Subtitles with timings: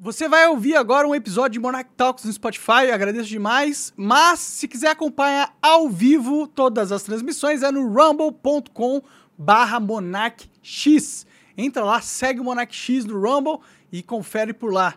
[0.00, 3.92] Você vai ouvir agora um episódio de Monarch Talks no Spotify, agradeço demais.
[3.96, 9.02] Mas se quiser acompanhar ao vivo todas as transmissões é no rumble.com
[9.36, 11.26] barra monarchx.
[11.56, 13.58] Entra lá, segue o Monarch X no Rumble
[13.90, 14.94] e confere por lá.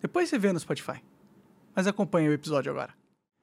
[0.00, 1.00] Depois você vê no Spotify.
[1.72, 2.92] Mas acompanha o episódio agora.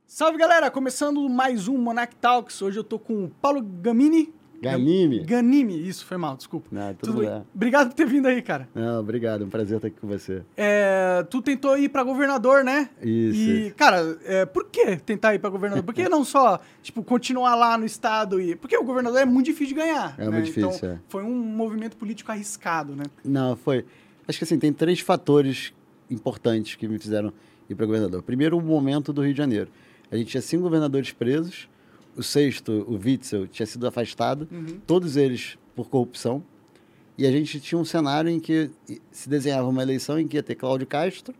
[0.05, 2.61] Salve galera, começando mais um Monarch Talks.
[2.61, 4.33] Hoje eu tô com o Paulo Gamini.
[4.61, 5.19] Ganime.
[5.19, 6.67] Ganime, isso, foi mal, desculpa.
[6.71, 7.43] Não, tudo, Tudo bem.
[7.53, 8.67] Obrigado por ter vindo aí, cara.
[8.75, 10.43] Não, obrigado, é um prazer estar aqui com você.
[10.57, 12.89] É, tu tentou ir pra governador, né?
[13.01, 13.75] Isso, E, isso.
[13.75, 15.83] cara, é, por que tentar ir pra governador?
[15.83, 18.55] Por que não só, tipo, continuar lá no estado e...
[18.55, 20.15] Porque o governador é muito difícil de ganhar.
[20.17, 20.31] É né?
[20.31, 20.99] muito difícil, Então, é.
[21.07, 23.03] foi um movimento político arriscado, né?
[23.23, 23.85] Não, foi.
[24.27, 25.73] Acho que assim, tem três fatores
[26.09, 27.31] importantes que me fizeram
[27.69, 28.21] ir para governador.
[28.23, 29.69] Primeiro, o momento do Rio de Janeiro.
[30.11, 31.69] A gente tinha cinco governadores presos.
[32.19, 34.45] O sexto, o Witzel, tinha sido afastado.
[34.51, 34.79] Uhum.
[34.85, 36.43] Todos eles por corrupção.
[37.17, 38.69] E a gente tinha um cenário em que
[39.11, 41.33] se desenhava uma eleição em que ia ter Cláudio Castro,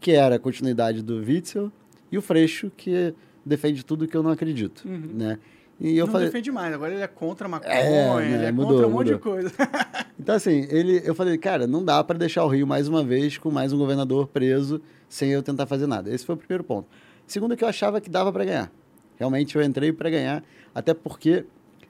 [0.00, 1.70] que era a continuidade do Witzel,
[2.10, 3.14] e o Freixo, que
[3.44, 4.82] defende tudo que eu não acredito.
[4.84, 5.10] Uhum.
[5.14, 5.38] Né?
[5.78, 8.48] E eu não falei, defende mais, agora ele é contra a maconha, É, ele né,
[8.48, 9.32] é mudou, contra um monte de mudou.
[9.32, 9.52] coisa.
[10.18, 13.38] Então, assim, ele, eu falei, cara, não dá para deixar o Rio mais uma vez
[13.38, 16.12] com mais um governador preso sem eu tentar fazer nada.
[16.12, 16.88] Esse foi o primeiro ponto.
[17.26, 18.72] Segundo, é que eu achava que dava para ganhar.
[19.18, 21.44] Realmente eu entrei para ganhar, até porque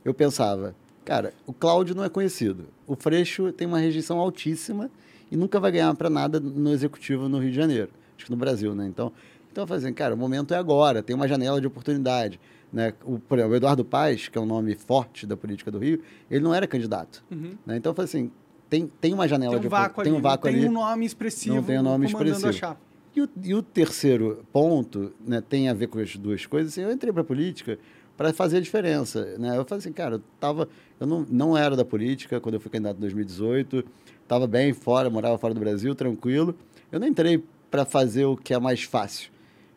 [0.04, 0.74] eu pensava,
[1.04, 2.66] cara, o Cláudio não é conhecido.
[2.86, 4.90] O Freixo tem uma rejeição altíssima
[5.30, 7.90] e nunca vai ganhar para nada no executivo no Rio de Janeiro.
[8.16, 8.86] Acho que no Brasil, né?
[8.86, 9.12] Então,
[9.50, 12.40] então eu falei assim, cara, o momento é agora, tem uma janela de oportunidade.
[12.72, 12.92] Né?
[13.04, 16.02] O, por exemplo, o Eduardo Paes, que é um nome forte da política do Rio,
[16.30, 17.24] ele não era candidato.
[17.30, 17.52] Uhum.
[17.64, 17.76] Né?
[17.76, 18.30] Então eu falei assim,
[18.68, 20.68] tem, tem uma janela Tem um de vácuo ali, tem um vácuo não tem ali.
[20.68, 22.76] um nome expressivo Não tem um nome expressivo.
[23.16, 26.72] E, o, e o terceiro ponto né, tem a ver com as duas coisas.
[26.72, 27.78] Assim, eu entrei para a política
[28.14, 29.38] para fazer a diferença.
[29.38, 29.56] Né?
[29.56, 30.68] Eu falei assim, cara, eu, tava,
[31.00, 33.82] eu não, não era da política quando eu fui candidato em 2018,
[34.22, 36.54] estava bem fora, morava fora do Brasil, tranquilo.
[36.92, 39.30] Eu não entrei para fazer o que é mais fácil.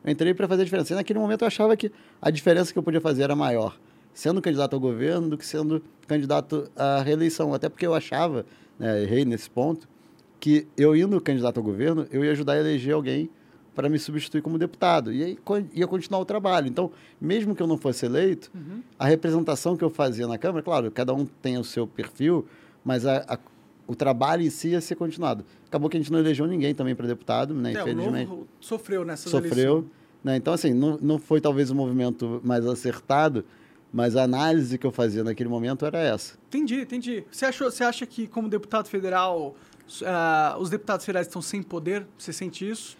[0.03, 0.94] Eu entrei para fazer a diferença.
[0.94, 1.90] E naquele momento eu achava que
[2.22, 3.80] a diferença que eu podia fazer era maior,
[4.14, 7.53] sendo candidato ao governo do que sendo candidato à reeleição.
[7.53, 8.46] Até porque eu achava,
[8.78, 9.88] né, errei nesse ponto,
[10.42, 13.30] que eu indo candidato ao governo, eu ia ajudar a eleger alguém
[13.75, 15.12] para me substituir como deputado.
[15.13, 16.68] E aí co- ia continuar o trabalho.
[16.68, 18.81] Então, mesmo que eu não fosse eleito, Uhum.
[18.97, 22.46] a representação que eu fazia na Câmara, claro, cada um tem o seu perfil,
[22.84, 23.40] mas a- a-
[23.88, 25.44] o trabalho em si ia ser continuado.
[25.68, 27.74] Acabou que a gente não elegeu ninguém também para deputado, né?
[27.74, 29.52] É, o infelizmente sofreu nessas sofreu.
[29.78, 29.86] eleições.
[30.24, 30.36] Né?
[30.36, 33.46] Então, assim, não, não foi talvez o movimento mais acertado,
[33.91, 36.38] mas a análise que eu fazia naquele momento era essa.
[36.50, 37.24] Entendi, entendi.
[37.31, 39.56] Você, achou, você acha que, como deputado federal,
[40.06, 42.06] ah, os deputados federais estão sem poder?
[42.18, 42.97] Você sente isso?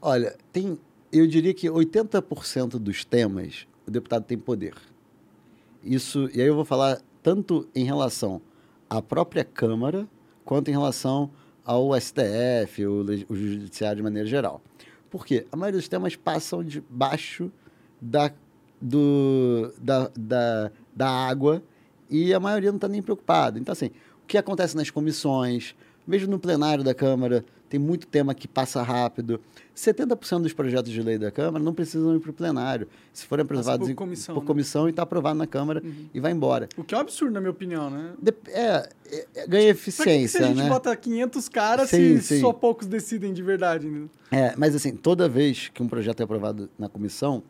[0.00, 0.78] Olha, tem,
[1.12, 4.74] eu diria que 80% dos temas o deputado tem poder.
[5.82, 8.40] Isso, e aí eu vou falar tanto em relação
[8.90, 10.08] à própria Câmara,
[10.44, 11.30] quanto em relação
[11.64, 14.60] ao STF, o, o Judiciário de maneira geral.
[15.10, 15.46] Por quê?
[15.50, 17.50] A maioria dos temas passam debaixo
[18.00, 18.30] da,
[18.80, 21.62] do, da, da, da água
[22.10, 23.58] e a maioria não está nem preocupada.
[23.58, 23.90] Então, assim,
[24.22, 25.74] o que acontece nas comissões,
[26.06, 29.40] mesmo no plenário da Câmara, tem muito tema que passa rápido.
[29.74, 32.88] 70% dos projetos de lei da Câmara não precisam ir para o plenário.
[33.12, 34.46] Se forem aprovados por em- comissão, por né?
[34.46, 35.82] comissão e está aprovado na Câmara
[36.14, 36.68] e vai embora.
[36.76, 38.12] O que é um absurdo, na minha opinião, né?
[38.22, 40.68] Dep- É, é, é, ganha Pra que que eficiência, se a gente né?
[40.68, 43.86] bota 500 caras Sim, se só poucos decidem de verdade?
[43.86, 44.06] Né?
[44.30, 47.42] É, mas assim, toda vez que um projeto é aprovado na comissão,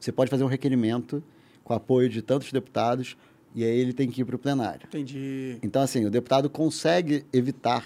[0.00, 1.22] você pode fazer um requerimento
[1.62, 3.16] com apoio de tantos deputados
[3.54, 4.82] e aí ele tem que ir para o plenário.
[4.86, 5.58] Entendi.
[5.62, 7.84] Então, assim, o deputado consegue evitar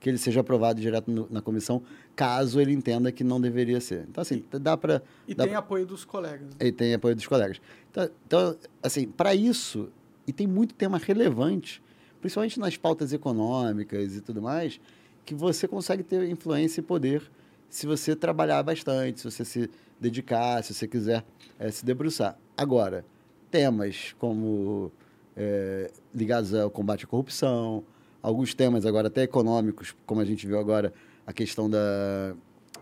[0.00, 1.82] que ele seja aprovado direto no- na comissão,
[2.16, 4.06] caso ele entenda que não deveria ser.
[4.08, 5.02] Então, assim, dá para...
[5.28, 6.48] E dá tem apoio dos colegas.
[6.48, 6.54] né?
[6.66, 7.60] e tem apoio dos colegas.
[7.90, 9.90] Então, então assim, para isso,
[10.26, 11.82] e tem muito tema relevante,
[12.20, 14.80] principalmente nas pautas econômicas e tudo mais,
[15.24, 17.22] que você consegue ter influência e poder
[17.68, 21.24] se você trabalhar bastante, se você se dedicar, se você quiser
[21.58, 22.36] eh, se debruçar.
[22.56, 23.04] Agora,
[23.50, 24.90] temas como
[25.36, 27.84] eh, ligados ao combate à corrupção,
[28.22, 30.92] alguns temas agora até econômicos, como a gente viu agora,
[31.26, 32.34] a questão da,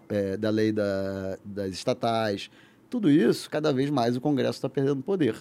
[0.08, 2.50] eh, da lei da- das estatais,
[2.88, 5.35] tudo isso, cada vez mais o Congresso está perdendo poder.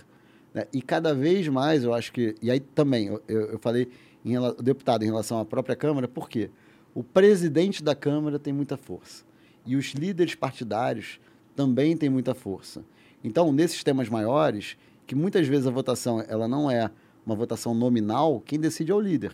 [0.54, 0.66] né?
[0.74, 2.34] E cada vez mais, eu acho que.
[2.42, 3.90] E aí também, eu, eu falei
[4.26, 6.50] em o deputado em relação à própria Câmara, por quê?
[6.96, 9.24] O presidente da Câmara tem muita força.
[9.66, 11.20] E os líderes partidários
[11.56, 12.84] também têm muita força.
[13.24, 16.90] Então, nesses temas maiores, que muitas vezes a votação ela não é
[17.26, 19.34] uma votação nominal, quem decide é o líder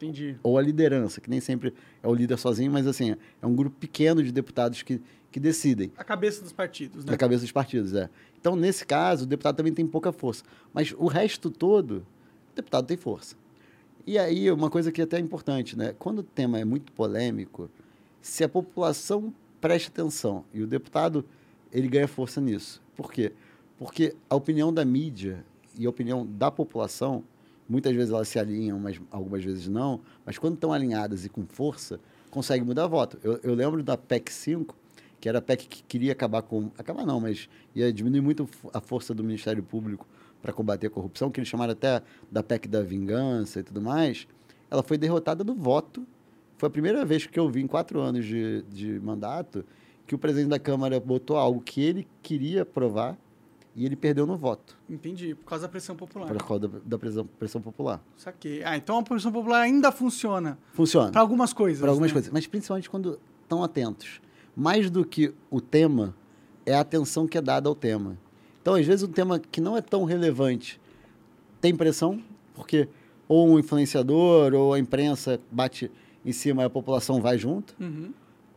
[0.00, 0.36] Entendi.
[0.42, 3.76] ou a liderança, que nem sempre é o líder sozinho, mas assim, é um grupo
[3.78, 5.00] pequeno de deputados que,
[5.30, 7.12] que decidem A cabeça dos partidos, né?
[7.12, 8.08] na cabeça dos partidos, é.
[8.40, 10.42] Então, nesse caso, o deputado também tem pouca força.
[10.72, 12.06] Mas o resto todo,
[12.52, 13.36] o deputado tem força.
[14.06, 15.94] E aí, uma coisa que até é importante, né?
[15.98, 17.68] Quando o tema é muito polêmico,
[18.22, 21.24] se a população presta atenção e o deputado
[21.70, 22.82] ele ganha força nisso.
[22.96, 23.32] Por quê?
[23.78, 25.44] Porque a opinião da mídia
[25.78, 27.22] e a opinião da população,
[27.70, 31.46] muitas vezes elas se alinham, mas algumas vezes não, mas quando estão alinhadas e com
[31.46, 33.16] força, consegue mudar voto.
[33.22, 34.76] Eu, eu lembro da PEC 5,
[35.20, 36.72] que era a PEC que queria acabar com.
[36.76, 40.06] Acabar não, mas ia diminuir muito a força do Ministério Público
[40.42, 44.26] para combater a corrupção, que eles chamaram até da PEC da vingança e tudo mais.
[44.68, 46.04] Ela foi derrotada no voto.
[46.58, 49.64] Foi a primeira vez que eu vi em quatro anos de, de mandato
[50.06, 53.16] que o presidente da Câmara botou algo que ele queria aprovar
[53.80, 54.76] e ele perdeu no voto.
[54.88, 56.26] Entendi, por causa da pressão popular.
[56.28, 58.02] Por causa da, da pressão, pressão popular.
[58.16, 58.62] Saquei.
[58.62, 60.58] Ah, então a pressão popular ainda funciona.
[60.74, 61.10] Funciona.
[61.10, 61.80] Para algumas coisas.
[61.80, 62.12] Para algumas né?
[62.14, 64.20] coisas, mas principalmente quando estão atentos.
[64.54, 66.14] Mais do que o tema,
[66.66, 68.18] é a atenção que é dada ao tema.
[68.60, 70.78] Então, às vezes, um tema que não é tão relevante
[71.60, 72.22] tem pressão,
[72.54, 72.86] porque
[73.26, 75.90] ou um influenciador ou a imprensa bate
[76.24, 78.12] em cima e a população vai junto, Uhum.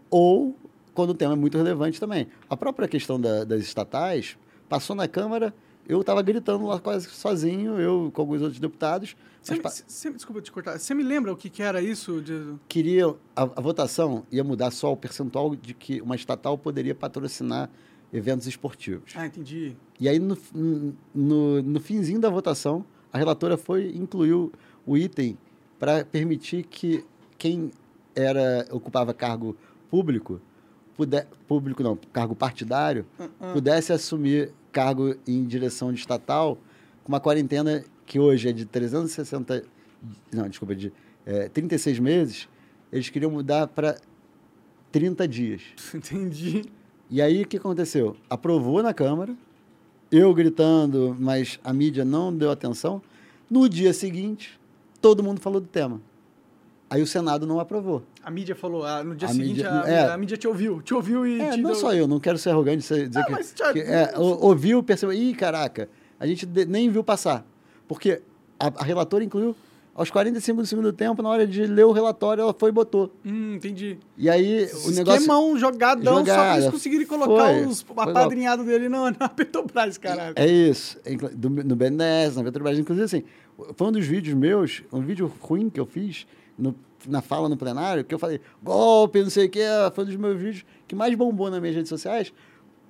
[0.10, 0.56] ou
[0.94, 2.28] quando o tema é muito relevante também.
[2.50, 4.38] A própria questão da- das estatais
[4.74, 5.54] passou na Câmara,
[5.88, 9.16] eu estava gritando lá quase sozinho, eu com alguns outros deputados.
[9.40, 10.80] Você mas me- pa- você- desculpa te cortar.
[10.80, 12.20] Você me lembra o que, que era isso?
[12.22, 12.56] De...
[12.68, 13.06] queria
[13.36, 17.70] a, a votação ia mudar só o percentual de que uma estatal poderia patrocinar
[18.12, 19.12] eventos esportivos.
[19.16, 19.76] Ah, entendi.
[20.00, 20.36] E aí no,
[21.14, 24.52] no, no finzinho da votação, a relatora foi incluiu
[24.88, 25.38] o item
[25.78, 27.06] para permitir que
[27.38, 27.70] quem
[28.16, 29.56] era ocupava cargo
[29.92, 30.42] público,
[30.96, 36.58] puder, público não, cargo partidário, Ah, pudesse assumir cargo em direção de estatal
[37.04, 39.64] com uma quarentena que hoje é de 360,
[40.34, 40.92] não, desculpa, de
[41.26, 42.50] eh, 36 meses,
[42.92, 43.98] eles queriam mudar para
[44.92, 45.62] 30 dias.
[45.94, 46.66] Entendi.
[47.10, 48.18] E aí o que aconteceu?
[48.30, 49.36] Aprovou na Câmara,
[50.12, 53.02] eu gritando, mas a mídia não deu atenção.
[53.50, 54.60] No dia seguinte,
[55.02, 56.02] todo mundo falou do tema.
[56.94, 58.04] Aí o Senado não aprovou.
[58.24, 60.12] A mídia falou, ah, no dia A seguinte mídia- a, é.
[60.12, 60.80] a mídia te ouviu.
[60.80, 61.80] Te ouviu e É, te não deu...
[61.80, 64.84] só eu, não quero ser arrogante dizer dizer Ah, que, mas que é, o- ouviu,
[64.84, 67.44] percebeu, ih, caraca, a gente nem viu passar.
[67.88, 68.22] Porque
[68.60, 69.56] a, a relatora incluiu
[69.96, 73.12] aos 45 do segundo tempo, na hora de ler o relatório, ela foi e botou.
[73.26, 73.98] Hum, entendi.
[74.16, 75.20] E aí o negócio...
[75.22, 76.60] Esquemão jogadão, só pra Jogada.
[76.60, 77.66] eles conseguirem colocar Foi.
[77.66, 80.34] os apadrinhados dele na, na Petrobras, caralho.
[80.38, 81.00] É isso.
[81.36, 82.78] Do, no BNDES, na Petrobras.
[82.78, 83.24] Inclusive, assim,
[83.76, 86.28] foi um dos vídeos meus, um vídeo ruim que eu fiz
[86.64, 86.76] no-
[87.08, 89.66] na fala no plenário, que eu falei, golpe, não sei o quê.
[89.94, 92.34] Foi um dos meus vídeos que mais bombou nas minhas redes sociais,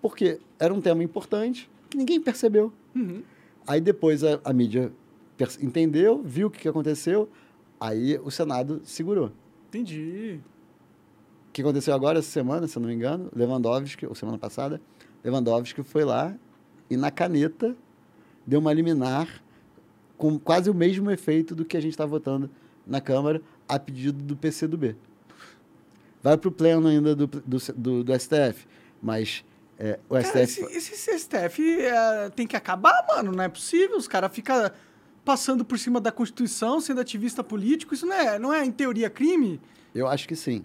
[0.01, 2.71] porque era um tema importante que ninguém percebeu.
[2.95, 3.23] Uhum.
[3.65, 4.91] Aí depois a, a mídia
[5.61, 7.27] entendeu, viu o que, que aconteceu,
[7.79, 9.31] aí o Senado segurou.
[9.69, 10.39] Entendi.
[11.49, 14.79] O que aconteceu agora essa semana, se eu não me engano, Lewandowski, ou semana passada,
[15.23, 16.35] Lewandowski foi lá
[16.89, 17.75] e na caneta
[18.45, 19.41] deu uma liminar
[20.17, 22.49] com quase o mesmo efeito do que a gente está votando
[22.85, 24.95] na Câmara a pedido do PCdoB.
[26.21, 28.65] Vai para o pleno ainda do, do, do, do STF,
[29.01, 29.43] mas
[29.77, 30.77] é, o Cara, esse, STF...
[30.77, 33.31] esse STF é, tem que acabar, mano.
[33.31, 33.97] Não é possível.
[33.97, 34.71] Os caras ficam
[35.25, 37.93] passando por cima da Constituição, sendo ativista político.
[37.93, 39.59] Isso não é, não é em teoria, crime?
[39.93, 40.63] Eu acho que sim.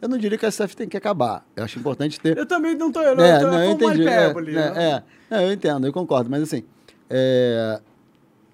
[0.00, 1.46] Eu não diria que o STF tem que acabar.
[1.56, 2.36] Eu acho importante ter...
[2.36, 3.00] Eu também não tô...
[3.00, 4.02] Eu não, É, não, eu entendi.
[4.02, 4.50] É, hipérbole.
[4.50, 4.84] é, né?
[4.84, 5.02] é.
[5.30, 6.28] Não, eu entendo, eu concordo.
[6.28, 6.64] Mas assim,
[7.08, 7.80] é,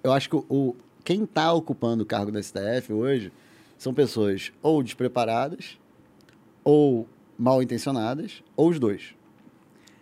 [0.03, 3.31] eu acho que o, quem está ocupando o cargo da STF hoje
[3.77, 5.77] são pessoas ou despreparadas,
[6.63, 7.07] ou
[7.37, 9.15] mal intencionadas, ou os dois.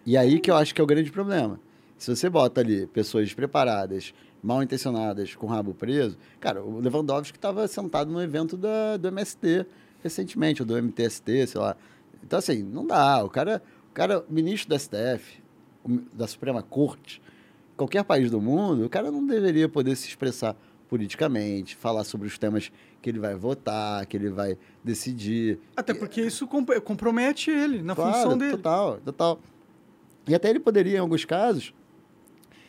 [0.05, 1.59] E aí que eu acho que é o grande problema.
[1.97, 7.37] Se você bota ali pessoas despreparadas, mal intencionadas, com o rabo preso, cara, o Lewandowski
[7.37, 9.65] estava sentado no evento da, do MST
[10.03, 11.77] recentemente, ou do MTST, sei lá.
[12.21, 13.23] Então, assim, não dá.
[13.23, 15.41] O cara, o cara ministro da STF,
[16.13, 17.21] da Suprema Corte,
[17.77, 20.55] qualquer país do mundo, o cara não deveria poder se expressar
[20.93, 22.71] politicamente, falar sobre os temas
[23.01, 25.57] que ele vai votar, que ele vai decidir.
[25.75, 28.51] Até porque isso comp- compromete ele na Claro, função dele.
[28.51, 29.39] Total, total.
[30.27, 31.73] E até ele poderia, em alguns casos,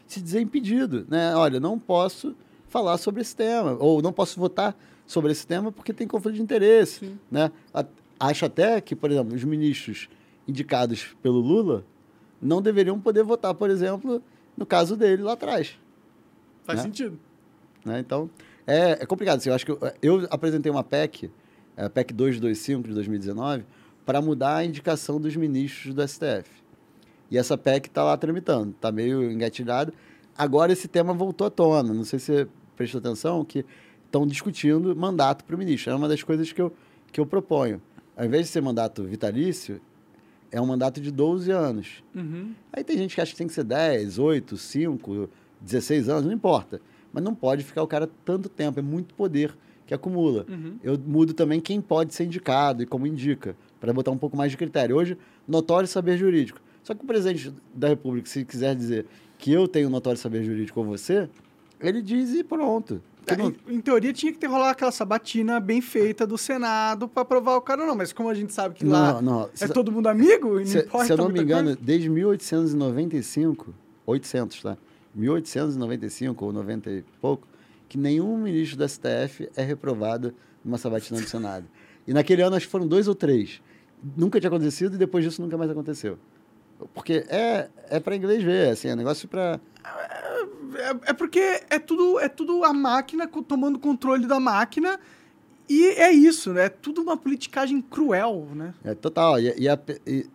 [0.06, 1.36] se dizer impedido, né?
[1.36, 2.34] Olha, não posso
[2.66, 4.74] falar sobre esse tema, ou não posso votar
[5.06, 7.18] sobre esse tema porque tem conflito de interesse, Sim.
[7.30, 7.52] né?
[8.18, 10.08] Acho até que, por exemplo, os ministros
[10.48, 11.84] indicados pelo Lula
[12.40, 14.22] não deveriam poder votar, por exemplo,
[14.56, 15.78] no caso dele lá atrás.
[16.64, 16.84] Faz né?
[16.84, 17.18] sentido.
[17.84, 18.00] Né?
[18.00, 18.30] Então,
[18.66, 19.38] é, é complicado.
[19.38, 21.30] Assim, eu acho que eu, eu apresentei uma PEC,
[21.76, 23.64] a PEC 225 de 2019,
[24.04, 26.50] para mudar a indicação dos ministros do STF.
[27.30, 29.92] E essa PEC está lá tramitando, está meio engatilhado.
[30.36, 31.92] Agora esse tema voltou à tona.
[31.94, 33.64] Não sei se você prestou atenção, que
[34.04, 35.90] estão discutindo mandato para o ministro.
[35.92, 36.72] É uma das coisas que eu,
[37.10, 37.80] que eu proponho.
[38.16, 39.80] Ao invés de ser mandato vitalício,
[40.50, 42.04] é um mandato de 12 anos.
[42.14, 42.54] Uhum.
[42.72, 46.32] Aí tem gente que acha que tem que ser 10, 8, 5, 16 anos, não
[46.32, 46.80] importa.
[47.14, 49.56] Mas não pode ficar o cara tanto tempo, é muito poder
[49.86, 50.44] que acumula.
[50.48, 50.76] Uhum.
[50.82, 54.50] Eu mudo também quem pode ser indicado e como indica, para botar um pouco mais
[54.50, 54.96] de critério.
[54.96, 55.16] Hoje,
[55.46, 56.60] notório saber jurídico.
[56.82, 59.06] Só que o presidente da República, se quiser dizer
[59.38, 61.28] que eu tenho notório saber jurídico ou você,
[61.80, 63.00] ele diz e pronto.
[63.26, 63.48] É, não...
[63.68, 67.56] em, em, teoria tinha que ter rolado aquela sabatina bem feita do Senado para aprovar
[67.56, 67.94] o cara, não.
[67.94, 69.48] Mas como a gente sabe que não, lá não.
[69.58, 71.78] é todo mundo amigo, se, importa se eu não me engano, coisa.
[71.80, 73.74] desde 1895,
[74.06, 74.76] 800, tá?
[75.14, 77.46] 1895 ou 90 e pouco,
[77.88, 81.66] que nenhum ministro do STF é reprovado numa sabatina do Senado.
[82.06, 83.60] E naquele ano acho que foram dois ou três.
[84.16, 86.18] Nunca tinha acontecido e depois disso nunca mais aconteceu.
[86.92, 89.60] Porque é, é para inglês ver, assim, é negócio para
[90.76, 94.98] é, é, porque é tudo, é tudo a máquina tomando controle da máquina
[95.68, 96.66] e é isso, né?
[96.66, 98.74] É tudo uma politicagem cruel, né?
[98.84, 99.40] É total.
[99.40, 100.26] E, e, a, e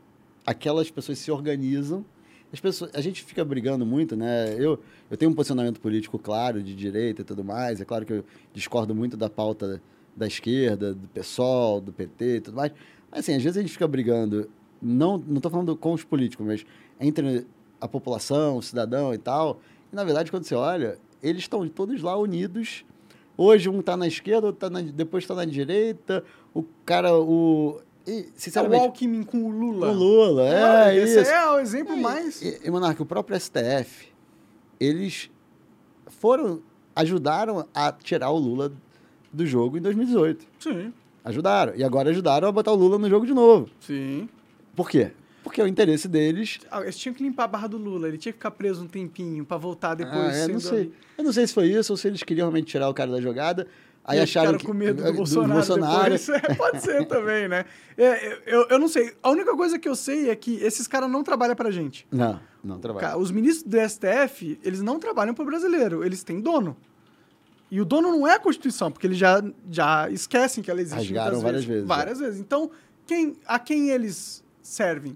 [0.46, 2.06] aquelas pessoas se organizam.
[2.52, 4.56] As pessoas, a gente fica brigando muito, né?
[4.58, 4.80] Eu,
[5.10, 7.80] eu tenho um posicionamento político claro, de direita e tudo mais.
[7.80, 9.82] É claro que eu discordo muito da pauta
[10.16, 12.72] da esquerda, do PSOL, do PT e tudo mais.
[13.12, 14.50] Mas, assim, às vezes a gente fica brigando,
[14.82, 16.66] não estou falando com os políticos, mas
[17.00, 17.46] entre
[17.80, 19.62] a população, o cidadão e tal.
[19.92, 22.84] E, na verdade, quando você olha, eles estão todos lá unidos.
[23.38, 26.24] Hoje um está na esquerda, outro tá na, depois está na direita.
[26.54, 27.80] O cara, o...
[28.10, 29.92] E, sinceramente, é o Alckmin com o Lula.
[29.92, 31.30] O Lula, é, é esse isso.
[31.30, 32.42] é o exemplo e, mais...
[32.42, 34.08] E, e, Monarca, o próprio STF,
[34.80, 35.30] eles
[36.08, 36.62] foram,
[36.96, 38.74] ajudaram a tirar o Lula
[39.32, 40.46] do jogo em 2018.
[40.60, 40.92] Sim.
[41.24, 41.76] Ajudaram.
[41.76, 43.70] E agora ajudaram a botar o Lula no jogo de novo.
[43.80, 44.28] Sim.
[44.76, 45.12] Por quê?
[45.44, 46.60] Porque o interesse deles.
[46.72, 48.88] Ah, eles tinham que limpar a barra do Lula, ele tinha que ficar preso um
[48.88, 50.36] tempinho para voltar depois.
[50.36, 50.92] Ah, é, não sei.
[51.18, 53.22] Eu não sei se foi isso ou se eles queriam realmente tirar o cara da
[53.22, 53.68] jogada.
[54.10, 55.54] Aí acharam que com medo do, do Bolsonaro.
[55.54, 56.14] Bolsonaro.
[56.16, 57.64] É, pode ser também, né?
[57.96, 59.14] É, eu, eu não sei.
[59.22, 62.08] A única coisa que eu sei é que esses caras não trabalham pra gente.
[62.12, 63.20] Não, não trabalham.
[63.20, 66.76] Os ministros do STF, eles não trabalham pro brasileiro, eles têm dono.
[67.72, 71.14] E o dono não é a Constituição, porque eles já, já esquecem que ela existe.
[71.14, 71.68] Rasgaram várias vezes.
[71.68, 72.40] vezes várias vezes.
[72.40, 72.72] Então,
[73.06, 75.16] quem, a quem eles servem?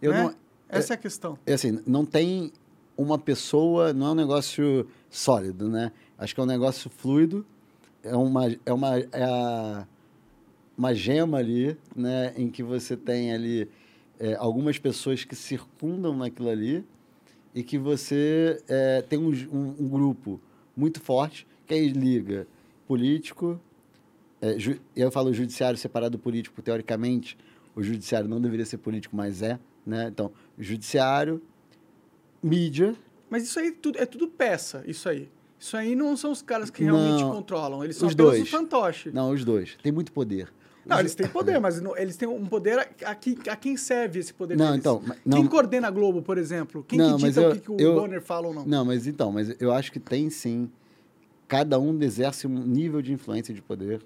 [0.00, 0.22] Eu né?
[0.22, 0.34] não,
[0.68, 1.38] Essa é, é, a questão.
[1.44, 2.52] É assim, não tem
[2.96, 5.90] uma pessoa, não é um negócio sólido, né?
[6.16, 7.44] Acho que é um negócio fluido,
[8.02, 9.86] é uma, é uma, é a,
[10.76, 12.32] uma gema ali, né?
[12.36, 13.68] Em que você tem ali
[14.18, 16.84] é, algumas pessoas que circundam naquilo ali
[17.54, 20.40] e que você é, tem um, um, um, grupo
[20.76, 22.46] muito forte que aí liga
[22.86, 23.60] político,
[24.42, 24.56] é,
[24.96, 27.36] eu falo judiciário separado do político, teoricamente,
[27.74, 30.08] o judiciário não deveria ser político, mas é, né?
[30.08, 31.40] Então, judiciário,
[32.42, 32.94] mídia.
[33.28, 35.28] Mas isso aí é tudo peça, isso aí.
[35.60, 37.84] Isso aí não são os caras que realmente não, controlam.
[37.84, 38.42] Eles são os dois.
[38.42, 39.10] o fantoche.
[39.12, 39.76] Não, os dois.
[39.82, 40.50] Tem muito poder.
[40.86, 44.20] Não, eles têm poder, mas não, eles têm um poder a, a, a, quem serve
[44.20, 44.80] esse poder não, deles.
[44.80, 46.82] Então, não, quem coordena a Globo, por exemplo?
[46.88, 48.64] Quem não, que dita eu, o que, que o eu, Bonner fala ou não?
[48.64, 50.70] Não, mas então, mas eu acho que tem sim.
[51.46, 54.00] Cada um exerce um nível de influência de poder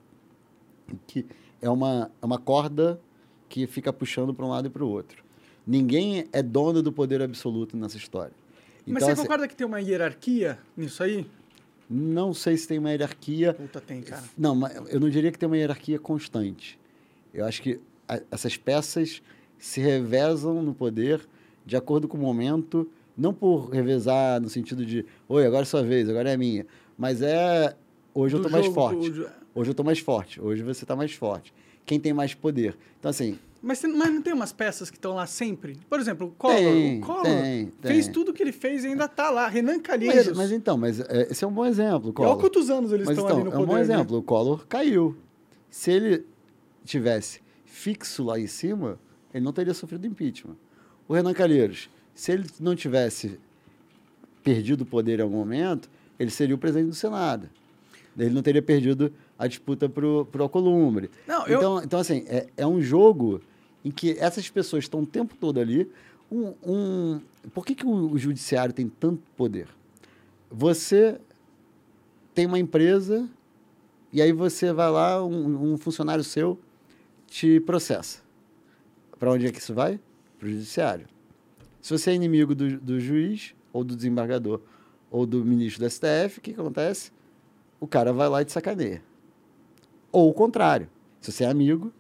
[1.06, 1.24] que
[1.62, 3.00] é uma, é uma corda
[3.48, 5.22] que fica puxando para um lado e para o outro.
[5.66, 8.32] Ninguém é dono do poder absoluto nessa história.
[8.82, 11.26] Então, Mas você assim, concorda que tem uma hierarquia nisso aí?
[11.88, 13.54] Não sei se tem uma hierarquia.
[13.54, 14.22] Puta, tem, cara.
[14.36, 16.78] Não, eu não diria que tem uma hierarquia constante.
[17.32, 19.22] Eu acho que a, essas peças
[19.58, 21.26] se revezam no poder
[21.66, 25.82] de acordo com o momento, não por revezar no sentido de, oi, agora é sua
[25.82, 26.66] vez, agora é minha.
[26.96, 27.76] Mas é.
[28.12, 29.10] Hoje eu estou mais forte.
[29.54, 30.40] Hoje eu estou mais forte.
[30.40, 31.52] Hoje você está mais forte
[31.84, 32.76] quem tem mais poder.
[32.98, 33.38] Então, assim.
[33.64, 35.78] Mas, mas não tem umas peças que estão lá sempre?
[35.88, 36.56] Por exemplo, o Collor.
[36.56, 38.12] Tem, o Collor tem, fez tem.
[38.12, 39.48] tudo que ele fez e ainda está lá.
[39.48, 40.28] Renan Calheiros.
[40.28, 42.12] Mas, mas, então, mas é, esse é um bom exemplo.
[42.12, 42.32] Collor.
[42.32, 43.62] olha quantos anos eles mas, estão então, ali no poder.
[43.62, 43.80] É um bom né?
[43.80, 44.18] exemplo.
[44.18, 45.16] O Collor caiu.
[45.70, 46.26] Se ele
[46.84, 49.00] tivesse fixo lá em cima,
[49.32, 50.56] ele não teria sofrido impeachment.
[51.08, 53.40] O Renan Calheiros, se ele não tivesse
[54.42, 57.48] perdido o poder em algum momento, ele seria o presidente do Senado.
[58.16, 61.10] Ele não teria perdido a disputa pro, pro Alcolumbre.
[61.26, 61.84] Não, então, eu...
[61.84, 63.40] então, assim, é, é um jogo
[63.84, 65.90] em que essas pessoas estão o tempo todo ali.
[66.32, 67.20] Um, um...
[67.52, 69.68] Por que, que o, judiciário tem tanto poder?
[70.50, 71.20] Você
[72.34, 73.28] tem uma empresa
[74.12, 76.58] e aí você vai lá, um, um funcionário seu
[77.26, 78.20] te processa.
[79.18, 80.00] Para onde é que isso vai?
[80.38, 81.06] Para o judiciário.
[81.80, 84.60] Se você é inimigo do, do juiz, ou do desembargador,
[85.10, 87.12] ou do ministro do STF, o que acontece?
[87.78, 89.02] O cara vai lá e te sacaneia.
[90.10, 90.88] Ou o contrário.
[91.20, 91.92] Se você é amigo,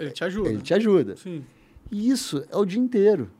[0.00, 0.48] ele te ajuda.
[0.48, 1.16] Ele te ajuda.
[1.16, 1.44] Sim.
[1.90, 3.30] E isso é o dia inteiro.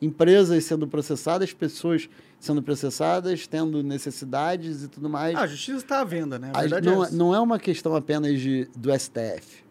[0.00, 5.34] Empresas sendo processadas, pessoas sendo processadas, tendo necessidades e tudo mais.
[5.36, 6.52] Ah, a justiça está à venda, né?
[6.54, 9.64] A verdade não, é não é uma questão apenas de, do STF.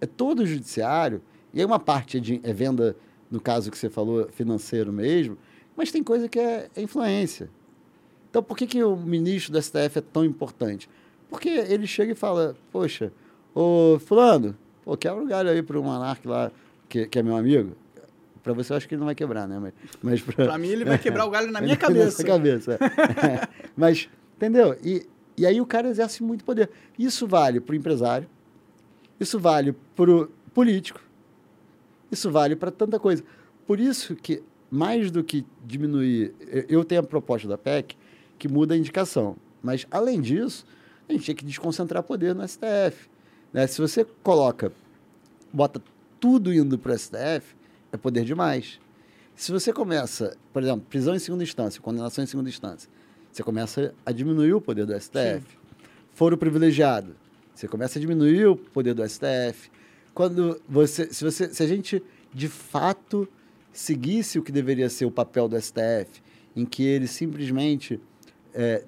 [0.00, 1.22] É todo o judiciário.
[1.52, 2.96] E aí uma parte é, de, é venda,
[3.30, 5.36] no caso que você falou, financeiro mesmo,
[5.76, 7.50] mas tem coisa que é, é influência.
[8.30, 10.88] Então, por que, que o ministro do STF é tão importante?
[11.28, 13.12] Porque ele chega e fala, poxa,
[13.54, 16.50] ô fulano, Pô, quebra o galho aí pro Monark lá,
[16.88, 17.76] que, que é meu amigo.
[18.42, 19.58] Pra você eu acho que ele não vai quebrar, né?
[19.60, 19.72] Mas,
[20.02, 20.44] mas pra...
[20.46, 22.16] Pra mim, ele vai quebrar o galho na minha Na cabeça.
[22.16, 22.72] sua cabeça.
[22.74, 23.48] é.
[23.76, 24.76] mas, entendeu?
[24.82, 26.68] E, e aí o cara exerce muito poder.
[26.98, 28.28] Isso vale pro empresário,
[29.20, 31.00] isso vale pro político,
[32.10, 33.22] isso vale para tanta coisa.
[33.64, 37.96] Por isso que, mais do que diminuir, eu- eu tenho a proposta da PEC
[38.38, 39.36] que muda a indicação.
[39.62, 40.66] Mas, além disso,
[41.08, 43.08] a gente tem que desconcentrar poder no STF.
[43.52, 43.66] Né?
[43.66, 44.72] Se você coloca,
[45.52, 45.82] bota
[46.18, 47.54] tudo indo para o STF,
[47.92, 48.80] é poder demais.
[49.34, 52.88] Se você começa, por exemplo, prisão em segunda instância, condenação em segunda instância,
[53.30, 55.58] você começa a diminuir o poder do STF.
[56.12, 57.16] Foro privilegiado,
[57.54, 59.70] você começa a diminuir o poder do STF.
[60.14, 63.28] Quando você, se você, se a gente de fato
[63.72, 66.22] seguisse o que deveria ser o papel do STF,
[66.54, 67.98] em que ele simplesmente
[68.54, 68.84] é,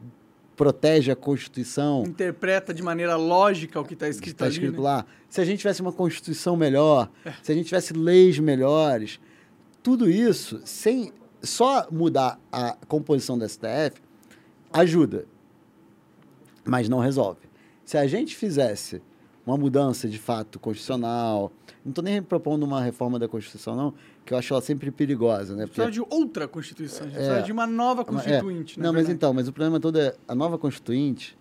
[0.57, 4.53] protege a Constituição, Interpreta de maneira lógica o que está escrito ali.
[4.53, 4.83] escrito né?
[4.83, 5.07] lá.
[5.29, 7.11] Se a gente tivesse uma Constituição melhor,
[7.43, 9.21] se a gente tivesse leis melhores,
[9.83, 14.01] tudo isso, sem só mudar a composição do STF,
[14.73, 15.27] ajuda,
[16.65, 17.41] mas não resolve.
[17.85, 19.03] Se a gente fizesse
[19.47, 21.53] uma mudança de fato constitucional,
[21.85, 25.54] não estou nem propondo uma reforma da Constituição, não, que eu acho ela sempre perigosa,
[25.54, 25.64] né?
[25.64, 27.19] Precisava de outra Constituição, a gente É.
[27.19, 28.78] precisava de uma nova Mas- Constituinte.
[28.81, 28.83] é.
[28.83, 31.37] Não, mas então, mas o problema todo é a nova Constituinte,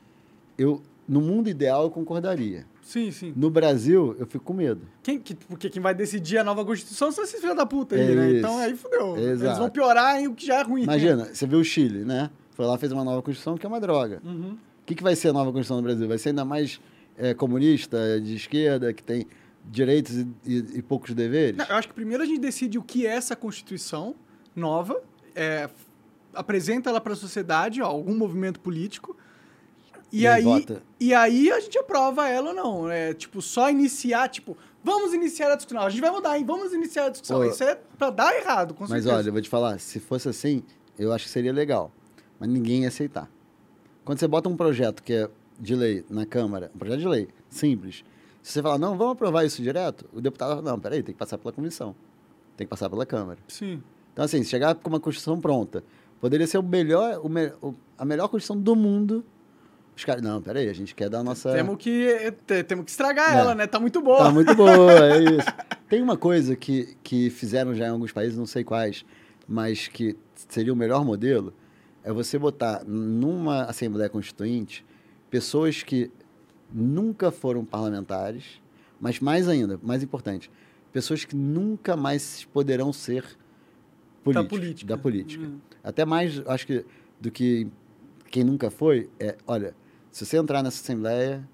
[0.57, 2.65] eu, no mundo ideal, eu concordaria.
[2.81, 3.33] Sim, sim.
[3.35, 4.81] No Brasil, eu fico com medo.
[5.01, 8.01] Quem, que, porque quem vai decidir a nova Constituição são esses filhos da puta aí,
[8.01, 8.27] É né?
[8.29, 8.37] isso.
[8.39, 9.15] Então aí fudeu.
[9.17, 9.59] Eles Exato.
[9.59, 10.83] vão piorar em o que já é ruim.
[10.83, 12.29] Imagina, você vê o Chile, né?
[12.51, 14.21] Foi lá, fez uma nova Constituição que é uma droga.
[14.25, 14.51] Uhum.
[14.51, 16.05] O que, que vai ser a nova Constituição do Brasil?
[16.07, 16.81] Vai ser ainda mais
[17.17, 19.25] é, comunista, de esquerda, que tem
[19.65, 21.57] direitos e, e- e poucos deveres?
[21.57, 24.15] Não, eu acho que primeiro a gente decide o que é essa Constituição
[24.55, 25.01] nova,
[25.35, 25.69] é,
[26.33, 29.15] apresenta ela para a sociedade, ó, algum movimento político,
[30.11, 30.83] e, E aí vota.
[30.99, 32.89] e aí a gente aprova ela ou não.
[32.89, 35.79] É tipo, só iniciar, tipo, vamos iniciar a discussão.
[35.79, 36.45] Não, a gente vai mudar, hein?
[36.45, 37.39] Vamos iniciar a discussão.
[37.39, 37.45] Pô.
[37.45, 39.15] Isso é pra dar errado, com Mas certeza.
[39.15, 40.61] olha, eu vou te falar, se fosse assim,
[40.99, 41.91] eu acho que seria legal.
[42.39, 43.27] Mas ninguém ia aceitar.
[44.05, 47.27] Quando você bota um projeto que é de lei na Câmara, um projeto de lei,
[47.49, 48.03] simples,
[48.43, 51.17] se você falar, não, vamos aprovar isso direto, o deputado fala, não, peraí, tem que
[51.19, 51.95] passar pela comissão.
[52.55, 53.39] Tem que passar pela Câmara.
[53.47, 53.81] Sim.
[54.11, 55.83] Então, assim, se chegar com uma Constituição pronta,
[56.21, 59.25] poderia ser o melhor, o me- o- a melhor Constituição do mundo.
[59.95, 61.51] Os caras, não, peraí, a gente quer dar a nossa.
[61.53, 63.39] Temos que, te- temos que estragar É.
[63.39, 63.65] ela, né?
[63.65, 64.19] Tá muito boa.
[64.19, 65.47] Tá muito boa, é isso.
[65.87, 69.05] Tem uma coisa que, que fizeram já em alguns países, não sei quais,
[69.47, 70.17] mas que
[70.49, 71.53] seria o melhor modelo,
[72.03, 74.85] é você botar numa Assembleia Constituinte
[75.29, 76.11] pessoas que
[76.73, 78.61] nunca foram parlamentares,
[78.99, 80.49] mas mais ainda, mais importante,
[80.91, 83.25] pessoas que nunca mais poderão ser
[84.23, 84.87] políticos, política.
[84.95, 85.45] Da política.
[85.45, 85.59] Hum.
[85.83, 86.85] Até mais, acho que,
[87.19, 87.67] do que
[88.31, 89.75] quem nunca foi, é, olha,
[90.11, 91.47] se você entrar nessa Assembleia,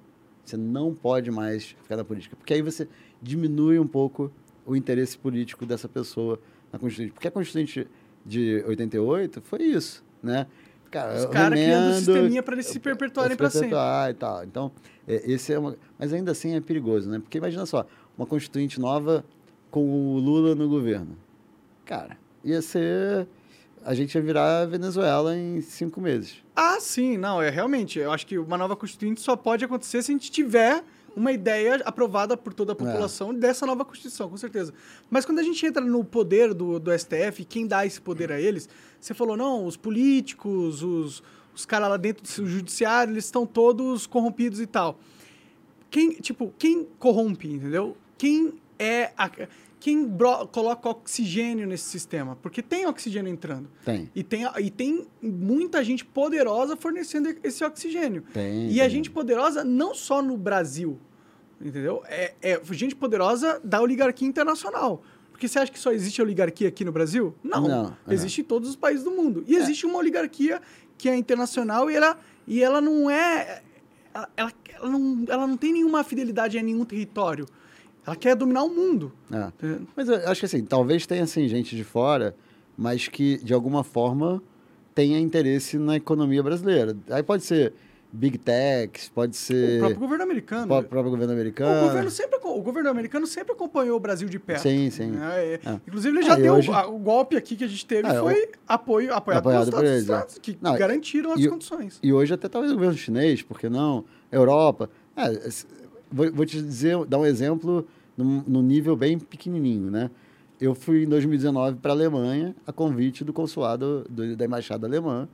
[0.44, 2.36] você não pode mais ficar na política.
[2.36, 2.88] Porque aí você
[3.22, 4.32] diminui um pouco
[4.66, 6.40] o interesse político dessa pessoa
[6.72, 7.14] na Constituinte.
[7.14, 7.88] Porque a Constituinte
[8.26, 10.48] de 88 foi isso, né?
[10.92, 13.78] Cara, Os caras criando um sisteminha pra eles se perpetuarem pra sempre.
[14.10, 14.44] e tal.
[14.44, 14.72] Então,
[15.08, 15.76] é, esse é uma...
[15.98, 17.20] Mas ainda assim é perigoso, né?
[17.20, 17.86] Porque imagina só,
[18.18, 19.24] uma Constituinte nova
[19.70, 21.16] com o Lula no governo.
[21.86, 23.28] Cara, ia ser...
[23.86, 26.44] A gente ia virar Venezuela em cinco meses.
[26.56, 27.98] Ah, sim, não, é realmente.
[27.98, 30.84] Eu acho que uma nova Constituinte só pode acontecer se a gente tiver
[31.16, 34.74] uma ideia aprovada por toda a população dessa nova Constituição, com certeza.
[35.10, 38.40] Mas quando a gente entra no poder do, do STF, quem dá esse poder a
[38.40, 38.68] eles,
[39.00, 44.06] você falou, não, os políticos, os, os caras lá dentro do judiciário, eles estão todos
[44.08, 45.00] corrompidos e tal.
[45.90, 47.98] Quem, tipo, quem corrompe, entendeu?
[48.18, 49.30] Quem é a,
[49.80, 50.10] quem
[50.52, 52.36] coloca oxigênio nesse sistema?
[52.36, 53.70] Porque tem oxigênio entrando.
[53.86, 54.12] Tem.
[54.14, 58.24] E tem, e tem muita gente poderosa fornecendo esse oxigênio.
[58.34, 58.70] Tem.
[58.70, 58.92] E a tem.
[58.92, 61.00] gente poderosa não só no Brasil,
[61.62, 62.04] entendeu?
[62.08, 65.02] É, é gente poderosa da oligarquia internacional.
[65.32, 67.34] Porque você acha que só existe oligarquia aqui no Brasil?
[67.42, 67.66] Não.
[67.66, 68.14] Não, é.
[68.14, 69.46] Existe em todos os países do mundo.
[69.48, 70.62] E existe uma oligarquia
[70.98, 73.62] que é internacional e ela, e ela não é...
[74.36, 77.46] Ela, ela não, ela não tem nenhuma fidelidade a nenhum território.
[78.06, 79.12] Ela quer dominar o mundo.
[79.32, 79.50] É.
[79.96, 82.36] Mas eu acho que assim, talvez tenha assim, gente de fora,
[82.78, 84.42] mas que de alguma forma
[84.96, 86.96] tenha interesse na economia brasileira.
[87.10, 87.74] Aí pode ser
[88.12, 90.64] Big Techs, pode O ser próprio governo americano.
[90.64, 91.86] o pró- próprio governo americano.
[91.86, 94.64] O governo, sempre, o governo americano sempre acompanhou o Brasil de perto.
[94.64, 95.12] Sim, sim.
[95.22, 95.74] É, é.
[95.88, 96.56] Inclusive, ele já É, e deu.
[96.56, 99.70] hoje- a- o golpe aqui que a gente teve É, foi apoio, apoiado, apoiado pelos
[99.70, 100.14] por Estados, eles, é.
[100.14, 102.00] Estados, que Não, garantiram as e- condições.
[102.02, 104.04] E hoje até talvez o governo chinês, porque não?
[104.32, 104.90] Europa.
[105.16, 105.50] É,
[106.12, 110.10] vou, vou te dizer, dar um exemplo num, num nível bem pequenininho, né?
[110.60, 115.28] Eu fui em 2019 para a Alemanha, a convite do consulado do- da embaixada alemã,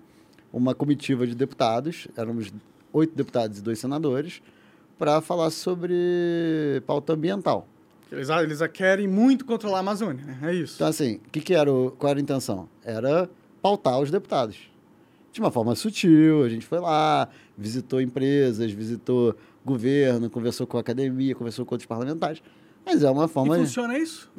[0.54, 2.54] uma comitiva de deputados, éramos
[2.94, 4.42] oito deputados e dois senadores,
[5.00, 7.68] para falar sobre pauta ambiental.
[8.12, 10.38] Eles, ah, eles querem muito controlar a Amazônia, né?
[10.44, 10.76] É isso.
[10.76, 12.70] Então, assim, que, que era o, qual era a intenção?
[12.84, 13.30] Era
[13.62, 14.58] pautar os deputados.
[15.34, 20.82] De uma forma sutil, a gente foi lá, visitou empresas, visitou governo, conversou com a
[20.82, 22.42] academia, conversou com outros parlamentares.
[22.86, 23.58] Mas é uma forma.
[23.58, 24.32] E funciona isso?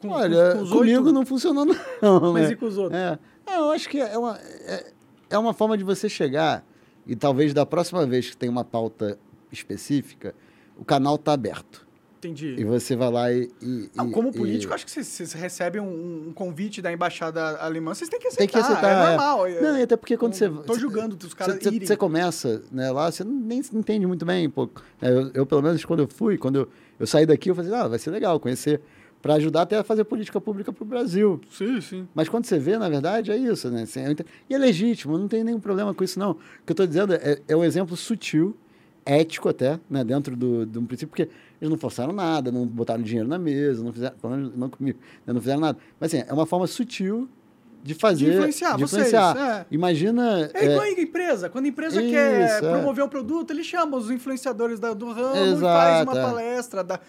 [0.00, 1.12] Com, Olha, com, com comigo oito?
[1.12, 1.76] não funcionou, não.
[2.32, 2.52] Mas né?
[2.52, 2.98] e com os outros?
[2.98, 3.18] É.
[3.46, 3.58] é.
[3.58, 4.92] eu acho que é uma, é,
[5.28, 6.64] é uma forma de você chegar
[7.06, 9.18] e talvez da próxima vez que tem uma pauta
[9.52, 10.34] específica,
[10.78, 11.86] o canal está aberto.
[12.20, 12.54] Entendi.
[12.58, 13.50] E você vai lá e.
[13.62, 14.74] e não, como e, político, e...
[14.74, 18.40] acho que vocês, vocês recebem um, um, convite da embaixada alemã, vocês têm que aceitar.
[18.40, 18.88] Tem que aceitar.
[18.88, 19.08] É, é.
[19.08, 19.38] normal.
[19.62, 20.66] Não, e até porque quando não, você.
[20.66, 21.56] Tô julgando os caras.
[21.56, 24.50] Você, você começa né, lá, você nem entende muito bem.
[24.50, 24.68] Pô.
[25.00, 27.72] É, eu, eu, pelo menos, quando eu fui, quando eu, eu saí daqui, eu falei,
[27.72, 28.82] ah, vai ser legal conhecer.
[29.22, 31.40] Para ajudar até a fazer política pública para o Brasil.
[31.50, 32.08] Sim, sim.
[32.14, 33.84] Mas quando você vê, na verdade, é isso, né?
[34.48, 36.32] E é legítimo, não tem nenhum problema com isso, não.
[36.32, 38.56] O que eu estou dizendo é, é um exemplo sutil
[39.04, 41.28] ético até, né, dentro do, de um princípio, porque
[41.60, 44.16] eles não forçaram nada, não botaram dinheiro na mesa, não fizeram,
[44.56, 45.78] não, comigo, né, não fizeram nada.
[45.98, 47.28] Mas assim, é uma forma sutil
[47.82, 48.26] de fazer.
[48.26, 49.34] De influenciar, de influenciar.
[49.34, 49.66] Vocês, é.
[49.70, 50.50] Imagina.
[50.54, 51.48] É igual é, a empresa.
[51.48, 52.70] Quando a empresa isso, quer é.
[52.70, 56.22] promover um produto, ele chama os influenciadores da, do ramo Exato, e faz uma é.
[56.22, 57.00] palestra, dá,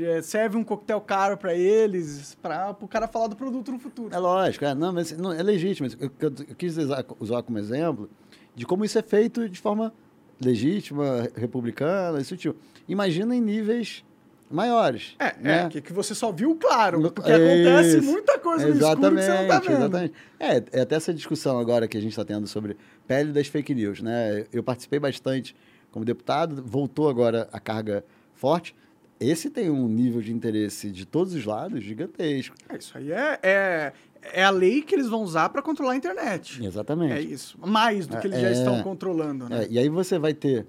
[0.00, 4.14] é, serve um coquetel caro para eles, para o cara falar do produto no futuro.
[4.14, 5.88] É lógico, é, não, mas não, é legítimo.
[5.98, 8.08] Eu, eu, eu quis usar, usar como exemplo
[8.54, 9.92] de como isso é feito de forma
[10.40, 12.58] legítima, republicana, isso tipo.
[12.88, 14.04] Imagina em níveis
[14.50, 15.14] maiores.
[15.18, 15.64] É, né?
[15.64, 19.28] é que, que você só viu claro, porque acontece muita coisa no escuro que você
[19.28, 19.72] não tá vendo.
[19.72, 20.14] Exatamente.
[20.40, 23.74] É, é até essa discussão agora que a gente está tendo sobre pele das fake
[23.74, 24.46] news, né?
[24.52, 25.54] Eu participei bastante
[25.90, 28.74] como deputado, voltou agora a carga forte.
[29.20, 32.54] Esse tem um nível de interesse de todos os lados gigantesco.
[32.68, 33.92] É, isso aí é, é,
[34.32, 36.64] é a lei que eles vão usar para controlar a internet.
[36.64, 37.14] Exatamente.
[37.14, 37.58] É isso.
[37.58, 39.64] Mais do que eles é, já estão controlando, né?
[39.64, 40.66] É, e aí você vai ter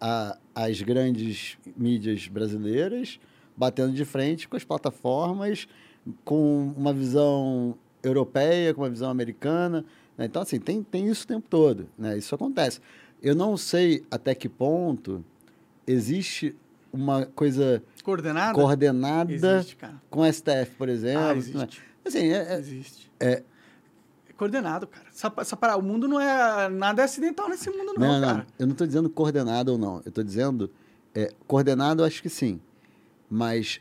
[0.00, 3.18] a, as grandes mídias brasileiras
[3.56, 5.66] batendo de frente com as plataformas,
[6.24, 9.84] com uma visão europeia, com uma visão americana.
[10.16, 10.26] Né?
[10.26, 11.88] Então, assim, tem, tem isso o tempo todo.
[11.98, 12.16] Né?
[12.16, 12.80] Isso acontece.
[13.20, 15.24] Eu não sei até que ponto
[15.86, 16.54] existe
[16.92, 19.76] uma coisa coordenada, coordenada existe,
[20.08, 21.22] com a STF, por exemplo.
[21.22, 21.82] Ah, existe.
[22.04, 23.10] Assim, é, é, Existe.
[23.20, 23.42] É
[24.38, 25.06] coordenado, cara.
[25.10, 26.68] Essa, essa, o mundo não é.
[26.68, 28.38] Nada é acidental nesse mundo, não, não cara.
[28.38, 29.96] Não, eu não estou dizendo coordenado ou não.
[29.96, 30.70] Eu estou dizendo.
[31.14, 32.60] É, coordenado, eu acho que sim.
[33.28, 33.80] Mas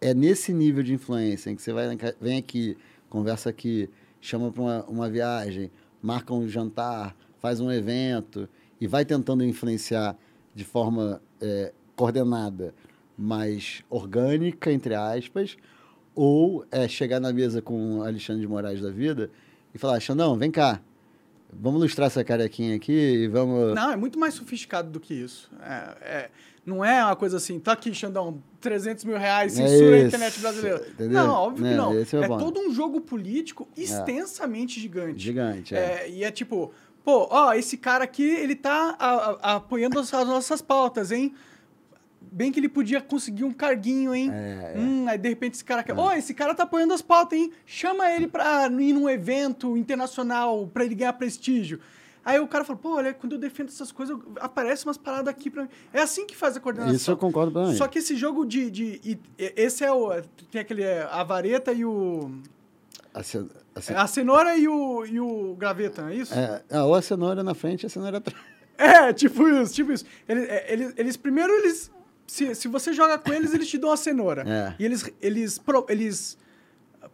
[0.00, 2.76] é nesse nível de influência em que você vai, vem aqui,
[3.08, 3.88] conversa aqui,
[4.20, 5.70] chama para uma, uma viagem,
[6.02, 8.48] marca um jantar, faz um evento
[8.80, 10.16] e vai tentando influenciar
[10.54, 12.74] de forma é, coordenada,
[13.16, 15.56] mas orgânica, entre aspas,
[16.14, 19.30] ou é chegar na mesa com Alexandre de Moraes da vida
[19.74, 20.80] e falar, Xandão, vem cá,
[21.52, 23.74] vamos ilustrar essa carequinha aqui e vamos...
[23.74, 25.50] Não, é muito mais sofisticado do que isso.
[25.60, 26.30] É, é,
[26.64, 30.06] não é uma coisa assim, tá aqui, Xandão, 300 mil reais, é censura é a
[30.06, 30.86] internet brasileira.
[30.88, 31.12] Entendeu?
[31.12, 31.92] Não, óbvio que não.
[31.92, 33.80] É, é todo um jogo político é.
[33.80, 35.22] extensamente gigante.
[35.22, 36.08] Gigante, é.
[36.08, 36.72] E é tipo,
[37.04, 41.34] pô, ó, esse cara aqui, ele tá a, a, apoiando as, as nossas pautas, hein?
[42.34, 44.30] Bem que ele podia conseguir um carguinho, hein?
[44.32, 44.78] É, é.
[44.78, 45.96] Hum, aí de repente esse cara quer.
[45.96, 47.52] Ó, oh, esse cara tá apoiando as pautas, hein?
[47.64, 51.78] Chama ele pra ir num evento internacional pra ele ganhar prestígio.
[52.24, 55.50] Aí o cara fala, pô, olha, quando eu defendo essas coisas, aparece umas paradas aqui
[55.50, 55.68] pra mim.
[55.92, 56.94] É assim que faz a coordenação.
[56.94, 57.76] Isso eu concordo bem.
[57.76, 58.70] Só que esse jogo de.
[58.70, 60.10] de, de esse é o.
[60.50, 60.82] Tem aquele.
[60.82, 62.30] É, a vareta e o.
[63.12, 63.94] A, ce, a, ce...
[63.94, 66.34] a, cenoura e o, e o graveta, é isso?
[66.34, 68.42] É, ou a cenoura na frente e a cenoura atrás.
[68.76, 70.04] É, tipo isso, tipo isso.
[70.28, 71.90] Eles, é, eles, eles primeiro eles
[72.26, 74.44] se, se você joga com eles, eles te dão a cenoura.
[74.46, 74.74] É.
[74.78, 76.38] E eles, eles, pro, eles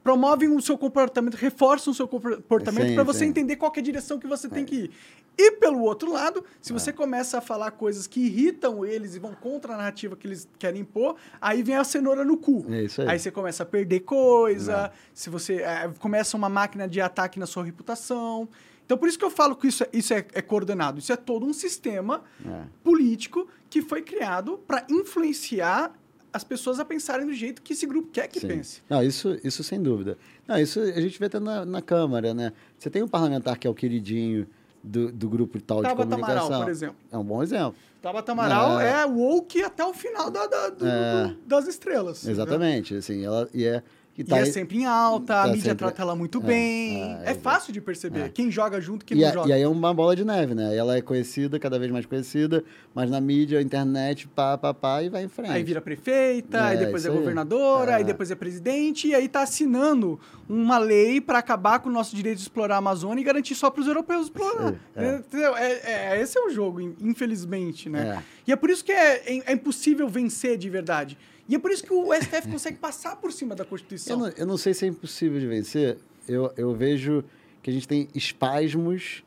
[0.03, 3.27] promovem o seu comportamento, reforçam o seu comportamento para você sim.
[3.27, 4.51] entender qual é a direção que você é.
[4.51, 4.90] tem que ir.
[5.37, 6.75] E pelo outro lado, se é.
[6.75, 10.49] você começa a falar coisas que irritam eles e vão contra a narrativa que eles
[10.59, 12.66] querem impor, aí vem a cenoura no cu.
[12.68, 13.09] É isso aí.
[13.09, 14.99] aí você começa a perder coisa, é.
[15.14, 18.49] se você é, começa uma máquina de ataque na sua reputação.
[18.90, 20.98] Então, por isso que eu falo que isso é, isso é, é coordenado.
[20.98, 22.62] Isso é todo um sistema é.
[22.83, 25.92] político que foi criado para influenciar
[26.33, 28.48] as pessoas a pensarem do jeito que esse grupo quer que Sim.
[28.48, 28.83] pense.
[28.90, 30.18] Não, isso, isso sem dúvida.
[30.44, 32.53] Não, isso a gente vê até na, na Câmara, né?
[32.76, 34.44] Você tem um parlamentar que é o queridinho
[34.83, 36.46] do, do grupo tal Tabata de comunicação.
[36.46, 36.96] Amaral, por exemplo.
[37.12, 37.76] É um bom exemplo.
[38.03, 41.29] Tabata Amaral é, é woke até o final da, da do, é...
[41.29, 42.26] do, das estrelas.
[42.26, 42.96] Exatamente.
[42.96, 45.62] Assim, ela, e é que E tá é aí- sempre em alta, a tá mídia
[45.70, 47.03] sempre- trata ela muito É, bem.
[47.03, 48.20] é, É, é, fácil de perceber.
[48.23, 48.29] é.
[48.29, 49.49] Quem joga junto, quem E, não a- joga.
[49.49, 50.77] e aí é uma bola de neve, né?
[50.77, 55.09] Ela é conhecida, cada vez mais conhecida, mas na mídia, internet, pá, pá, pá, e
[55.09, 55.53] vai em frente.
[55.53, 58.05] Aí vira prefeita, aí É, depois é governadora, aí É.
[58.05, 60.18] depois é presidente, e aí tá assinando
[60.49, 63.70] uma lei para acabar com o nosso direito de explorar a Amazônia e garantir só
[63.70, 64.75] para os europeus explorar.
[64.96, 65.20] É.
[65.57, 68.18] É, é- esse é o jogo, in- infelizmente, né?
[68.18, 68.23] É.
[68.49, 71.16] E é por isso que é, é- é impossível vencer de verdade.
[71.51, 74.17] E é por isso que o STF consegue passar por cima da Eu Constituição.
[74.17, 75.99] não, eu não sei se é impossível de vencer.
[76.29, 77.25] Eu, eu vejo
[77.61, 79.25] que a gente tem espasmos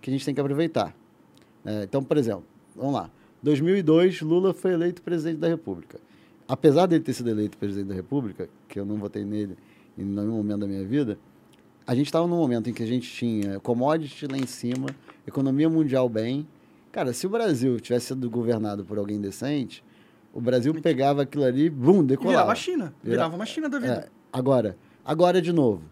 [0.00, 0.96] que a gente tem que aproveitar.
[1.66, 3.10] É, então, por exemplo, vamos lá.
[3.42, 6.00] 2002, Lula foi eleito presidente da República.
[6.48, 9.54] Apesar dele ter sido eleito presidente da República, que eu não votei nele
[9.98, 11.18] em nenhum momento da minha vida,
[11.86, 14.86] a gente estava num momento em que a gente tinha commodity lá em cima,
[15.26, 16.48] economia mundial bem.
[16.90, 19.84] Cara, se o Brasil tivesse sido governado por alguém decente,
[20.32, 22.32] o Brasil pegava aquilo ali, bum, decolava.
[22.36, 22.94] virava a China.
[23.02, 23.92] Vira- Virava uma China da vida.
[23.92, 25.82] É, agora, agora de novo.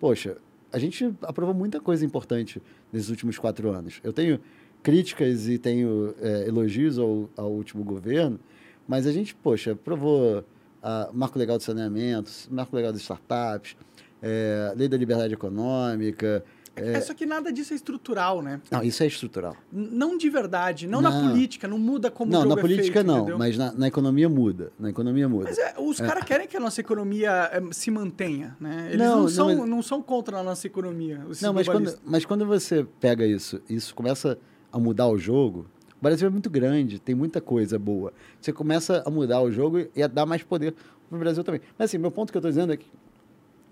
[0.00, 0.36] Poxa,
[0.72, 2.60] a gente aprovou muita coisa importante
[2.92, 4.00] nesses últimos quatro anos.
[4.02, 4.40] Eu tenho
[4.82, 8.38] críticas e tenho é, elogios ao, ao último governo,
[8.86, 10.44] mas a gente, poxa, aprovou
[10.82, 13.76] a marco legal de saneamento, marco legal das startups,
[14.20, 16.44] é, lei da liberdade econômica.
[16.74, 17.00] É.
[17.02, 18.60] Só que nada disso é estrutural, né?
[18.70, 19.54] Não, isso é estrutural.
[19.72, 21.28] N- Não de verdade, não, na Não.
[21.28, 23.38] política, não muda como o não, na é política feito, não, entendeu?
[23.38, 24.72] mas na, na economia muda.
[24.78, 25.44] Na economia muda.
[25.44, 28.86] Mas é, os caras querem que a nossa economia se mantenha, né?
[28.88, 31.20] Eles Não, não, são, mas- não são contra a nossa economia.
[31.42, 34.38] Não, mas quando, mas quando você pega isso, isso começa
[34.72, 35.66] a mudar o jogo.
[36.00, 38.12] O Brasil é muito grande, tem muita coisa boa.
[38.40, 40.74] Você começa a mudar o jogo e a dar mais poder
[41.10, 41.60] pro Brasil também.
[41.78, 42.86] Mas assim, meu ponto que eu estou dizendo é que,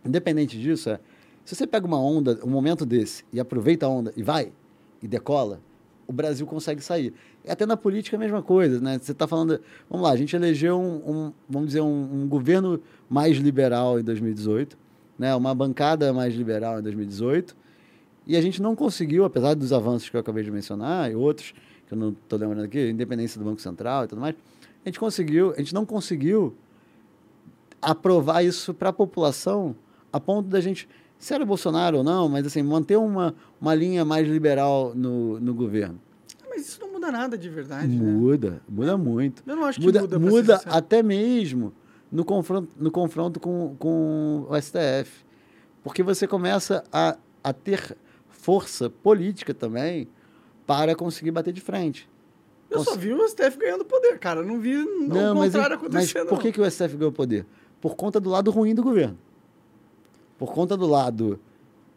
[0.04, 1.00] independente disso, é
[1.44, 4.53] se você pega uma onda, um momento desse, e aproveita a onda e vai,
[5.03, 5.61] e decola,
[6.07, 7.14] o Brasil consegue sair.
[7.44, 8.98] E até na política é a mesma coisa, né?
[9.00, 9.61] Você está falando.
[9.88, 14.03] Vamos lá, a gente elegeu um, um- vamos dizer, um, um governo mais liberal em
[14.03, 14.76] 2018,
[15.18, 15.35] né?
[15.35, 17.57] uma bancada mais liberal em 2018.
[18.26, 21.55] E a gente não conseguiu, apesar dos avanços que eu acabei de mencionar e outros,
[21.87, 24.35] que eu não estou lembrando aqui, independência do Banco Central e tudo mais,
[24.85, 26.55] a gente conseguiu, a gente não conseguiu
[27.81, 29.74] aprovar isso para a população
[30.12, 30.88] a ponto da gente,
[31.20, 35.52] se era Bolsonaro ou não, mas assim, manter uma, uma linha mais liberal no, no
[35.52, 36.00] governo.
[36.48, 38.11] Mas isso não muda nada de verdade, né?
[38.11, 39.42] Muda, muda muito.
[39.46, 41.74] Eu não acho que Muda, muda, muda até mesmo
[42.11, 45.24] no confronto, no confronto com, com o STF.
[45.85, 47.94] Porque você começa a, a ter
[48.28, 50.09] força política também
[50.66, 52.09] para conseguir bater de frente.
[52.70, 54.40] Eu só vi o STF ganhando poder, cara.
[54.40, 56.28] Eu Não vi não, Não, o mas, contrário mas acontecendo.
[56.28, 57.44] por que, que o STF ganhou poder?
[57.78, 59.18] Por conta do lado ruim do governo.
[60.40, 61.38] Por conta do lado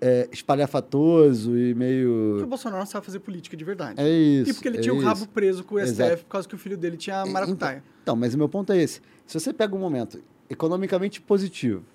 [0.01, 2.45] é, espalhafatoso e Porque o meio.
[2.47, 4.01] Bolsonaro não sabe fazer política de verdade.
[4.01, 4.51] É isso.
[4.51, 5.05] e porque ele é tinha o isso.
[5.05, 6.17] rabo preso com o STF Exato.
[6.23, 7.81] por causa que o filho dele tinha Então, maracutaia.
[8.03, 8.99] Então, mas o meu ponto é esse.
[9.25, 11.85] Se você pega um momento economicamente positivo,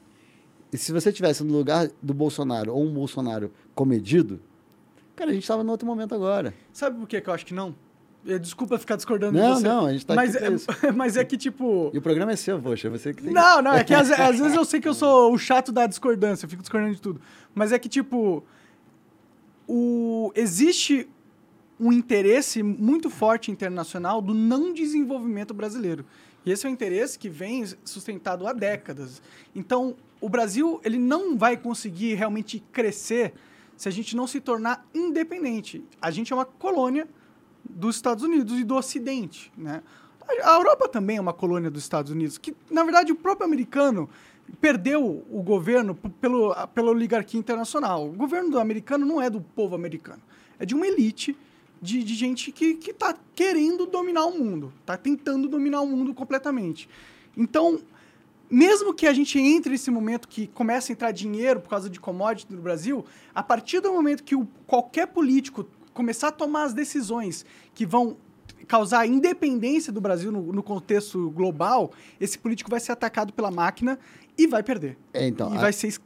[0.73, 4.41] e se você tivesse no lugar do Bolsonaro ou um Bolsonaro comedido,
[5.15, 6.55] cara, a gente estava no outro momento agora.
[6.73, 7.75] Sabe por que, que eu acho que não?
[8.27, 9.63] Eh, Desculpa ficar discordando de Não, você.
[9.69, 11.91] não, a gente tá mas, aqui é, mas é que, tipo...
[11.93, 13.33] E o programa é seu, poxa, você que tem.
[13.33, 15.87] Não, não, é que às, às vezes eu sei que eu sou o chato da
[15.87, 17.21] discordância, eu fico discordando de tudo.
[17.55, 18.45] Mas é que, tipo,
[19.67, 21.09] o, existe
[21.81, 26.05] um interesse muito forte internacional do não desenvolvimento brasileiro.
[26.45, 29.23] E esse é um interesse que vem sustentado há décadas.
[29.55, 33.35] Então, o Brasil ele não vai conseguir realmente crescer
[33.77, 35.85] se a gente não se tornar independente.
[36.01, 37.07] A gente é uma colônia
[37.79, 39.83] dos Estados Unidos e do Ocidente, né?
[40.43, 44.11] A Europa também é uma colônia dos Estados Unidos, que, na verdade, o próprio americano
[44.61, 48.07] perdeu o governo pelo, pela oligarquia internacional.
[48.07, 50.21] O governo do americano não é do povo americano,
[50.59, 51.35] é de uma elite
[51.81, 56.89] de, de gente que está querendo dominar o mundo, está tentando dominar o mundo completamente.
[57.37, 57.81] Então,
[58.51, 62.01] mesmo que a gente entre nesse momento que começa a entrar dinheiro por causa de
[62.01, 65.67] commodity no Brasil, a partir do momento que o, qualquer político
[65.99, 68.17] começar a tomar as decisões que vão
[68.69, 73.51] causar a independência do Brasil no, no contexto global, esse político vai ser atacado pela
[73.51, 73.99] máquina
[74.37, 74.97] e vai perder.
[75.13, 76.01] É, então, e a- vai ser es-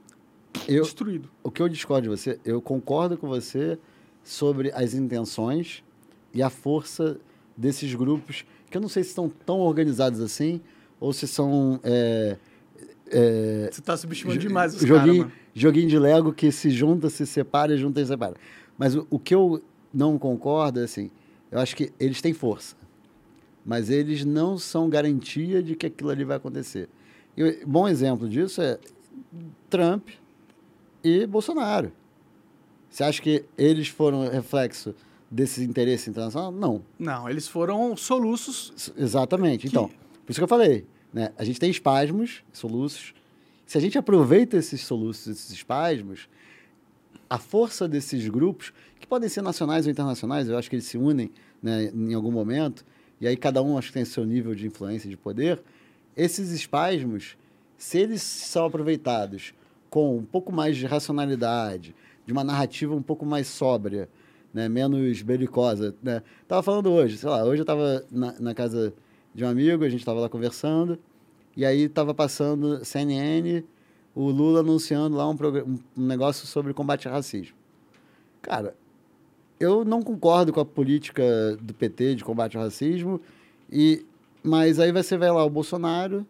[0.66, 1.28] eu, destruído.
[1.42, 3.78] o que eu discordo de você, eu concordo com você
[4.24, 5.84] sobre as intenções
[6.32, 7.18] e a força
[7.54, 10.60] desses grupos, que eu não sei se estão tão organizados assim,
[10.98, 12.38] ou se são é,
[13.10, 15.32] é, Você está subestimando demais os joguinho, mano.
[15.54, 18.36] joguinho de Lego que se junta, se separa, junta e separa.
[18.78, 21.10] Mas o, o que eu não concordo é assim,
[21.50, 22.76] eu acho que eles têm força,
[23.64, 26.88] mas eles não são garantia de que aquilo ali vai acontecer.
[27.36, 28.78] E bom exemplo disso é
[29.70, 30.08] Trump
[31.02, 31.92] e Bolsonaro.
[32.90, 34.94] Você acha que eles foram reflexo
[35.30, 36.52] desse interesse internacional?
[36.52, 36.82] Não.
[36.98, 38.92] Não, eles foram soluços.
[38.96, 39.62] Exatamente.
[39.62, 41.32] Que- Então, por isso que eu falei, né?
[41.38, 43.14] A gente tem espasmos, soluços.
[43.64, 46.28] se a gente aproveita esses soluços, esses espasmos,
[47.30, 48.70] a força desses grupos,
[49.02, 51.30] que podem ser nacionais ou internacionais, eu acho que eles se unem
[51.62, 52.84] né, em algum momento,
[53.20, 55.60] e aí cada um acho que tem seu nível de influência, de poder,
[56.16, 57.36] esses espasmos,
[57.76, 59.52] se eles são aproveitados
[59.90, 64.08] com um pouco mais de racionalidade, de uma narrativa um pouco mais sóbria,
[64.54, 65.94] né, menos belicosa.
[66.02, 66.22] Né?
[66.46, 68.94] Tava falando hoje, sei lá, hoje eu estava na, na, casa
[69.34, 70.98] de um amigo, a gente estava lá conversando,
[71.56, 73.64] e aí estava passando CNN,
[74.14, 75.36] o Lula anunciando lá um,
[75.96, 77.56] um negócio sobre combate ao racismo.
[78.40, 78.74] Cara,
[79.62, 81.22] eu não concordo com a política
[81.60, 83.20] do PT de combate ao racismo,
[83.70, 84.04] e,
[84.42, 86.26] mas aí você vai lá, o Bolsonaro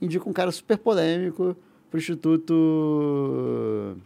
[0.00, 1.56] indica um cara super polêmico
[1.90, 3.96] pro Instituto...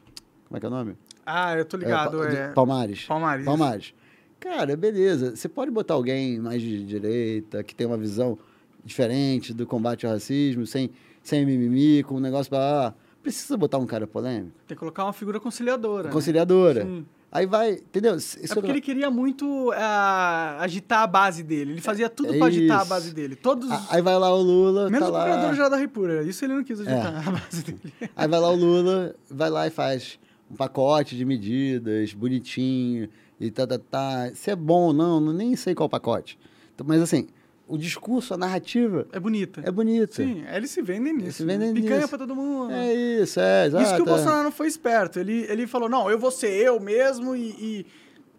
[0.48, 0.96] Como é que é o nome?
[1.24, 2.24] Ah, eu tô ligado.
[2.24, 2.48] É, é...
[2.48, 3.04] Palmares.
[3.04, 3.44] Palmares.
[3.44, 3.94] Palmares.
[4.40, 5.36] Cara, beleza.
[5.36, 8.38] Você pode botar alguém mais de direita, que tem uma visão
[8.84, 10.90] diferente do combate ao racismo, sem,
[11.22, 12.88] sem mimimi, com um negócio para.
[12.88, 14.56] Ah, precisa botar um cara polêmico.
[14.66, 16.08] Tem que colocar uma figura conciliadora.
[16.08, 16.12] Né?
[16.12, 16.84] Conciliadora.
[16.84, 17.04] Né?
[17.32, 18.16] Aí vai, entendeu?
[18.16, 21.72] Isso é porque ele queria muito uh, agitar a base dele.
[21.72, 23.36] Ele fazia tudo é para agitar a base dele.
[23.36, 23.70] Todos.
[23.88, 24.90] Aí vai lá o Lula.
[24.90, 26.22] Menos tá o já da República.
[26.22, 27.18] Isso ele não quis agitar é.
[27.28, 27.94] a base dele.
[28.16, 30.18] Aí vai lá o Lula, vai lá e faz
[30.50, 34.30] um pacote de medidas bonitinho e tá, tá, tá.
[34.34, 36.36] Se é bom ou não, nem sei qual pacote.
[36.84, 37.28] Mas assim,
[37.70, 39.06] o discurso, a narrativa.
[39.12, 39.62] É bonita.
[39.64, 40.16] É bonita.
[40.16, 41.24] Sim, eles se vendem nisso.
[41.26, 41.72] Eles se vendem?
[41.72, 42.08] Picanha nisso.
[42.08, 42.72] pra todo mundo.
[42.72, 43.84] É isso, é, exato.
[43.84, 45.20] Isso que o Bolsonaro não foi esperto.
[45.20, 47.86] Ele, ele falou, não, eu vou ser eu mesmo e, e,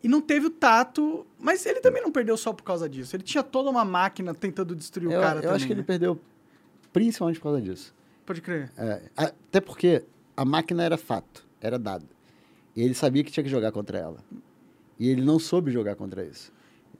[0.03, 1.25] e, não teve o tato.
[1.39, 3.15] Mas ele também não perdeu só por causa disso.
[3.15, 5.79] Ele tinha toda uma máquina tentando destruir eu, o cara Eu também, acho que né?
[5.79, 6.19] ele perdeu
[6.91, 7.95] principalmente por causa disso.
[8.25, 8.69] Pode crer.
[8.77, 10.03] É, até porque
[10.35, 12.05] a máquina era fato era dado.
[12.75, 14.17] E ele sabia que tinha que jogar contra ela.
[14.99, 16.51] E ele não soube jogar contra isso.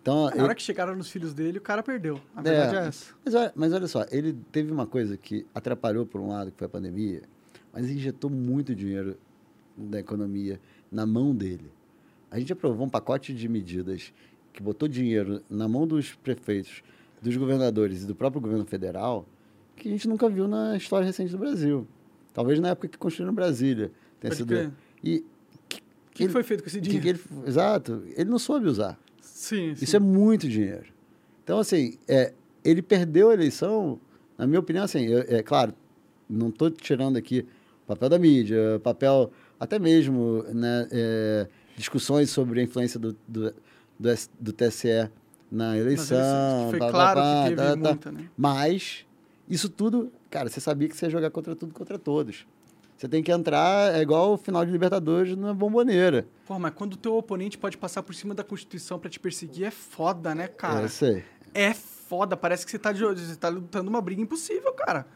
[0.01, 0.41] Então, Na ele...
[0.41, 2.19] hora que chegaram nos filhos dele, o cara perdeu.
[2.35, 3.13] A verdade é, é essa.
[3.23, 6.57] Mas olha, mas olha só, ele teve uma coisa que atrapalhou por um lado, que
[6.57, 7.21] foi a pandemia,
[7.71, 9.17] mas injetou muito dinheiro
[9.77, 10.59] da economia
[10.91, 11.71] na mão dele.
[12.31, 14.11] A gente aprovou um pacote de medidas
[14.51, 16.81] que botou dinheiro na mão dos prefeitos,
[17.21, 19.27] dos governadores e do próprio governo federal,
[19.75, 21.87] que a gente nunca viu na história recente do Brasil.
[22.33, 23.91] Talvez na época que construíram Brasília.
[24.19, 24.73] Tenha sido...
[25.03, 25.23] E o
[26.13, 27.07] que, que, foi feito com esse dinheiro?
[27.07, 28.03] Ele, exato.
[28.15, 28.99] Ele não soube usar.
[29.21, 30.85] Sim, Isso é muito dinheiro.
[31.43, 33.99] Então, assim, é, ele perdeu a eleição,
[34.37, 35.73] na minha opinião, assim, eu, é claro,
[36.29, 37.45] não estou tirando aqui
[37.83, 43.53] o papel da mídia, papel até mesmo né, é, discussões sobre a influência do, do,
[43.99, 45.09] do, do TSE
[45.51, 46.69] na eleição.
[46.69, 48.29] Foi pá, claro pá, que teve tá, muita, né?
[48.37, 49.05] Mas
[49.49, 52.47] isso tudo, cara, você sabia que você ia jogar contra tudo, contra todos.
[53.01, 56.27] Você tem que entrar, é igual o final de Libertadores na bomboneira.
[56.45, 59.65] Pô, mas quando o teu oponente pode passar por cima da Constituição para te perseguir,
[59.65, 60.85] é foda, né, cara?
[60.85, 61.23] É, sei.
[61.51, 65.07] É foda, parece que você tá, você tá lutando uma briga impossível, cara.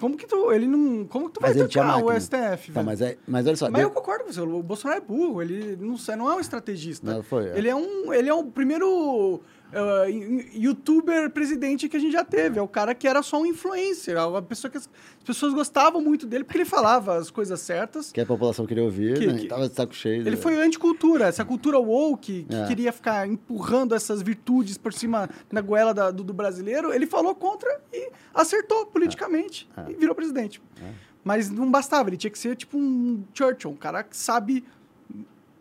[0.00, 3.00] Como que tu, ele não, como que tu mas vai trocar o STF, tá, mas,
[3.00, 3.70] é, mas olha só.
[3.70, 3.90] Mas deu...
[3.90, 7.14] eu concordo com você, o Bolsonaro é burro, ele não, não é um estrategista.
[7.14, 7.56] Não, foi, é.
[7.56, 9.40] Ele é um, ele é o primeiro
[9.74, 10.08] uh,
[10.54, 12.58] youtuber presidente que a gente já teve.
[12.58, 14.16] É o cara que era só um influencer.
[14.16, 18.12] A pessoa que as, as pessoas gostavam muito dele porque ele falava as coisas certas.
[18.12, 19.38] Que a população queria ouvir, que, né?
[19.38, 20.22] Que, tava de saco cheio.
[20.22, 20.36] Ele né?
[20.36, 22.66] foi anticultura, essa cultura woke que é.
[22.66, 26.92] queria ficar empurrando essas virtudes por cima na goela da, do, do, brasileiro.
[26.92, 29.80] Ele falou contra e acertou politicamente é.
[29.80, 29.90] É.
[29.90, 30.62] e virou presidente.
[30.82, 30.92] É.
[31.22, 34.62] Mas não bastava, ele tinha que ser tipo um Churchill, um cara que sabe,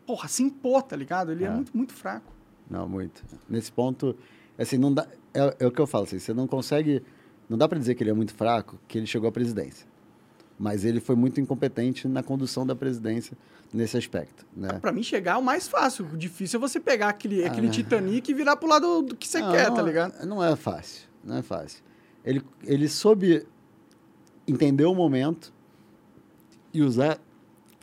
[0.06, 1.32] porra, se impor, tá ligado?
[1.32, 2.33] Ele é, é muito, muito fraco.
[2.70, 3.24] Não, muito.
[3.50, 4.16] Nesse ponto,
[4.58, 5.08] assim, não dá.
[5.34, 7.04] É, é o que eu falo, assim, você não consegue.
[7.50, 9.86] Não dá para dizer que ele é muito fraco, que ele chegou à presidência.
[10.58, 13.38] Mas ele foi muito incompetente na condução da presidência
[13.74, 14.46] nesse aspecto.
[14.56, 14.70] Né?
[14.72, 16.06] Ah, para mim, chegar é o mais fácil.
[16.14, 19.28] O difícil é você pegar aquele, ah, aquele Titanic e virar pro lado do que
[19.28, 20.26] você não, quer, tá ligado?
[20.26, 21.10] Não é fácil.
[21.24, 21.84] Não é fácil.
[22.24, 23.46] Ele, ele soube
[24.48, 25.52] entender o momento
[26.74, 27.20] e usar,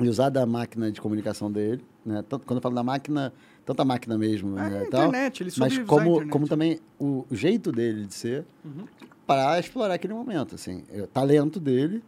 [0.00, 1.84] e usar da máquina de comunicação dele.
[2.04, 2.24] Né?
[2.28, 3.32] Tanto, quando eu falo da máquina,
[3.70, 4.58] tanta máquina mesmo.
[4.58, 8.84] É, né, internet, ele Mas como, como também o jeito dele de ser uhum.
[9.26, 12.02] para explorar aquele momento, assim, o talento dele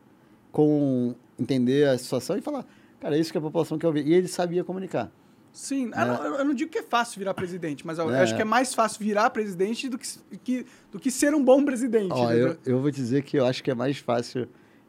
[0.50, 2.66] com entender a situação e falar,
[3.00, 4.06] cara, é isso que a população quer ouvir.
[4.06, 5.10] E ele sabia comunicar.
[5.52, 6.02] Sim, né?
[6.02, 8.22] eu, não, eu, não, digo que é fácil virar presidente, mas eu, é.
[8.22, 10.08] acho que é mais fácil virar presidente do que,
[10.42, 12.12] que, do que ser um bom presidente.
[12.12, 14.48] Ó, eu, eu vou dizer que eu acho que é mais fácil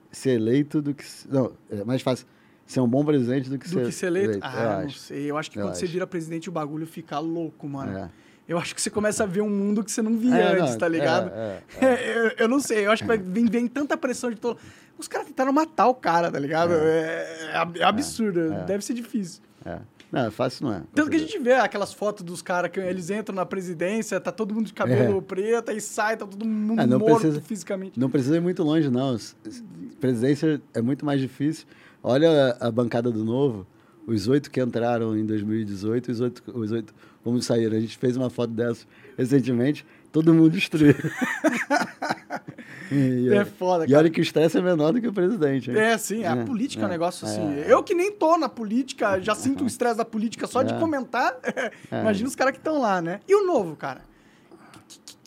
[0.09, 1.03] ser eleito do que.
[1.29, 2.25] Não, é mais fácil
[2.73, 4.29] ser um bom presidente do que, do ser, que ser eleito.
[4.31, 4.45] eleito.
[4.45, 4.99] Ah, eu não acho.
[4.99, 5.31] sei.
[5.31, 5.79] Eu acho que eu quando acho.
[5.79, 7.97] você vira presidente, o bagulho fica louco, mano.
[7.97, 8.09] É.
[8.47, 10.71] Eu acho que você começa a ver um mundo que você não via é, antes,
[10.71, 11.31] não, tá ligado?
[11.33, 12.17] É, é, é.
[12.17, 14.57] eu, eu, não sei, eu acho que vem, vem tanta pressão de todo.
[14.97, 16.73] Os caras tentaram matar o cara, tá ligado?
[16.73, 19.41] É, absurdo, deve ser difícil.
[20.11, 20.83] Não, fácil não é.
[20.93, 24.31] Tanto que a gente vê aquelas fotos dos caras que eles entram na presidência, tá
[24.31, 27.99] todo mundo de cabelo preto, aí sai, tá todo mundo morto precisa, fisicamente.
[27.99, 29.17] Não precisa ir muito longe, não.
[29.99, 31.65] presidência é muito mais difícil.
[32.03, 33.65] Olha a, a bancada do Novo,
[34.05, 36.93] os oito que entraram em 2018, os oito, os oito
[37.23, 37.77] como saíram.
[37.77, 38.85] A gente fez uma foto dessa
[39.17, 40.95] recentemente, todo mundo destruiu.
[42.91, 43.91] e, é foda, cara.
[43.91, 45.71] E olha que o estresse é menor do que o presidente.
[45.71, 45.77] Hein?
[45.77, 47.59] É, sim, a é, política é um é, negócio assim.
[47.61, 47.71] É.
[47.71, 50.79] Eu que nem tô na política, já sinto o estresse da política só de é.
[50.79, 51.37] comentar.
[51.89, 53.21] Imagina os caras que estão lá, né?
[53.25, 54.01] E o novo, cara?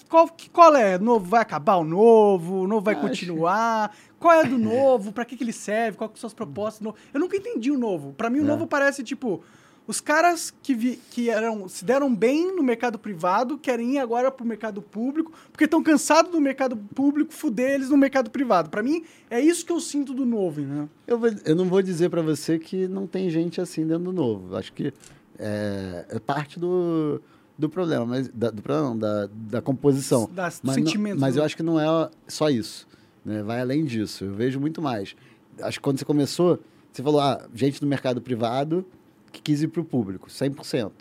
[0.09, 0.99] Qual, qual é?
[0.99, 2.63] Novo vai acabar o novo?
[2.63, 3.93] O novo vai continuar?
[4.27, 5.13] Qual é do novo?
[5.13, 5.97] Para que, que ele serve?
[5.97, 6.93] Quais são as propostas do?
[7.15, 8.13] Eu nunca entendi o novo.
[8.13, 8.47] Para mim, o é.
[8.47, 9.45] novo parece tipo.
[9.87, 14.33] Os caras que, vi, que eram, se deram bem no mercado privado querem ir agora
[14.33, 18.69] pro mercado público, porque estão cansados do mercado público, fuder eles no mercado privado.
[18.69, 20.89] Para mim, é isso que eu sinto do novo, né?
[21.07, 24.57] Eu, eu não vou dizer para você que não tem gente assim dentro do novo.
[24.57, 24.93] Acho que
[25.39, 27.23] é, é parte do,
[27.57, 30.29] do problema, mas da, do problema, da, da composição.
[30.35, 31.21] Da, mas, sentimento.
[31.21, 32.89] mas eu acho que não é só isso.
[33.27, 33.43] Né?
[33.43, 34.25] Vai além disso.
[34.25, 35.17] Eu vejo muito mais.
[35.61, 36.61] Acho que quando você começou,
[36.93, 38.87] você falou, ah, gente do mercado privado
[39.33, 40.93] que quis ir para o público, 100%.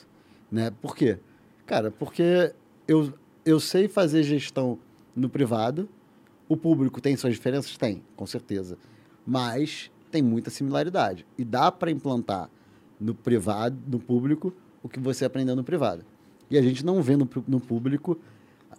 [0.52, 0.72] Né?
[0.82, 1.20] Por quê?
[1.68, 2.52] Cara, porque
[2.88, 3.14] eu,
[3.46, 4.80] eu sei fazer gestão
[5.16, 5.88] no privado,
[6.50, 7.78] o público tem suas diferenças?
[7.78, 8.78] Tem, com certeza.
[9.26, 11.26] Mas tem muita similaridade.
[11.38, 12.50] E dá para implantar
[13.00, 16.04] no privado, no público, o que você aprendeu no privado.
[16.50, 18.20] E a gente não vê no, no público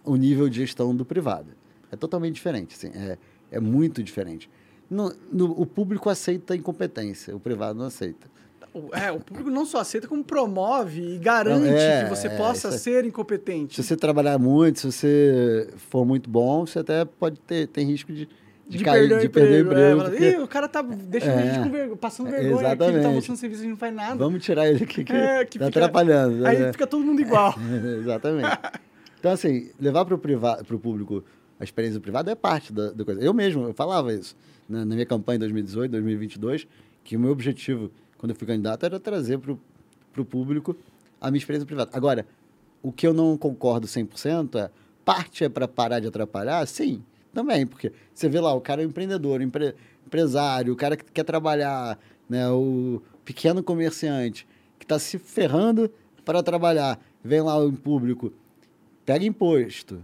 [0.03, 1.51] o nível de gestão do privado.
[1.91, 2.75] É totalmente diferente.
[2.75, 3.17] Assim, é,
[3.51, 4.49] é muito diferente.
[4.89, 8.27] No, no, o público aceita a incompetência, o privado não aceita.
[8.93, 12.69] É, o público não só aceita, como promove e garante é, que você é, possa
[12.69, 13.75] é, ser incompetente.
[13.75, 18.13] Se você trabalhar muito, se você for muito bom, você até pode ter tem risco
[18.13, 18.27] de,
[18.67, 20.01] de, de cair, perder de perder o emprego.
[20.01, 20.37] É, porque...
[20.37, 22.83] o cara tá deixando é, a gente vergonha, passando vergonha exatamente.
[22.83, 24.15] aqui, ele tá mostrando serviço e não faz nada.
[24.15, 25.79] Vamos tirar ele aqui, que, é, que tá fica...
[25.79, 26.45] atrapalhando.
[26.45, 26.71] Aí né?
[26.71, 27.55] fica todo mundo igual.
[27.99, 28.59] exatamente.
[29.19, 31.23] Então, assim, levar para o público
[31.59, 33.21] a experiência privada é parte da, da, coisa.
[33.21, 34.35] Eu mesmo, eu falava isso
[34.67, 36.67] na, na minha campanha em 2018, 2022,
[37.03, 40.75] que o meu objetivo, quando eu fui candidato, era trazer para o público
[41.19, 41.91] a minha experiência privada.
[41.93, 42.25] Agora,
[42.81, 44.69] o que eu não concordo 100% é,
[45.03, 46.65] parte é para parar de atrapalhar?
[46.67, 47.03] Sim,
[47.33, 51.05] também, porque você vê lá, o cara é um empreendedor, empre, empresário, o cara que
[51.11, 51.99] quer trabalhar,
[52.29, 54.47] né, o pequeno comerciante,
[54.79, 55.91] que está se ferrando
[56.23, 58.31] para trabalhar, vem lá o público,
[59.05, 60.03] pega imposto,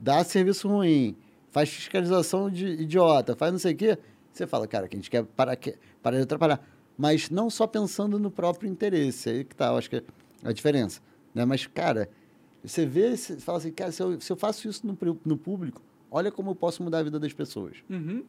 [0.00, 1.14] dá serviço ruim,
[1.50, 3.98] faz fiscalização de idiota, faz não sei o quê,
[4.32, 5.58] você fala, cara, que a gente quer parar,
[6.02, 6.66] parar de atrapalhar.
[6.96, 10.02] Mas não só pensando no próprio interesse, aí que tá, eu acho que é
[10.44, 11.00] a diferença.
[11.34, 11.44] Né?
[11.44, 12.08] Mas, cara,
[12.62, 15.82] você vê, você fala assim, cara, se eu, se eu faço isso no, no público,
[16.10, 17.78] olha como eu posso mudar a vida das pessoas.
[17.88, 18.24] Uhum.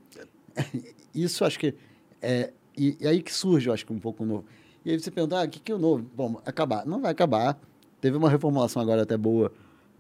[1.16, 1.74] Isso acho que
[2.22, 2.52] é.
[2.78, 4.46] E, e, aí que surge, eu acho que um pouco novo.
[4.86, 6.06] E aí você pergunta, ah, o que, que é o novo?
[6.16, 6.86] Bom, acabar.
[6.86, 7.60] Não vai acabar.
[8.00, 9.52] Teve uma reformulação agora até boa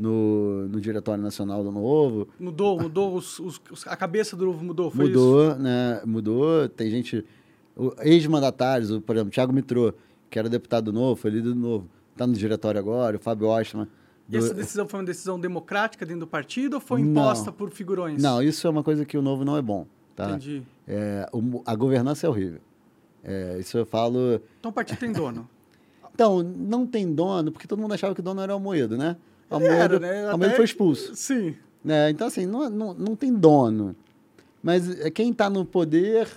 [0.01, 2.27] no, no Diretório Nacional do Novo.
[2.39, 5.59] Mudou, mudou, os, os, a cabeça do Novo mudou, foi mudou, isso?
[5.59, 6.01] né?
[6.05, 7.23] Mudou, tem gente,
[7.99, 9.93] ex-mandatários, por exemplo, Thiago Mitrô,
[10.29, 13.47] que era deputado do Novo, foi líder do Novo, está no Diretório agora, o Fábio
[13.47, 13.87] Ostman.
[14.27, 17.69] E essa decisão foi uma decisão democrática dentro do partido ou foi imposta não, por
[17.69, 18.21] figurões?
[18.21, 19.85] Não, isso é uma coisa que o Novo não é bom.
[20.15, 20.29] Tá?
[20.29, 20.63] Entendi.
[20.87, 22.61] É, o, a governança é horrível.
[23.23, 24.41] É, isso eu falo...
[24.59, 25.49] Então o partido tem dono?
[26.15, 29.17] então, não tem dono, porque todo mundo achava que o dono era o Moedo, né?
[29.51, 30.29] Almeida, né?
[30.29, 31.15] Almeida foi expulso.
[31.15, 31.55] Sim.
[31.83, 32.09] Né?
[32.09, 33.95] Então, assim, não, não, não tem dono.
[34.63, 36.27] Mas é, quem está no poder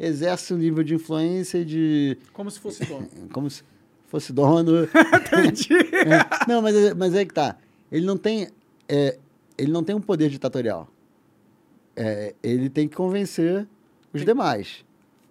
[0.00, 2.16] exerce um nível de influência de...
[2.32, 3.08] Como se fosse dono.
[3.32, 3.62] Como se
[4.06, 4.88] fosse dono.
[4.88, 5.74] Entendi.
[5.74, 6.48] É.
[6.48, 7.56] Não, mas, é, mas é que tá.
[7.92, 8.48] Ele não tem...
[8.88, 9.18] É,
[9.58, 10.88] ele não tem um poder ditatorial.
[11.94, 13.68] É, ele tem que convencer
[14.12, 14.24] os tem...
[14.24, 14.84] demais.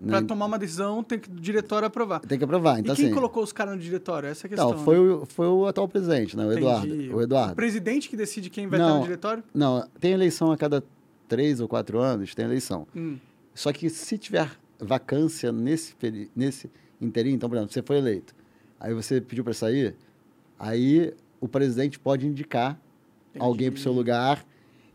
[0.05, 0.27] Para né?
[0.27, 2.19] tomar uma decisão, tem que o diretório aprovar.
[2.19, 2.79] Tem que aprovar.
[2.79, 4.27] Então, e quem assim, colocou os caras no diretório?
[4.27, 4.71] Essa é a questão.
[4.71, 5.13] Não, foi, né?
[5.13, 6.45] o, foi o atual presidente, né?
[6.45, 7.15] o Eduardo.
[7.15, 7.53] O Eduardo.
[7.53, 9.43] O presidente que decide quem vai não, estar no diretório?
[9.53, 10.83] Não, tem eleição a cada
[11.27, 12.85] três ou quatro anos, tem eleição.
[12.95, 13.17] Hum.
[13.55, 15.95] Só que se tiver vacância nesse,
[16.35, 18.35] nesse interim, então, por exemplo, você foi eleito,
[18.79, 19.95] aí você pediu para sair,
[20.59, 22.79] aí o presidente pode indicar
[23.29, 23.45] Entendi.
[23.45, 24.45] alguém para o seu lugar,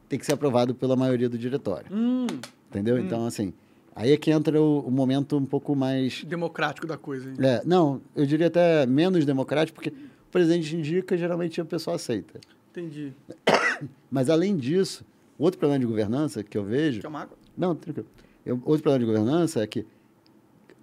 [0.09, 1.87] tem que ser aprovado pela maioria do diretório.
[1.93, 2.27] Hum.
[2.71, 2.97] Entendeu?
[2.97, 3.01] Hum.
[3.01, 3.53] Então, assim,
[3.99, 6.23] Aí é que entra o, o, momento um pouco mais...
[6.23, 7.31] Democrático da coisa.
[7.31, 7.37] Hein?
[7.41, 12.39] É, não, eu diria até menos democrático, porque o presidente indica, geralmente a pessoa aceita.
[12.71, 13.13] Entendi.
[14.09, 15.05] Mas, além disso,
[15.37, 17.01] outro problema de governança que eu vejo...
[17.01, 17.37] Quer uma água?
[17.57, 18.07] Não, tranquilo.
[18.47, 19.85] Eu, outro problema de governança é que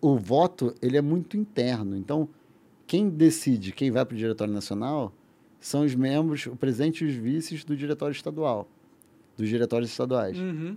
[0.01, 1.95] o voto ele é muito interno.
[1.95, 2.27] Então,
[2.85, 5.13] quem decide quem vai para o Diretório Nacional
[5.57, 8.67] são os membros, o presidente e os vices do Diretório Estadual,
[9.37, 10.37] dos diretórios estaduais.
[10.37, 10.75] Uhum.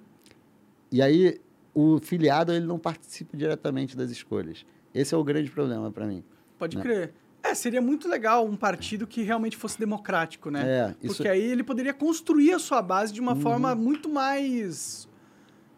[0.93, 1.41] E aí,
[1.79, 4.67] o filiado ele não participa diretamente das escolhas.
[4.93, 6.25] Esse é o grande problema para mim.
[6.59, 6.83] Pode né?
[6.83, 7.15] crer.
[7.41, 10.63] É, seria muito legal um partido que realmente fosse democrático, né?
[10.67, 11.17] É, isso...
[11.17, 13.41] Porque aí ele poderia construir a sua base de uma uhum.
[13.41, 15.09] forma muito mais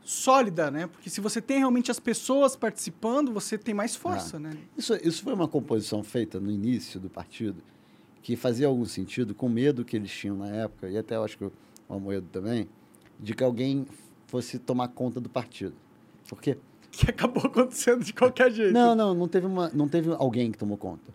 [0.02, 0.86] sólida, né?
[0.86, 4.40] Porque se você tem realmente as pessoas participando, você tem mais força, Ah.
[4.40, 4.56] né?
[4.78, 7.62] Isso, isso foi uma composição feita no início do partido
[8.22, 11.24] que fazia algum sentido com o medo que eles tinham na época, e até eu
[11.24, 11.52] acho que o
[11.88, 12.68] Amoedo também,
[13.18, 13.86] de que alguém
[14.26, 15.74] fosse tomar conta do partido.
[16.30, 16.56] Porque
[16.90, 18.72] Que acabou acontecendo de qualquer jeito.
[18.72, 21.12] Não, não, não teve, uma, não teve alguém que tomou conta.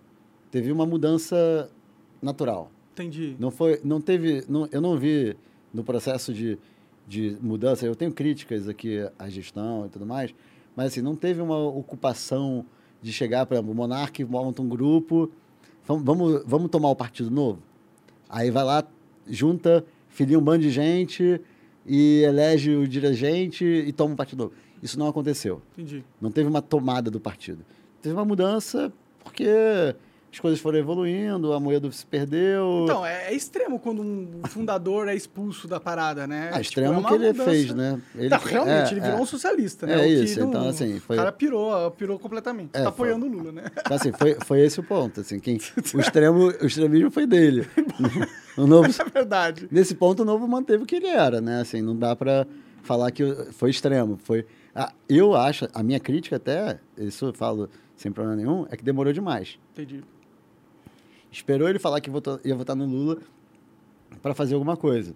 [0.49, 1.70] Teve uma mudança
[2.22, 2.72] natural.
[2.93, 3.36] Entendi.
[3.38, 5.36] Não foi, não teve, não, eu não vi
[5.74, 6.57] no processo de,
[7.05, 10.34] de mudança, eu tenho críticas aqui à gestão e tudo mais,
[10.76, 12.66] mas assim, não teve uma ocupação
[13.01, 15.30] de chegar, por exemplo, o Monark monta um grupo,
[15.86, 17.61] vamos, vamos, vamos tomar o partido novo.
[18.30, 18.88] Aí vai lá,
[19.28, 21.41] junta, filia um bando de gente
[21.86, 24.53] e elege o dirigente e toma um partido novo.
[24.86, 25.61] Isso não aconteceu.
[25.73, 26.03] Entendi.
[26.21, 27.65] Não teve uma tomada do partido.
[28.01, 29.49] Teve uma mudança porque
[30.31, 32.81] as coisas foram evoluindo, a Moedo se perdeu.
[32.83, 36.47] Então, é, é extremo quando um fundador é expulso da parada, né?
[36.49, 37.49] ah, Tipo, extremo é uma que ele mudança.
[37.49, 37.99] fez, né?
[38.13, 39.21] Ele, Não, realmente, é, ele virou é.
[39.21, 39.93] um socialista, né?
[39.93, 42.69] É O isso, então, assim, foi- O cara pirou, pirou completamente.
[42.73, 43.63] É, tá foi- apoiando o Lula, né?
[43.79, 45.21] Então, assim, foi, foi esse o ponto.
[45.21, 45.55] Assim, quem,
[45.95, 47.65] o, extremo, o extremismo foi dele.
[48.57, 49.67] o novo, É verdade.
[49.71, 51.61] nesse ponto, o novo manteve o que ele era, né?
[51.61, 52.45] Assim, não dá para
[52.83, 53.23] falar que
[53.53, 54.19] foi extremo.
[54.23, 54.45] Foi,
[54.76, 58.84] ah, eu acho, a minha crítica até, isso eu falo sem problema nenhum, é que
[58.84, 59.57] demorou demais.
[59.71, 60.03] Entendi.
[61.32, 63.19] Esperou ele falar que votou- ia votar no Lula
[64.21, 65.15] para fazer alguma coisa.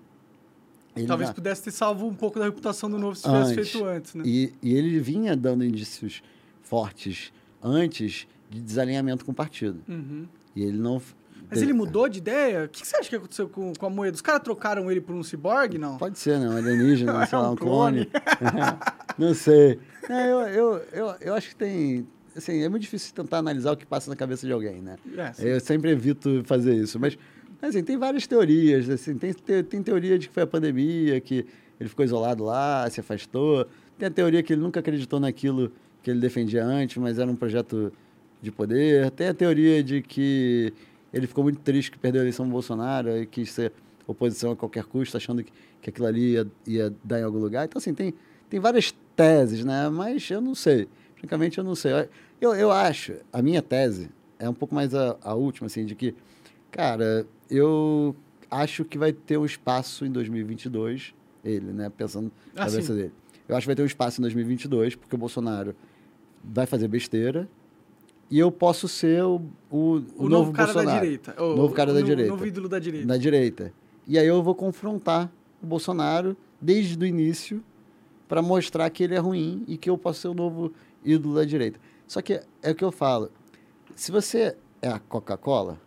[0.96, 3.70] Ele Talvez na- pudesse ter salvo um pouco da reputação do novo se tivesse Antes.
[3.72, 4.24] feito antes, né?
[4.26, 6.22] E, e ele vinha dando indícios
[6.62, 7.32] fortes
[7.62, 9.82] antes de desalinhamento com o partido.
[9.88, 10.26] Uhum.
[10.56, 11.02] E ele não.
[11.50, 12.66] Mas ele mudou de ideia?
[12.66, 14.14] O que você acha que aconteceu com, com a moeda?
[14.16, 15.98] Os caras trocaram ele por um ciborgue, não?
[15.98, 16.48] Pode ser, né?
[16.48, 18.08] Um alienígena, sei É lá, um clone.
[19.18, 19.80] não sei.
[20.08, 22.08] Não, eu, eu, eu, eu acho que tem.
[22.36, 24.96] Assim, é muito difícil tentar analisar o que passa na cabeça de alguém, né?
[25.18, 25.56] É.
[25.56, 27.00] Eu sempre evito fazer isso.
[27.00, 27.18] Mas,
[27.62, 28.90] assim, tem várias teorias.
[28.90, 31.46] Assim, tem, te- tem teoria de que foi a pandemia, que
[31.80, 33.68] ele ficou isolado lá, se afastou.
[33.98, 35.72] Tem a teoria que ele nunca acreditou naquilo
[36.02, 37.92] que ele defendia antes, mas era um projeto
[38.42, 39.10] de poder.
[39.12, 40.72] Tem a teoria de que
[41.14, 43.72] ele ficou muito triste que perdeu a eleição do Bolsonaro e quis ser
[44.08, 45.52] oposição a qualquer custo, achando que,
[45.82, 47.66] que aquilo ali ia, ia dar em algum lugar.
[47.66, 48.14] Então, assim, tem,
[48.50, 49.88] tem várias teses, né?
[49.90, 50.88] Mas eu não sei.
[51.16, 51.92] Francamente, eu não sei.
[52.42, 55.94] Eu, eu acho, a minha tese é um pouco mais a, a última, assim, de
[55.94, 56.16] que,
[56.72, 58.16] cara, eu
[58.50, 61.90] acho que vai ter um espaço em 2022, ele, né?
[61.96, 62.96] Pensando na Ah, cabeça sim.
[63.00, 63.12] dele.
[63.48, 65.76] Eu acho que vai ter um espaço em 2022, porque o Bolsonaro
[66.44, 67.48] vai fazer besteira
[68.30, 70.98] e eu posso ser o, o, o O, novo, cara Bolsonaro.
[70.98, 71.44] da direita.
[71.44, 72.32] O novo cara da o direita.
[72.32, 73.08] novo ídolo da direita.
[73.08, 73.74] Da direita.
[74.08, 77.64] E aí eu vou confrontar o Bolsonaro desde o início
[78.28, 80.72] para mostrar que ele é ruim e que eu posso ser o novo
[81.04, 81.80] ídolo da direita.
[82.08, 83.32] Só que é o que eu falo.
[83.96, 85.80] Se você é a Coca-Cola,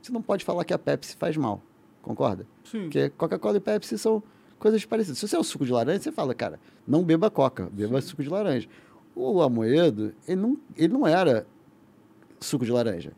[0.00, 1.60] você não pode falar que a Pepsi faz mal.
[2.00, 2.46] Concorda?
[2.64, 2.82] Sim.
[2.84, 4.22] Porque Coca-Cola e Pepsi são
[4.58, 5.18] coisas parecidas.
[5.18, 8.22] Se você é o suco de laranja, você fala, cara, não beba Coca, beba suco
[8.22, 8.68] de laranja.
[9.14, 11.46] O Amoedo, ele não, ele não era
[12.40, 13.12] suco de laranja.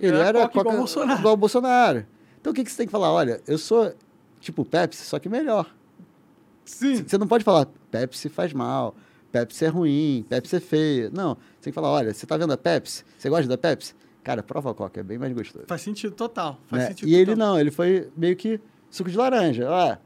[0.00, 1.18] Ele Era era, Coca igual Bolsonaro.
[1.20, 2.06] igual Bolsonaro.
[2.40, 3.12] Então o que, que você tem que falar?
[3.12, 3.94] Olha, eu sou
[4.40, 5.72] tipo Pepsi, só que melhor.
[6.64, 7.04] Sim.
[7.06, 8.94] Você não pode falar, Pepsi faz mal,
[9.30, 11.10] Pepsi é ruim, Pepsi é feia.
[11.12, 13.04] Não, você tem que falar, olha, você tá vendo a Pepsi?
[13.18, 13.94] Você gosta da Pepsi?
[14.24, 15.64] Cara, prova a Coca, é bem mais gostoso.
[15.66, 16.58] Faz sentido total.
[16.68, 16.88] Faz né?
[16.90, 17.48] sentido E ele total.
[17.48, 19.68] não, ele foi meio que suco de laranja.
[19.68, 19.96] Ó,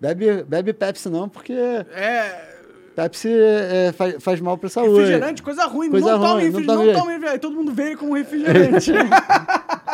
[0.00, 2.53] bebe, bebe Pepsi não, porque É.
[2.94, 5.00] Pepsi é, faz, faz mal pra saúde.
[5.00, 5.90] Refrigerante, coisa ruim.
[5.90, 6.78] Coisa não tome ruim, não refrigerante.
[6.78, 7.40] tome- Não tome refrigerante.
[7.40, 8.92] Todo mundo veio com refrigerante.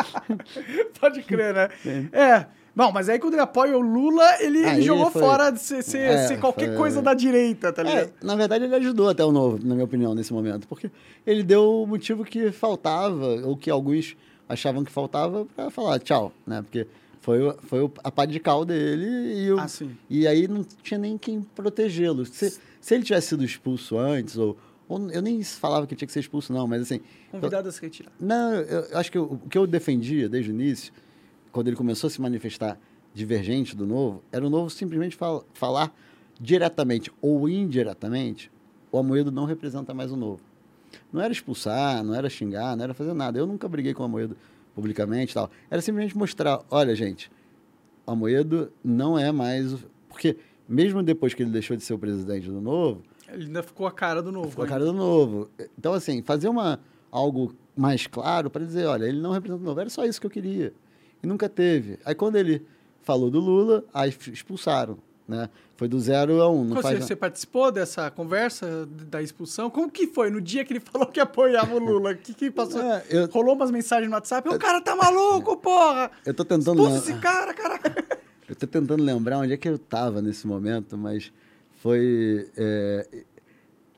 [0.99, 1.69] Pode crer, né?
[2.11, 2.45] É.
[2.73, 5.83] Bom, mas aí quando ele apoia o Lula, ele, ele jogou foi- fora de ser,
[5.83, 8.13] ser- É, ser qualquer foi- coisa da direita, tá ligado?
[8.21, 10.67] É, na verdade, ele ajudou até o novo, na minha opinião, nesse momento.
[10.67, 10.89] Porque
[11.27, 14.15] ele deu o motivo que faltava, ou que alguns
[14.47, 16.61] achavam que faltava, para falar tchau, né?
[16.61, 16.87] Porque
[17.19, 19.05] foi, foi a pá de cal dele
[19.43, 19.67] e, o, Ah,
[20.09, 22.25] e aí não tinha nem quem protegê-lo.
[22.25, 24.57] Se, se ele tivesse sido expulso antes, ou,
[24.89, 26.99] ou eu nem falava que tinha que ser expulso, não, mas assim.
[27.31, 28.11] Convidado a se retirar.
[28.19, 30.91] Não, eu, eu acho que o, o que eu defendia desde o início,
[31.51, 32.77] quando ele começou a se manifestar
[33.13, 35.95] divergente do novo, era o novo simplesmente fal- falar
[36.39, 38.51] diretamente ou indiretamente,
[38.91, 40.41] o Amoedo não representa mais o novo.
[41.13, 43.37] Não era expulsar, não era xingar, não era fazer nada.
[43.37, 44.35] Eu nunca briguei com o Amoedo
[44.75, 45.49] publicamente e tal.
[45.69, 47.31] Era simplesmente mostrar, olha, gente,
[48.05, 49.73] o Amoedo não é mais...
[49.73, 49.79] o-
[50.09, 50.37] Porque
[50.71, 53.91] mesmo depois que ele deixou de ser o presidente do novo, Ele ainda ficou a
[53.91, 54.49] cara do novo.
[54.49, 54.71] Ficou a né?
[54.71, 55.49] cara do novo.
[55.77, 56.79] Então, assim, fazer uma,
[57.11, 59.79] algo mais claro para dizer, olha, ele não representa o novo.
[59.79, 60.73] Era só isso que eu queria.
[61.21, 61.99] E nunca teve.
[62.05, 62.65] Aí, quando ele
[63.01, 64.97] falou do Lula, aí expulsaram,
[65.27, 65.49] né?
[65.75, 66.63] Foi do zero a um.
[66.63, 69.69] Não Você, faz você participou dessa conversa da expulsão?
[69.69, 72.11] Como que foi no dia que ele falou que apoiava o Lula?
[72.11, 72.81] O que, que passou?
[72.81, 74.47] É, eu- Rolou umas mensagens no WhatsApp.
[74.49, 76.11] O cara tá maluco, porra!
[76.25, 77.79] Eu tô tentando, Expulsa esse cara, cara!
[78.51, 81.31] eu tô tentando lembrar onde é que eu tava nesse momento, mas
[81.77, 82.49] foi.
[82.57, 83.07] é,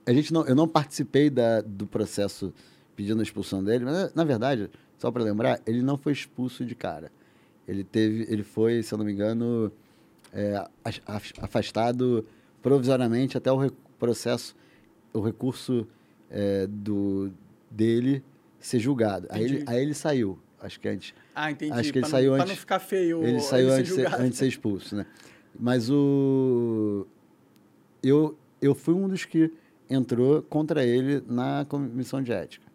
[0.05, 2.53] a gente não, eu não participei da, do processo
[2.95, 6.75] pedindo a expulsão dele, mas na verdade, só para lembrar, ele não foi expulso de
[6.75, 7.11] cara.
[7.67, 9.71] Ele teve, ele foi, se eu não me engano,
[10.31, 12.25] é, af- af- afastado
[12.61, 14.55] provisoriamente até o processo,
[15.13, 15.87] o recurso
[16.29, 17.31] é, do
[17.71, 18.23] dele
[18.59, 19.25] ser julgado.
[19.29, 20.37] Aí ele, aí ele saiu.
[20.63, 21.13] Acho que antes.
[21.35, 21.71] Ah, entendi.
[21.73, 24.15] Acho que ele Pra saiu não, antes- não ficar feio Ele saiu antes, julgado.
[24.15, 25.05] antes de ser expulso, né?
[25.59, 27.05] Mas o.
[28.01, 29.51] Eu, eu fui um dos que
[29.89, 32.65] entrou contra ele na comissão de ética.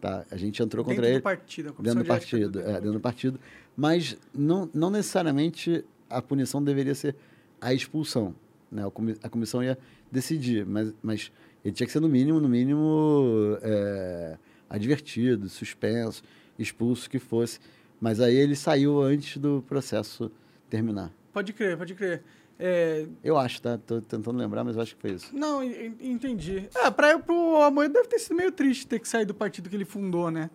[0.00, 0.24] Tá?
[0.30, 1.68] A gente entrou contra Dentro ele do partido.
[1.70, 2.60] a comissão dentro do de ética partido.
[2.60, 3.40] É, dentro do partido.
[3.76, 7.16] Mas não, não necessariamente a punição deveria ser
[7.60, 8.34] a expulsão.
[8.70, 8.82] Né?
[9.22, 9.76] A comissão ia
[10.10, 11.32] decidir, mas, mas
[11.64, 14.36] ele tinha que ser, no mínimo, no mínimo, é,
[14.70, 16.22] advertido, suspenso,
[16.58, 17.58] expulso, que fosse.
[18.00, 20.30] Mas aí ele saiu antes do processo
[20.68, 21.10] terminar.
[21.32, 22.22] Pode crer, pode crer.
[22.58, 23.76] É, Eu acho, tá?
[23.76, 25.34] Tô tentando lembrar, mas eu acho que foi isso.
[25.36, 26.68] não, en- en- entendi.
[26.74, 29.76] É, pra, pro Amoedo deve ter sido meio triste ter que sair do partido que
[29.76, 30.48] ele fundou, né?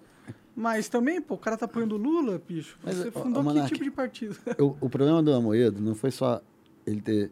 [0.56, 2.78] Mas também, pô, o cara tá apoiando o Lula, bicho.
[2.84, 4.36] Mas, Você fundou que tipo de partido?
[4.60, 6.42] O, o problema do Amoedo não foi só
[6.86, 7.32] ele ter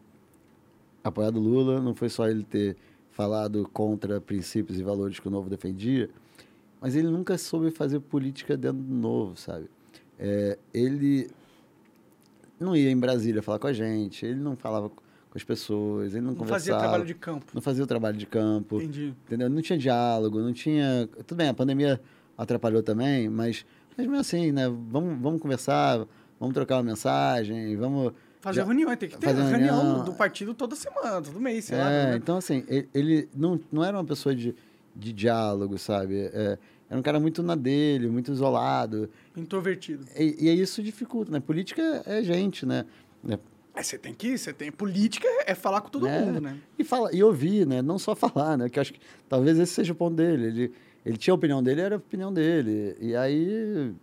[1.03, 2.77] apoiado o Lula, não foi só ele ter
[3.11, 6.09] falado contra princípios e valores que o Novo defendia,
[6.81, 9.69] mas ele nunca soube fazer política dentro do Novo, sabe?
[10.17, 11.29] É, ele
[12.59, 15.01] não ia em Brasília falar com a gente, ele não falava com
[15.35, 16.59] as pessoas, ele não, Não conversava.
[16.59, 17.45] fazia trabalho de campo.
[17.53, 19.13] Não fazia o trabalho de campo Entendi.
[19.25, 19.49] entendeu?
[19.49, 21.07] Não tinha diálogo, não tinha...
[21.25, 22.01] Tudo bem, a pandemia
[22.37, 23.65] atrapalhou também, mas,
[23.95, 24.67] mas mesmo assim, né?
[24.89, 26.05] Vamos, vamos conversar,
[26.39, 28.11] vamos trocar uma mensagem, vamos...
[28.41, 29.51] Fazer já- reunião, tem que ter reunião,
[29.81, 30.03] reunião.
[30.05, 31.91] do partido toda semana, todo mês, sei lá.
[31.91, 32.15] É, né?
[32.15, 34.55] então assim, ele, ele não, não era uma pessoa de,
[34.99, 36.19] de diálogo, sabe?
[36.33, 36.57] É,
[36.89, 40.05] era um cara muito na dele, muito isolado, Introvertido.
[40.17, 41.39] e, e isso dificulta, né?
[41.39, 42.85] Política é gente, né?
[43.27, 43.39] É,
[43.75, 46.19] É, você tem que, você tem política é falar com todo É.
[46.19, 46.57] mundo, né?
[46.77, 47.81] E, fala, e ouvir, né?
[47.81, 48.67] Não só falar, né?
[48.69, 50.45] Que acho que talvez esse seja o ponto dele.
[50.47, 50.73] Ele,
[51.05, 52.97] ele tinha a opinião dele, era a opinião dele.
[52.99, 53.93] E aí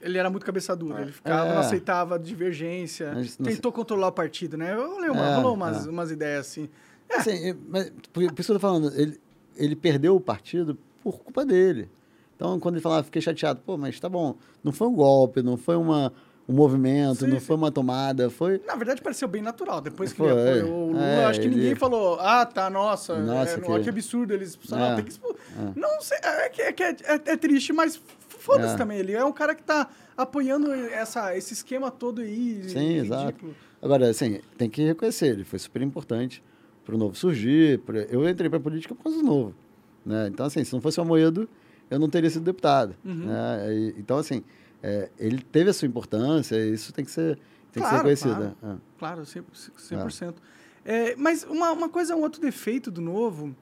[0.00, 1.52] Ele era muito cabeça dura, ele ficava, É.
[1.54, 4.72] não aceitava divergência, Mas não tentou controlar o partido, né?
[4.74, 5.90] Eu lembro, É, rolou umas, é.
[5.90, 6.68] umas ideias assim.
[7.12, 9.18] Assim, é, mas, por, por isso que eu tô falando, ele,
[9.56, 11.88] ele perdeu o partido por culpa dele.
[12.34, 15.56] Então, quando ele falava, fiquei chateado, pô, mas tá bom, não foi um golpe, não
[15.56, 16.12] foi uma,
[16.46, 17.46] um movimento, Sim, não sim.
[17.46, 18.60] foi uma tomada, foi.
[18.66, 19.80] Na verdade, pareceu bem natural.
[19.80, 20.30] Depois que Foi.
[20.30, 23.60] ele apoiou o Lula, É, acho que ele- ninguém falou, ah, tá, nossa, Nossa, é,
[23.60, 24.84] que- que absurdo eles expulsaram.
[24.84, 25.36] É, Não, tem que expul-
[25.74, 27.98] Não sei, é, é, é, é- é triste, mas
[28.28, 28.76] foda-se É.
[28.76, 28.98] também.
[28.98, 32.68] Ele é um cara que tá apoiando essa, esse esquema todo aí.
[32.68, 33.26] Sim, exato.
[33.28, 33.54] ridículo.
[33.80, 36.42] Agora, assim, tem que reconhecer, ele foi super importante
[36.86, 37.80] para o novo surgir.
[37.80, 39.54] pra- Eu entrei para a política por causa do novo.
[40.04, 40.28] Né?
[40.28, 41.48] Então, assim, se não fosse o Amoedo,
[41.90, 42.94] eu não teria sido deputado.
[43.04, 43.26] Uhum.
[43.26, 43.74] Né?
[43.74, 44.42] E- então, assim,
[44.82, 47.38] é, ele teve a sua importância, isso tem que ser,
[47.72, 48.56] tem Claro, que ser reconhecido.
[48.62, 48.76] É.
[48.98, 49.42] Claro, 100%.
[49.76, 50.34] 100%.
[50.84, 53.54] É, mas uma, uma coisa, um outro defeito do novo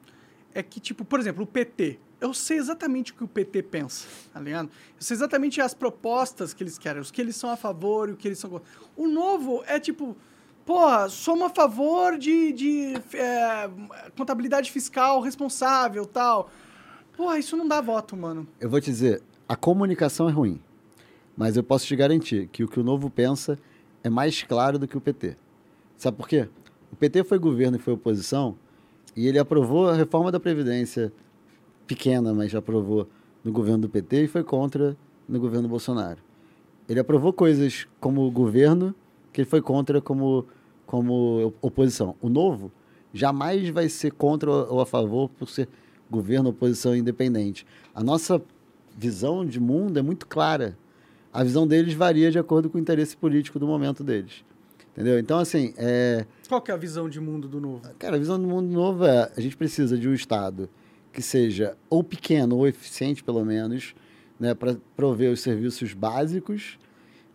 [0.52, 1.98] é que, tipo, por exemplo, o PT.
[2.20, 4.66] Eu sei exatamente o que o PT pensa, tá ligado?
[4.96, 8.12] Eu sei exatamente as propostas que eles querem, os que eles são a favor e
[8.12, 8.66] o que eles são contra.
[8.96, 10.16] O novo é tipo,
[10.64, 13.70] porra, somos a favor de, de é,
[14.16, 16.50] contabilidade fiscal responsável tal.
[17.16, 18.46] Porra, isso não dá voto, mano.
[18.60, 20.60] Eu vou te dizer, a comunicação é ruim,
[21.36, 23.58] mas eu posso te garantir que o que o Novo pensa
[24.02, 25.36] é mais claro do que o PT.
[25.96, 26.48] Sabe por quê?
[26.92, 28.56] O PT foi governo e foi oposição,
[29.16, 31.12] e ele aprovou a reforma da Previdência,
[31.86, 33.08] pequena, mas já aprovou
[33.42, 34.96] no governo do PT e foi contra
[35.28, 36.18] no governo Bolsonaro.
[36.88, 38.94] Ele aprovou coisas como governo
[39.34, 40.46] que ele foi contra como,
[40.86, 42.14] como oposição.
[42.22, 42.72] O Novo
[43.12, 45.68] jamais vai ser contra ou a favor por ser
[46.08, 47.66] governo, oposição independente.
[47.92, 48.40] A nossa
[48.96, 50.78] visão de mundo é muito clara.
[51.32, 54.44] A visão deles varia de acordo com o interesse político do momento deles.
[54.92, 55.18] Entendeu?
[55.18, 57.82] Então, assim, é, Qual que é a visão de mundo do novo?
[57.98, 60.70] cara, a visão do mundo novo é a gente precisa de um Estado
[61.12, 63.96] que seja ou pequeno ou eficiente, pelo menos,
[64.38, 66.78] né, para prover os serviços básicos,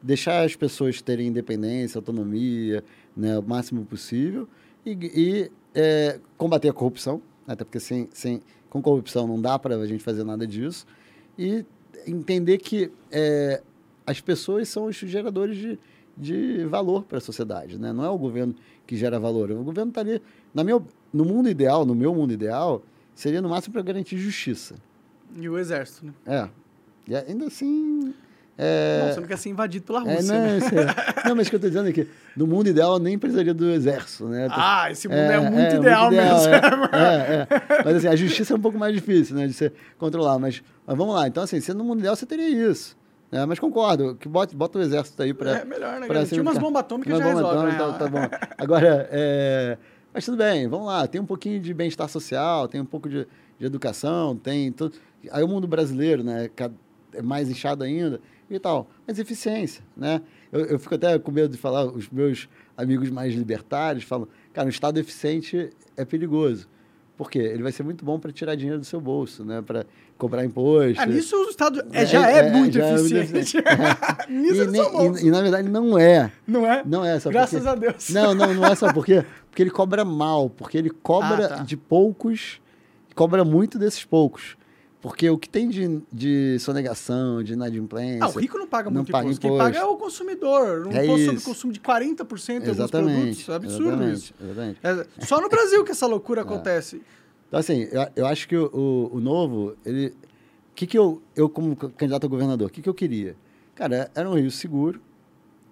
[0.01, 2.83] deixar as pessoas terem independência, autonomia,
[3.15, 4.47] né, o máximo possível,
[4.85, 9.75] e, e, é, combater a corrupção, até porque sem, sem, com corrupção não dá para
[9.75, 10.85] a gente fazer nada disso,
[11.37, 11.65] e
[12.07, 13.61] entender que é,
[14.05, 15.79] as pessoas são os geradores de,
[16.17, 17.93] de valor para a sociedade, né?
[17.93, 19.51] Não é o governo que gera valor.
[19.51, 20.21] O governo está ali,
[20.53, 22.81] na meu, no mundo ideal, no meu mundo ideal,
[23.13, 24.75] seria no máximo para garantir justiça.
[25.35, 26.13] E o exército, né?
[26.25, 26.49] É.
[27.07, 28.13] E ainda assim.
[28.61, 30.57] É, Bom, você não quer ser invadido pela é, Rússia, não, né?
[30.57, 32.05] é- não, mas o que eu estou dizendo é que
[32.35, 34.49] no mundo ideal eu nem precisaria do exército, né?
[34.51, 36.49] Ah, esse mundo é, muito ideal mesmo.
[36.51, 37.83] É, é, é.
[37.85, 39.47] Mas assim, a justiça é um pouco mais difícil, né?
[39.47, 40.37] De você controlar.
[40.39, 41.25] Mas, mas vamos lá.
[41.25, 42.97] Então, assim, se no mundo ideal você teria isso.
[43.31, 43.45] Né?
[43.45, 45.59] Mas concordo, que bota, bota o exército aí para.
[45.59, 46.07] É melhor, né?
[46.07, 47.97] pra Tinha umas bombas atômicas já bombas resolve, atômicas, né?
[47.97, 48.45] tá, tá bom.
[48.57, 49.77] Agora, é,
[50.13, 51.07] Mas tudo bem, vamos lá.
[51.07, 53.25] Tem um pouquinho de bem-estar social, tem um pouco de,
[53.57, 54.95] de educação, tem tudo.
[55.31, 56.49] Aí o mundo brasileiro, né?
[57.13, 58.19] É mais inchado ainda
[58.49, 58.89] e tal.
[59.07, 60.21] Mas eficiência, né?
[60.51, 64.65] Eu, eu fico até com medo de falar, os meus amigos mais libertários falam, cara,
[64.65, 66.67] um Estado eficiente é perigoso.
[67.19, 67.39] Por quê?
[67.39, 69.61] Ele vai ser muito bom para tirar dinheiro do seu bolso, né?
[69.61, 69.85] Para
[70.17, 71.01] cobrar imposto.
[71.01, 73.57] Ah, nisso o Estado é, já é, é muito já eficiente.
[73.67, 76.31] É muito nisso e, e, e, na verdade, não é.
[76.47, 76.81] Não é?
[76.85, 77.19] Não é.
[77.19, 78.09] Sabe Graças a Deus.
[78.09, 78.73] Não, não, não é.
[78.73, 79.25] Sabe por quê?
[79.49, 80.49] Porque ele cobra mal.
[80.49, 81.63] Porque ele cobra ah, tá.
[81.63, 82.61] de poucos,
[83.15, 84.55] cobra muito desses poucos.
[85.01, 88.25] Porque o que tem de, de sonegação, de inadimplência...
[88.25, 89.41] Ah, o rico não paga muito não imposto.
[89.41, 89.47] Paga imposto.
[89.47, 90.87] Quem paga é o consumidor.
[90.87, 93.49] Um é imposto sobre consumo de 40% em alguns produtos.
[93.49, 94.33] É absurdo exatamente, isso.
[94.41, 94.79] Exatamente.
[94.83, 96.43] É, só no Brasil que essa loucura é.
[96.43, 97.01] acontece.
[97.47, 100.07] Então, assim, eu, eu acho que o, o, o novo, ele...
[100.07, 103.35] O que, que eu, eu, como candidato a governador, o que, que eu queria?
[103.75, 105.01] Cara, era um Rio seguro,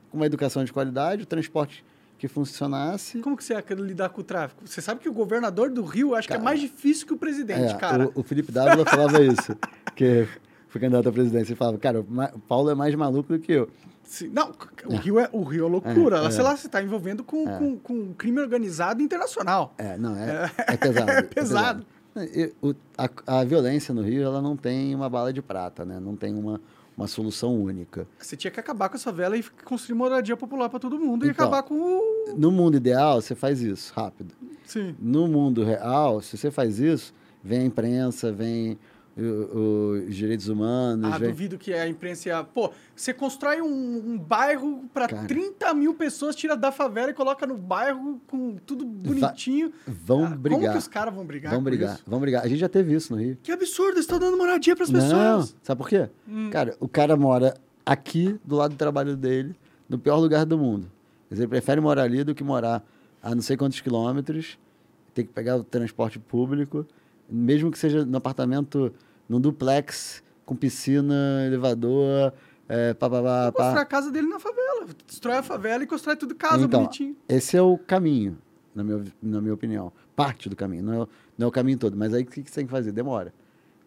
[0.09, 1.83] com uma educação de qualidade, o transporte
[2.17, 3.19] que funcionasse.
[3.19, 4.67] Como que você ia lidar com o tráfico?
[4.67, 7.17] Você sabe que o governador do Rio acho cara, que é mais difícil que o
[7.17, 8.09] presidente, é, cara.
[8.15, 9.55] O, o Felipe Dávila falava isso,
[9.95, 10.27] que
[10.67, 11.51] foi candidato à presidência.
[11.51, 13.69] Ele falava, cara, o Paulo é mais maluco do que eu.
[14.03, 14.51] Sim, não,
[14.85, 14.97] o é.
[14.97, 16.23] Rio é, o Rio é loucura.
[16.23, 16.31] É, é.
[16.31, 17.57] Sei lá, você está envolvendo com, é.
[17.57, 19.73] com, com crime organizado internacional.
[19.77, 21.11] É, não, é, é, é pesado.
[21.11, 21.85] é pesado.
[22.15, 25.99] E, o, a, a violência no Rio, ela não tem uma bala de prata, né?
[25.99, 26.59] Não tem uma
[26.97, 28.07] uma solução única.
[28.17, 31.27] Você tinha que acabar com essa vela e construir moradia popular para todo mundo então,
[31.27, 32.35] e acabar com o...
[32.35, 34.33] No mundo ideal, você faz isso rápido.
[34.65, 34.95] Sim.
[34.99, 38.79] No mundo real, se você faz isso, vem a imprensa, vem
[39.17, 41.11] os direitos humanos.
[41.11, 41.29] Ah, vem...
[41.29, 42.43] duvido que a imprensa ia...
[42.43, 47.45] Pô, você constrói um, um bairro para 30 mil pessoas, tira da favela e coloca
[47.47, 49.71] no bairro com tudo bonitinho.
[49.87, 50.59] Va vão ah, brigar.
[50.59, 51.53] Como que os caras vão brigar?
[51.53, 52.43] Vão brigar, vão brigar.
[52.43, 53.37] A gente já teve isso no Rio.
[53.41, 55.55] Que absurdo, eles estão dando moradia para as pessoas.
[55.63, 56.09] Sabe por quê?
[56.27, 56.49] Hum.
[56.51, 57.55] Cara, o cara mora
[57.85, 59.55] aqui, do lado do trabalho dele,
[59.89, 60.91] no pior lugar do mundo.
[61.31, 62.83] Ele prefere morar ali do que morar
[63.21, 64.57] a não sei quantos quilômetros,
[65.13, 66.85] ter que pegar o transporte público,
[67.29, 68.93] mesmo que seja no apartamento
[69.27, 72.33] num duplex com piscina, elevador,
[72.69, 73.63] é, pá, pá, pá, pá.
[73.63, 74.87] Constrói a casa dele na favela.
[75.05, 77.15] Destrói a favela e constrói tudo casa então, bonitinho.
[77.27, 78.37] Esse é o caminho,
[78.75, 79.91] na minha, na minha opinião.
[80.15, 80.83] Parte do caminho.
[80.83, 81.07] Não é,
[81.37, 81.95] não é o caminho todo.
[81.95, 82.91] Mas aí o que, que você tem que fazer?
[82.91, 83.33] Demora.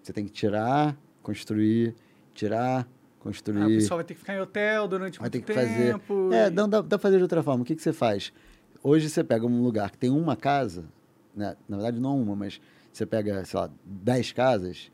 [0.03, 1.95] Você tem que tirar, construir,
[2.35, 2.89] tirar,
[3.19, 3.63] construir.
[3.63, 6.31] Ah, o pessoal vai ter que ficar em hotel durante vai muito ter que tempo.
[6.31, 6.37] Fazer.
[6.37, 7.63] É, não dá, dá pra fazer de outra forma.
[7.63, 8.33] O que, que você faz?
[8.83, 10.87] Hoje você pega um lugar que tem uma casa,
[11.37, 11.55] né?
[11.69, 12.59] na verdade não uma, mas
[12.91, 14.91] você pega, sei lá, dez casas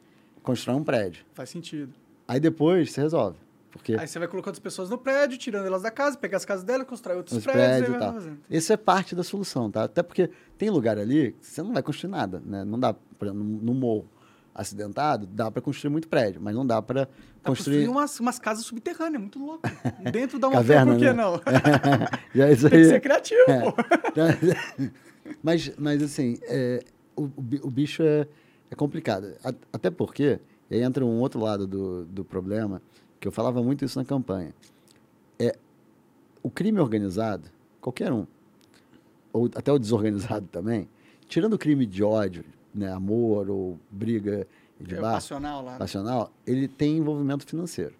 [0.46, 1.26] constrói um prédio.
[1.34, 1.92] Faz sentido.
[2.26, 3.36] Aí depois você resolve.
[3.72, 3.94] Porque...
[3.94, 6.64] Aí você vai colocando as pessoas no prédio, tirando elas da casa, pegar as casas
[6.64, 7.88] dela, constrói outros Os prédios.
[7.90, 8.36] prédios e tal.
[8.48, 9.84] Isso é parte da solução, tá?
[9.84, 12.64] Até porque tem lugar ali que você não vai construir nada, né?
[12.64, 14.08] Não dá, para no morro
[14.54, 17.06] acidentado, dá para construir muito prédio, mas não dá para
[17.44, 17.80] construir...
[17.82, 19.68] construir umas, umas casas subterrâneas, muito louco.
[20.10, 21.12] Dentro da uma Caverna, por que né?
[21.12, 21.40] não?
[22.34, 22.70] Já isso aí...
[22.70, 23.60] Tem que ser criativo, é.
[23.60, 23.74] pô.
[25.42, 26.82] mas, mas, assim, é,
[27.14, 28.26] o, o bicho é
[28.70, 29.34] é complicado.
[29.72, 30.40] Até porque,
[30.70, 32.82] e aí entra um outro lado do, do problema,
[33.20, 34.54] que eu falava muito isso na campanha.
[35.38, 35.56] É
[36.42, 37.48] o crime organizado,
[37.80, 38.26] qualquer um,
[39.32, 40.88] ou até o desorganizado também,
[41.28, 42.44] tirando o crime de ódio,
[42.74, 44.46] né, amor ou briga
[44.80, 45.72] de é bar, passional, lá.
[45.72, 45.78] Né?
[45.78, 47.94] passional, ele tem envolvimento financeiro.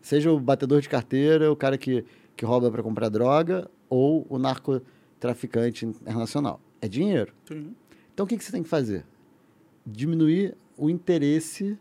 [0.00, 2.04] Seja o batedor de carteira, o cara que,
[2.36, 6.60] que rouba para comprar droga, ou o narcotraficante internacional.
[6.80, 7.32] É dinheiro.
[7.46, 7.74] Sim.
[8.12, 9.04] Então, o que, que você tem que fazer?
[9.86, 11.78] Diminuir o interesse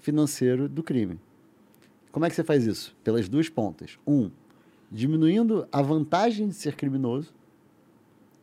[0.00, 1.18] financeiro do crime.
[2.12, 2.96] Como é que você faz isso?
[3.04, 3.98] Pelas duas pontas.
[4.06, 4.30] Um,
[4.90, 7.34] diminuindo a vantagem de ser criminoso.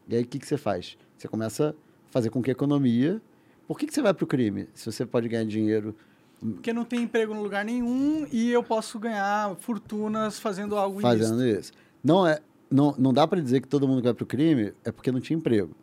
[0.08, 0.98] E aí o que, que você faz?
[1.18, 3.22] Você começa a fazer com que a economia.
[3.68, 4.68] Por que, que você vai para o crime?
[4.74, 5.96] Se você pode ganhar dinheiro.
[6.40, 11.42] Porque não tem emprego no lugar nenhum e eu posso ganhar fortunas fazendo algo Fazendo
[11.42, 11.60] ilícito.
[11.60, 11.72] isso.
[12.04, 12.40] Não, é,
[12.70, 15.12] não, não dá para dizer que todo mundo que vai para o crime é porque
[15.12, 15.74] não tinha emprego.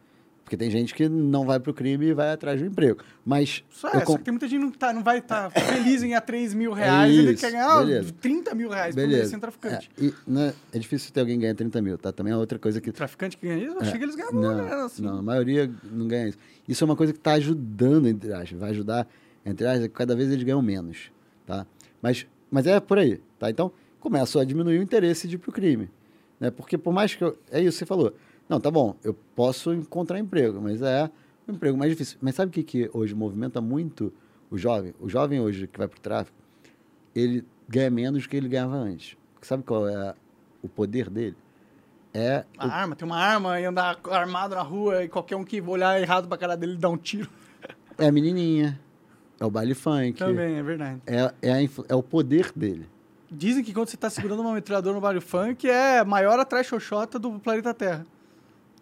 [0.50, 3.04] Porque tem gente que não vai para o crime e vai atrás do emprego.
[3.24, 3.62] Mas.
[3.70, 6.02] Só é, só que tem muita gente que não, tá, não vai estar tá feliz
[6.02, 8.12] em ganhar 3 mil reais, é isso, ele quer ganhar beleza.
[8.20, 9.12] 30 mil reais beleza.
[9.12, 9.90] por mês sem traficante.
[9.96, 12.10] É, e, né, é difícil ter alguém que ganha 30 mil, tá?
[12.10, 12.90] Também é outra coisa que.
[12.90, 13.76] Traficante que ganha isso?
[13.76, 15.02] Eu é, achei que eles ganhavam não, né, assim.
[15.02, 16.38] Não, a maioria não ganha isso.
[16.66, 18.58] Isso é uma coisa que está ajudando, entre aspas.
[18.58, 19.06] Vai ajudar,
[19.46, 21.12] entre aspas, cada vez eles ganham menos,
[21.46, 21.64] tá?
[22.02, 23.48] Mas, mas é por aí, tá?
[23.48, 23.70] Então,
[24.00, 25.88] começa a diminuir o interesse de ir pro crime.
[26.40, 26.50] Né?
[26.50, 27.38] Porque por mais que eu...
[27.52, 28.12] É isso que você falou
[28.50, 31.08] não, tá bom, eu posso encontrar emprego, mas é
[31.46, 32.18] um emprego mais difícil.
[32.20, 34.12] Mas sabe o que, que hoje movimenta muito
[34.50, 34.92] o jovem?
[34.98, 36.36] O jovem hoje que vai para o tráfico,
[37.14, 39.16] ele ganha menos do que ele ganhava antes.
[39.40, 40.16] Sabe qual é
[40.60, 41.36] o poder dele?
[42.12, 42.70] É a o...
[42.70, 46.26] arma, tem uma arma e andar armado na rua e qualquer um que olhar errado
[46.26, 47.30] pra cara dele dá um tiro.
[47.96, 48.80] É a menininha,
[49.38, 50.14] é o baile funk.
[50.14, 51.00] Também, é verdade.
[51.06, 52.88] É, é, a, é o poder dele.
[53.30, 57.16] Dizem que quando você está segurando uma metralhadora no baile funk é maior atrás xoxota
[57.16, 58.04] do planeta Terra.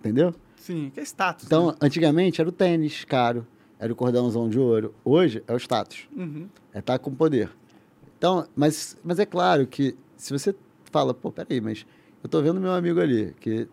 [0.01, 0.35] Entendeu?
[0.57, 1.47] Sim, que é status.
[1.47, 1.77] Então, né?
[1.81, 3.47] antigamente era o tênis caro,
[3.79, 4.95] era o cordãozão de ouro.
[5.05, 6.09] Hoje é o status.
[6.15, 6.49] Uhum.
[6.73, 7.51] É estar com poder.
[8.17, 10.55] Então, mas, mas é claro que se você
[10.91, 11.87] fala, pô, peraí, mas
[12.23, 13.69] eu tô vendo meu amigo ali, que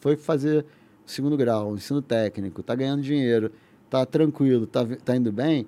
[0.00, 0.64] foi fazer
[1.06, 3.50] o segundo grau, o ensino técnico, tá ganhando dinheiro,
[3.88, 5.66] tá tranquilo, tá, tá indo bem,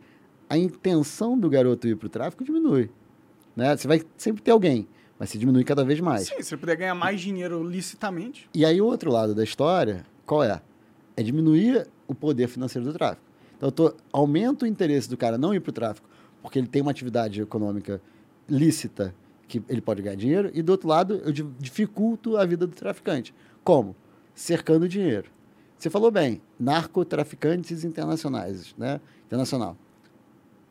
[0.48, 2.90] a intenção do garoto ir pro tráfico diminui.
[3.56, 3.76] Né?
[3.76, 4.86] Você vai sempre ter alguém,
[5.18, 6.28] mas se diminui cada vez mais.
[6.28, 8.48] Sim, se você puder ganhar mais dinheiro licitamente.
[8.54, 10.60] E aí o outro lado da história, qual é?
[11.16, 13.22] É diminuir o poder financeiro do tráfico.
[13.56, 16.08] Então eu tô, aumento o interesse do cara não ir para o tráfico,
[16.40, 18.00] porque ele tem uma atividade econômica
[18.48, 19.14] lícita
[19.48, 22.74] que ele pode ganhar dinheiro, e do outro lado eu di- dificulto a vida do
[22.74, 23.34] traficante.
[23.64, 23.96] Como?
[24.34, 25.30] Cercando o dinheiro.
[25.76, 29.00] Você falou bem, narcotraficantes internacionais, né?
[29.26, 29.76] Internacional.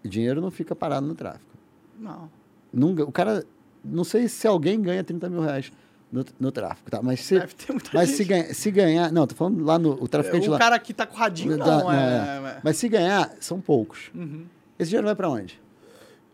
[0.03, 1.45] O dinheiro não fica parado no tráfico.
[1.99, 2.29] Não.
[2.93, 3.43] Ga- o cara,
[3.87, 5.71] não sei se alguém ganha 30 mil reais
[6.11, 7.01] no, no tráfico, tá?
[7.01, 7.35] Mas se,
[7.93, 9.11] mas se, ganha, se ganhar.
[9.11, 9.91] Não, tô falando lá no.
[10.01, 10.57] O traficante o lá.
[10.57, 12.55] cara que tá com o radinho, não, não, é.
[12.55, 12.59] é.
[12.63, 14.11] Mas se ganhar, são poucos.
[14.15, 14.45] Uhum.
[14.79, 15.59] Esse dinheiro vai para onde?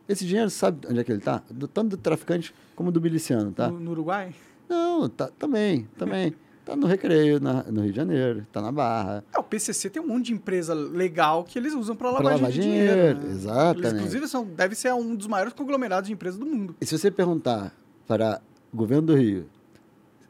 [0.07, 1.41] Esse dinheiro, sabe onde é que ele tá?
[1.49, 3.69] Do, tanto do traficante como do miliciano, tá?
[3.69, 4.33] No, no Uruguai?
[4.67, 6.33] Não, tá, também, também.
[6.65, 9.23] Tá no Recreio, na- no Rio de Janeiro, tá na Barra.
[9.33, 12.51] É, o PCC tem um monte de empresa legal que eles usam para lavagem lavar
[12.51, 13.19] de dinheiro, dinheiro.
[13.19, 13.31] né?
[13.31, 13.79] exatamente.
[13.87, 16.73] Eles, inclusive, são, deve ser um dos maiores conglomerados de empresas do mundo.
[16.79, 17.75] E se você perguntar
[18.07, 18.41] para
[18.71, 19.45] o governo do Rio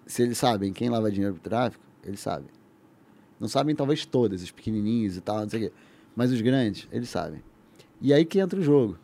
[0.07, 2.47] se eles sabem quem lava dinheiro pro tráfico, eles sabem.
[3.39, 5.75] Não sabem talvez todas, os pequenininhos e tal, não sei o quê.
[6.15, 7.43] Mas os grandes, eles sabem.
[8.01, 8.97] E aí que entra o jogo.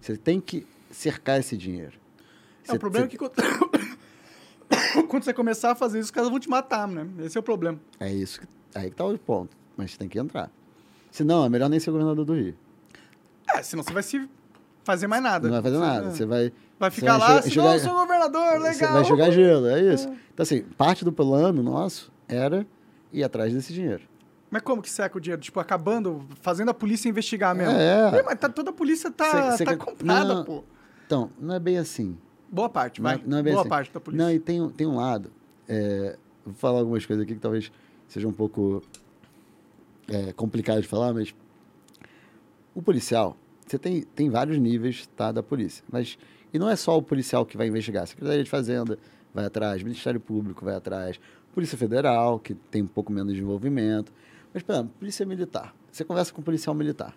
[0.00, 1.92] Você tem que cercar esse dinheiro.
[2.64, 3.18] É, Você- o problema você- é que
[5.08, 5.22] quando...
[5.24, 7.06] você começar a fazer isso, os caras vão te matar, né?
[7.20, 7.78] Esse é o problema.
[8.00, 8.40] É isso.
[8.74, 9.56] Aí que tá o ponto.
[9.76, 10.50] Mas você tem que entrar.
[11.10, 12.56] Senão, é melhor nem ser governador do Rio.
[13.54, 14.28] É, senão você vai se
[14.84, 15.46] fazer mais nada.
[15.46, 16.10] Não vai fazer nada.
[16.10, 16.52] Você vai.
[16.78, 18.72] Vai ficar vai lá, enxugar- assim, não, eu sou governador, legal.
[18.72, 20.08] Você vai jogar gelo, é isso.
[20.32, 22.66] Então, assim, parte do plano nosso era
[23.12, 24.02] ir atrás desse dinheiro.
[24.50, 25.40] Mas como que seca o dinheiro?
[25.40, 27.72] Tipo, acabando, fazendo a polícia investigar mesmo.
[27.74, 28.18] É.
[28.18, 30.44] Ih, mas tá- toda a polícia tá, Cê- cê tá comprada, Não.
[30.44, 30.64] pô.
[31.06, 32.18] Então, não é bem assim.
[32.52, 33.26] Boa parte, Não é- vai.
[33.26, 33.68] não é bem Boa assim.
[33.70, 34.24] parte da polícia.
[34.24, 35.30] Não, e tem, tem um lado.
[35.68, 37.72] é, vou falar algumas coisas aqui que talvez
[38.06, 38.82] seja um pouco
[40.08, 41.34] é, complicado de falar, mas
[42.74, 43.36] o policial,
[43.66, 45.82] você tem, tem vários níveis tá, da polícia.
[45.90, 46.18] Mas,
[46.52, 48.02] e não é só o policial que vai investigar.
[48.02, 48.98] A Secretaria de Fazenda
[49.32, 51.18] vai atrás, Ministério Público vai atrás,
[51.54, 54.12] Polícia Federal, que tem um pouco menos de envolvimento.
[54.52, 55.74] Mas, por exemplo, Polícia Militar.
[55.90, 57.16] Você conversa com um policial militar.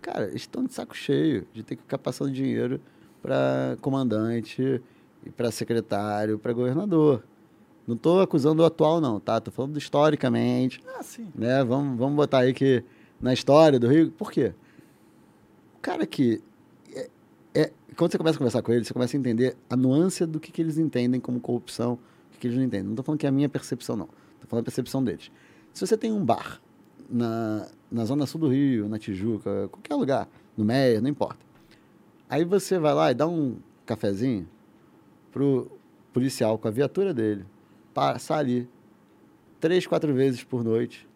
[0.00, 2.80] Cara, eles estão de saco cheio de ter que ficar passando dinheiro
[3.22, 4.80] para comandante
[5.24, 7.22] e para secretário, para governador.
[7.86, 9.38] Não estou acusando o atual, não, tá?
[9.38, 11.28] Estou falando historicamente, Ah, sim.
[11.34, 11.64] né?
[11.64, 12.84] Vamos, vamos botar aí que
[13.20, 14.10] na história do Rio.
[14.12, 14.52] Por quê?
[15.76, 16.42] O cara que.
[16.94, 17.10] É,
[17.54, 20.38] é- quando você começa a conversar com ele, você começa a entender a nuance do
[20.38, 21.98] que, que eles entendem como corrupção, o
[22.32, 22.84] que, que eles não entendem.
[22.84, 24.08] Não estou falando que é a minha percepção, não.
[24.34, 25.30] Estou falando a percepção deles.
[25.74, 26.60] Se você tem um bar
[27.10, 31.49] na, na zona sul do Rio, na Tijuca, qualquer lugar, no Meia, não importa.
[32.30, 34.48] Aí você vai lá e dá um cafezinho
[35.32, 35.68] pro
[36.12, 37.44] policial com a viatura dele,
[37.92, 38.68] passar ali
[39.58, 41.08] três, quatro vezes por noite,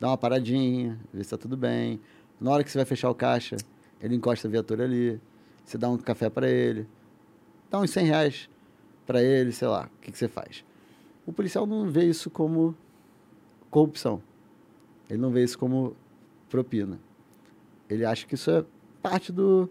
[0.00, 2.00] dá uma paradinha, ver se tá tudo bem.
[2.40, 3.58] Na hora que você vai fechar o caixa,
[4.00, 5.20] ele encosta a viatura ali,
[5.66, 6.88] você dá um café para ele,
[7.70, 8.50] dá uns 100 reais
[9.06, 10.64] para ele, sei lá, o que, que você faz?
[11.26, 12.74] O policial não vê isso como
[13.70, 14.22] corrupção.
[15.10, 15.94] Ele não vê isso como
[16.48, 16.98] propina.
[17.86, 18.64] Ele acha que isso é
[19.02, 19.68] parte do,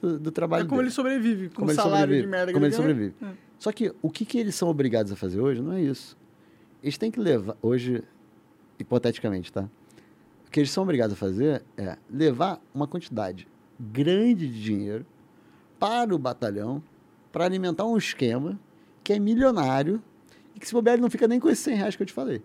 [0.00, 0.88] do, do trabalho É como dele.
[0.88, 3.14] ele sobrevive, com Como o salário sobrevive, de merda que como ele sobrevive.
[3.22, 3.26] É.
[3.58, 6.16] Só que o que, que eles são obrigados a fazer hoje não é isso.
[6.82, 8.02] Eles têm que levar, hoje,
[8.78, 9.68] hipoteticamente, tá?
[10.46, 13.46] O que eles são obrigados a fazer é levar uma quantidade
[13.78, 15.06] grande de dinheiro
[15.78, 16.82] para o batalhão
[17.30, 18.58] para alimentar um esquema
[19.04, 20.02] que é milionário
[20.54, 22.12] e que se bobear ele não fica nem com esses 100 reais que eu te
[22.12, 22.42] falei.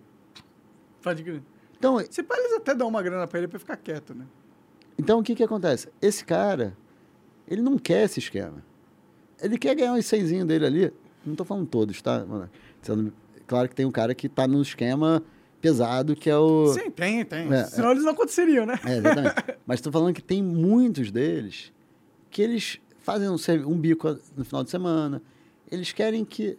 [1.02, 1.42] Pode crer.
[1.78, 4.24] Então, Se pá, eles até dão uma grana pra ele pra ficar quieto, né?
[4.98, 5.88] Então, o que que acontece?
[6.00, 6.76] Esse cara,
[7.48, 8.62] ele não quer esse esquema.
[9.40, 10.92] Ele quer ganhar uns seisinhos dele ali.
[11.24, 12.24] Não estou falando todos, tá?
[13.46, 15.22] Claro que tem um cara que está no esquema
[15.60, 16.68] pesado, que é o...
[16.68, 17.52] Sim, tem, tem.
[17.52, 18.78] É, Senão eles não aconteceriam, né?
[18.84, 19.34] É, exatamente.
[19.66, 21.72] Mas estou falando que tem muitos deles
[22.30, 23.36] que eles fazem um,
[23.66, 25.22] um bico no final de semana.
[25.70, 26.58] Eles querem que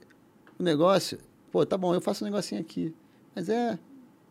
[0.60, 1.18] o negócio...
[1.52, 2.94] Pô, tá bom, eu faço um negocinho aqui.
[3.36, 3.80] Mas é...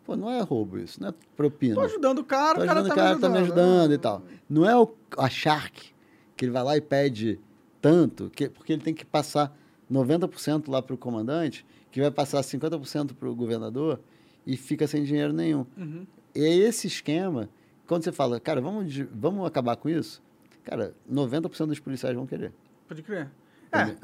[0.05, 1.75] Pô, não é roubo isso, não é propina.
[1.75, 3.33] Tô ajudando o cara, Tô o cara ajudando tá, o cara, me tá ajudando.
[3.33, 4.23] me ajudando e tal.
[4.49, 5.96] Não é o, a Shark
[6.37, 7.39] que ele vai lá e pede
[7.81, 9.53] tanto, que, porque ele tem que passar
[9.91, 13.99] 90% lá para o comandante, que vai passar 50% para o governador
[14.45, 15.65] e fica sem dinheiro nenhum.
[15.77, 16.05] Uhum.
[16.35, 17.49] E é esse esquema,
[17.87, 20.21] quando você fala, cara, vamos, vamos acabar com isso,
[20.63, 22.53] cara, 90% dos policiais vão querer.
[22.87, 23.29] Pode crer.
[23.71, 23.95] É,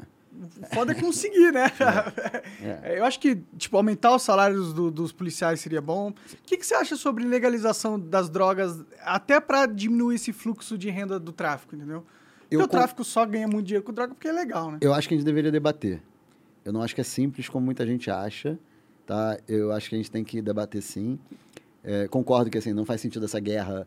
[0.74, 1.66] foda é conseguir, né?
[2.62, 2.98] É.
[2.98, 6.10] Eu acho que, tipo, aumentar os salários do- dos policiais seria bom.
[6.10, 6.14] O
[6.46, 11.18] que, que você acha sobre legalização das drogas, até pra diminuir esse fluxo de renda
[11.20, 12.04] do tráfico, entendeu?
[12.60, 14.78] Eu o tráfico só ganha muito dinheiro com droga porque é legal, né?
[14.80, 16.02] Eu acho que a gente deveria debater.
[16.64, 18.58] Eu não acho que é simples como muita gente acha,
[19.06, 19.38] tá?
[19.46, 21.18] Eu acho que a gente tem que debater sim.
[21.82, 23.86] É, concordo que assim não faz sentido essa guerra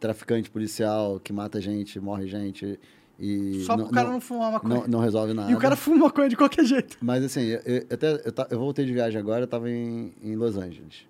[0.00, 2.78] traficante policial que mata gente, morre gente
[3.18, 4.74] e Só pro cara não, fumar maconha.
[4.80, 5.50] não, não resolve nada.
[5.50, 6.96] E o cara fuma maconha de qualquer jeito.
[7.02, 10.34] Mas assim, eu, eu- até, eu, eu voltei de viagem agora, eu tava em, em
[10.34, 11.06] Los Angeles.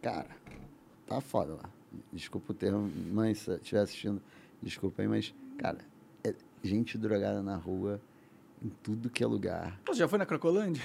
[0.00, 0.28] Cara,
[1.06, 1.68] tá foda lá.
[2.12, 4.22] Desculpa o termo, mãe, se estiver assistindo,
[4.62, 5.78] desculpa aí, mas, cara,
[6.62, 8.00] gente drogada na rua,
[8.62, 9.78] em tudo que é lugar.
[9.86, 10.82] Você já foi na Cracolândia?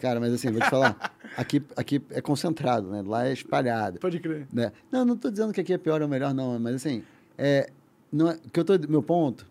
[0.00, 3.02] Cara, mas assim, vou te falar, aqui, aqui é concentrado, né?
[3.04, 3.98] Lá é espalhado.
[4.00, 4.48] Pode crer.
[4.50, 4.72] Né?
[4.90, 7.02] Não, não tô dizendo que aqui é pior ou melhor, não, mas assim,
[7.36, 7.70] é,
[8.10, 9.46] não é, que eu tô, meu ponto,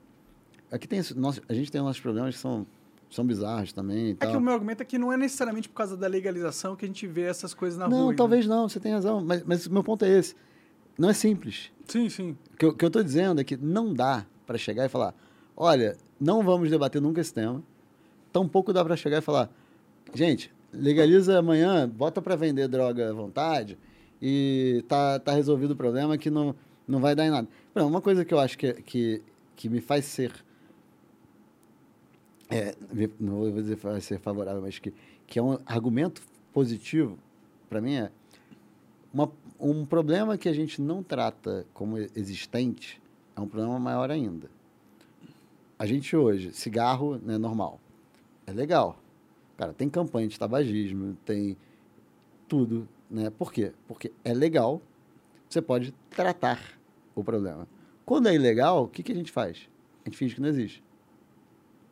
[0.71, 2.65] aqui tem, nosso, a gente tem nossos problemas que são,
[3.11, 5.75] são bizarros também e É que o meu argumento é que não é necessariamente por
[5.75, 8.15] causa da legalização que a gente vê essas coisas na não, rua.
[8.15, 10.35] talvez não, você tem razão, mas, mas o meu ponto é esse.
[10.97, 11.71] Não é simples.
[11.79, 11.85] né?
[11.87, 12.37] Sim, sim.
[12.53, 15.13] O que eu, que eu tô dizendo é que não dá para chegar e falar,
[15.55, 17.61] olha, não vamos debater nunca esse tema,
[18.33, 19.47] tampouco dá para chegar e falar,
[20.11, 23.77] gente, legaliza amanhã, bota para vender droga à vontade
[24.19, 26.55] e tá, tá resolvido o problema que não,
[26.87, 27.47] não vai dar em nada.
[27.75, 29.21] Exemplo, uma coisa que eu acho que, que,
[29.55, 30.33] que me faz ser,
[32.49, 32.73] é,
[33.19, 34.91] não vou dizer vai ser favorável, mas que,
[35.27, 37.19] que é um argumento positivo
[37.69, 38.11] para mim é
[39.13, 42.99] uma, um problema que a gente não trata como existente
[43.39, 44.49] é um problema maior ainda.
[45.77, 47.79] A gente hoje, cigarro né, normal,
[48.45, 48.97] é legal.
[49.57, 51.57] Cara, tem campanha de tabagismo, tem
[52.47, 53.29] tudo, né?
[53.29, 53.71] Por quê?
[53.87, 54.81] Porque é legal,
[55.47, 56.59] você pode tratar
[57.15, 57.67] o problema.
[58.05, 59.69] Quando é ilegal, o que, que a gente faz?
[60.03, 60.83] A gente finge que não existe.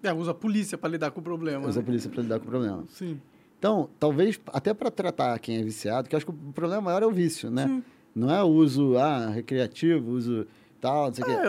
[0.03, 1.67] É, usa a polícia pra lidar com o problema.
[1.67, 1.85] Usa a né?
[1.85, 2.85] polícia para lidar com o problema.
[2.89, 3.19] Sim.
[3.59, 7.03] Então, talvez até para tratar quem é viciado, que eu acho que o problema maior
[7.03, 7.67] é o vício, né?
[7.67, 7.83] Sim.
[8.13, 10.47] Não é o uso ah, recreativo, uso
[10.81, 11.47] tal, não sei o É, quê.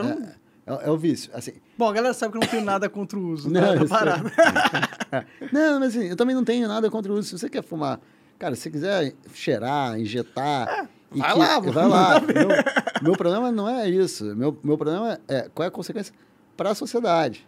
[0.66, 1.30] É, é- é o vício.
[1.34, 3.86] Assim, Bom, a galera sabe que eu não tenho nada contra o uso Não, da,
[3.86, 4.30] parada.
[5.52, 7.28] não, mas assim, eu também não tenho nada contra o uso.
[7.28, 8.00] Se você quer fumar,
[8.38, 10.68] cara, se você quiser cheirar, injetar.
[10.68, 12.20] É, vai que- lá, mano, vai lá.
[13.02, 14.24] Meu, problema não é isso.
[14.36, 16.12] Meu, meu problema é qual é a consequência
[16.56, 17.46] para a sociedade.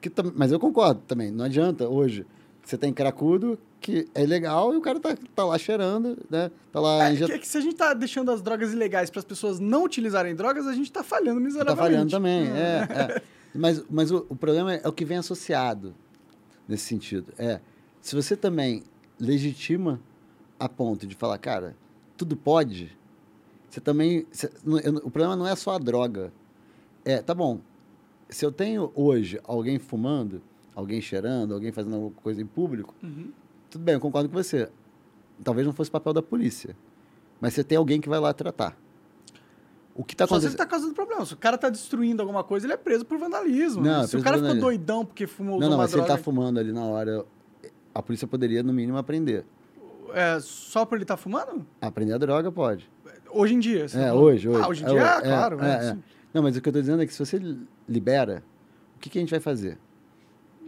[0.00, 1.30] Que, mas eu concordo também.
[1.30, 2.26] Não adianta hoje.
[2.64, 6.50] Você tem cracudo que é ilegal e o cara tá, tá lá cheirando, né?
[6.72, 9.24] Tá lá É, é que se a gente tá deixando as drogas ilegais para as
[9.24, 11.80] pessoas não utilizarem drogas, a gente tá falhando Tá miseravelmente.
[11.88, 12.88] falhando também, é.
[12.90, 13.22] é.
[13.54, 15.94] Mas, mas o, o problema é o que vem associado
[16.68, 17.32] nesse sentido.
[17.38, 17.60] É,
[18.00, 18.84] se você também
[19.18, 19.98] legitima
[20.60, 21.74] a ponto de falar, cara,
[22.16, 22.96] tudo pode,
[23.68, 24.26] você também...
[24.30, 24.50] você-
[24.84, 26.30] eu- o problema não é só a droga.
[27.04, 27.58] É, tá bom,
[28.28, 30.42] se eu tenho hoje alguém fumando,
[30.74, 33.32] alguém cheirando, alguém fazendo alguma coisa em público, Uhum.
[33.70, 34.68] Tudo bem, eu concordo com você.
[35.42, 36.76] Talvez não fosse papel da polícia,
[37.40, 38.76] mas você tem alguém que vai lá tratar.
[39.94, 40.58] O que está Só se ele acontecendo...
[40.58, 41.26] tá causando problema.
[41.26, 43.82] Se o cara tá destruindo alguma coisa, ele é preso por vandalismo.
[43.82, 44.04] Não, né?
[44.04, 46.16] é Se o cara ficou doidão porque fumou Não, não, mas se ele droga...
[46.18, 47.24] tá fumando ali na hora,
[47.92, 49.44] a polícia poderia, no mínimo, aprender.
[50.14, 51.66] é, só por ele estar fumando?
[51.80, 52.88] Aprender a droga pode.
[53.30, 53.86] Hoje em dia.
[53.86, 54.60] É, tá hoje, falando?
[54.60, 54.64] hoje.
[54.64, 55.58] Ah, hoje em É, dia, é, é, claro.
[55.58, 55.88] é, né?
[55.90, 55.98] é.
[56.32, 57.40] Não, mas o que eu tô dizendo é que se você
[57.88, 58.42] libera,
[58.94, 59.78] o que, que a gente vai fazer?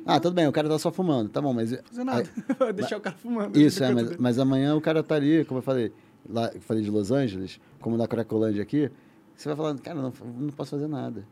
[0.07, 1.28] Ah, tudo bem, o cara tá só fumando.
[1.28, 1.74] Tá bom, mas...
[1.84, 2.28] fazer nada.
[2.74, 3.57] Deixar o cara fumando.
[3.59, 5.92] Isso, é, mas, mas amanhã o cara tá ali, como eu falei,
[6.28, 8.90] lá, eu falei de Los Angeles, como da Cracolândia aqui,
[9.36, 11.24] você vai falando, cara, não, não posso fazer nada.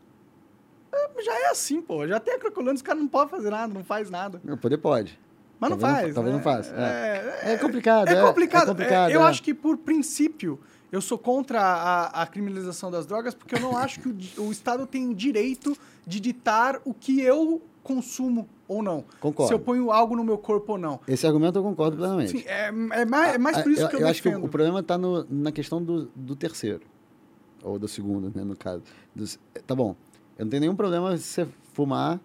[1.23, 2.07] Já é assim, pô.
[2.07, 4.41] Já tem a Cracolândia, os caras não podem fazer nada, não faz nada.
[4.43, 5.19] Não, poder pode.
[5.59, 6.15] Mas não Talvez não- faz.
[6.15, 6.37] talvez né?
[6.37, 8.63] não faça, É, É complicado, é é, complicado.
[8.63, 9.25] é complicado, É, eu é.
[9.25, 10.57] acho que, por princípio,
[10.91, 14.07] eu sou contra a, a criminalização das drogas, porque eu não acho que
[14.39, 15.75] o, o Estado tem direito
[16.07, 19.03] de ditar o que eu consumo ou não.
[19.19, 19.47] Concordo.
[19.47, 20.99] Se eu ponho algo no meu corpo ou não.
[21.07, 22.31] Esse argumento eu concordo plenamente.
[22.31, 24.31] Sim, é, é mais, é mais por isso eu, que eu, eu acho que o,
[24.31, 24.49] defendo.
[24.49, 26.81] problema está na questão do, do terceiro.
[27.63, 28.83] Ou do segundo, né, no caso.
[29.13, 29.95] Dos- tá bom.
[30.37, 32.19] Eu não tenho nenhum problema se você fumar,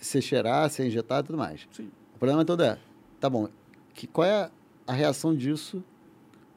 [0.00, 1.66] se cheirar, se injetar e tudo mais.
[1.72, 1.90] Sim.
[2.14, 2.78] O problema todo é,
[3.20, 3.48] tá bom,
[3.92, 4.50] que, qual é
[4.86, 5.82] a reação disso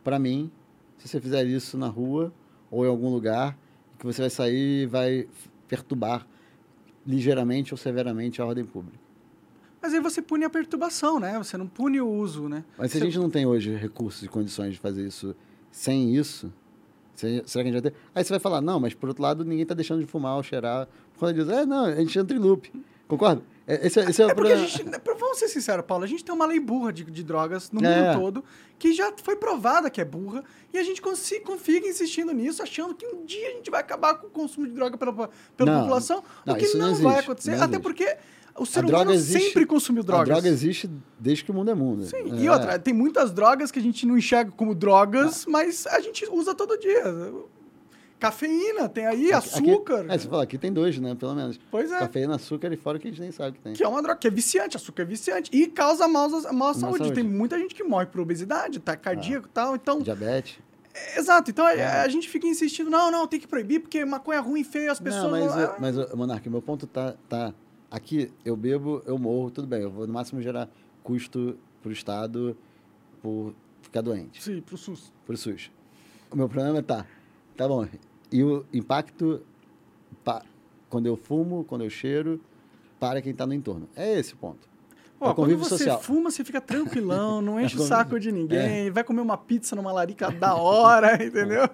[0.03, 0.49] para mim,
[0.97, 2.31] se você fizer isso na rua
[2.71, 3.57] ou em algum lugar,
[3.99, 5.27] que você vai sair e vai
[5.67, 6.25] perturbar
[7.07, 8.97] ligeiramente ou severamente a ordem pública.
[9.81, 11.37] Mas aí você pune a perturbação, né?
[11.37, 12.63] Você não pune o uso, né?
[12.77, 15.35] Mas se a Você- gente não tem hoje recursos e condições de fazer isso
[15.71, 16.51] sem isso,
[17.15, 17.97] se- será que a gente vai ter?
[18.13, 20.43] Aí você vai falar, não, mas por outro lado, ninguém está deixando de fumar ou
[20.43, 20.87] cheirar
[21.17, 21.49] conta disso.
[21.51, 22.71] É, não, a gente entra em loop.
[23.07, 23.41] Concorda?
[23.67, 24.65] É, Esse, é- esse é, o É porque a problema.
[24.97, 27.83] gente, vamos ser sinceros, Paulo, a gente tem uma lei burra de, de drogas no
[27.85, 28.13] É.
[28.13, 28.45] mundo todo,
[28.79, 30.41] que já foi provada que é burra,
[30.73, 31.01] e a gente
[31.57, 34.73] fica insistindo nisso, achando que um dia a gente vai acabar com o consumo de
[34.73, 37.79] droga pela, pela Não, população, não, o que não, não vai acontecer, até existe.
[37.81, 38.17] porque
[38.57, 40.27] o ser A humano existe- sempre consumiu A drogas.
[40.29, 40.89] droga existe
[41.19, 42.05] desde que o mundo é mundo.
[42.05, 42.41] Sim, É.
[42.43, 46.25] e outra, tem muitas drogas que a gente não enxerga como drogas, mas a gente
[46.31, 47.03] usa todo dia.
[48.19, 49.99] Cafeína, tem aí, Aqui- açúcar.
[50.01, 51.13] Aqui, é, você fala, aqui tem dois, né?
[51.15, 51.59] Pelo menos.
[51.69, 51.99] Pois é.
[51.99, 53.73] Cafeína, açúcar e fora que a gente nem sabe que tem.
[53.73, 55.51] Que é uma droga que é viciante, açúcar é viciante.
[55.53, 56.97] E causa mal, mal saúde.
[56.99, 57.13] saúde.
[57.13, 59.75] Tem muita gente que morre por obesidade, tá cardíaco e tal.
[59.75, 60.57] Então, Diabetes.
[60.93, 61.51] é, exato.
[61.51, 64.63] Então a, a gente fica insistindo, não, não, tem que proibir, porque maconha é ruim,
[64.63, 65.23] feio, as pessoas.
[65.23, 67.53] Não, mas, não- eu- mas ô, Monark, meu ponto tá, tá.
[67.91, 69.81] Aqui eu bebo, eu morro, tudo bem.
[69.83, 70.67] Eu vou no máximo gerar
[71.03, 72.57] custo pro Estado
[73.21, 75.13] por ficar doente, Sim, pro SUS.
[75.25, 75.71] pro SUS.
[76.29, 77.05] O meu problema é tá.
[77.57, 77.87] Tá bom.
[78.31, 79.41] E o impacto
[80.23, 80.45] pa-
[80.89, 82.39] quando eu fumo, quando eu cheiro,
[82.99, 83.89] para quem tá no entorno.
[83.95, 84.66] É esse o ponto.
[85.19, 85.99] É Ó, o quando você social.
[85.99, 89.91] fuma, você fica tranquilão, não enche o saco de ninguém, vai comer uma pizza numa
[89.91, 91.67] larica da hora, entendeu?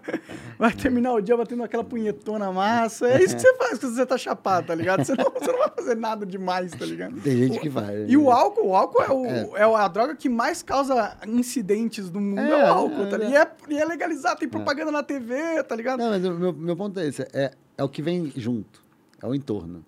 [0.57, 3.07] Vai terminar o dia batendo aquela punhetona massa.
[3.07, 5.03] É isso que você faz quando você tá chapado, tá ligado?
[5.03, 7.19] Você não, você não vai fazer nada demais, tá ligado?
[7.19, 8.05] Tem gente que vai.
[8.07, 9.61] E o álcool, o álcool é, o, É.
[9.61, 9.75] é.
[9.75, 13.19] a droga que mais causa incidentes no mundo, é, É, o álcool, é, tá é.
[13.19, 13.51] ligado?
[13.69, 15.99] E é, e é legalizado, tem propaganda na TV, tá ligado?
[15.99, 17.23] Não, mas o meu, meu ponto é esse.
[17.33, 18.81] É, é o que vem junto.
[19.21, 19.83] É o entorno.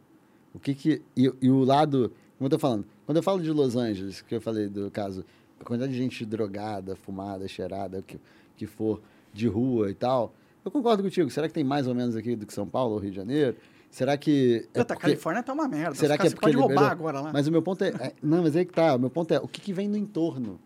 [0.53, 1.01] O que que...
[1.16, 2.12] E, e o lado...
[2.38, 2.86] Como eu tô falando.
[3.06, 5.24] Quando eu falo de Los Angeles, que eu falei do caso...
[5.60, 8.20] A quantidade de gente drogada, fumada, cheirada, que,
[8.58, 9.01] que for,
[9.34, 10.34] de rua e tal...
[10.66, 11.30] Eu concordo contigo.
[11.30, 13.56] Será que tem mais ou menos aqui do que São Paulo ou Rio de Janeiro?
[13.91, 14.68] Será que...
[14.74, 15.93] É Puta, a porque- Califórnia tá uma merda.
[15.93, 16.91] Será Os que é porque Você pode roubar liberou?
[16.91, 17.32] agora lá.
[17.32, 18.95] Mas o meu ponto é, é- Não, mas aí que tá.
[18.95, 20.60] O meu ponto é o que, que vem no entorno?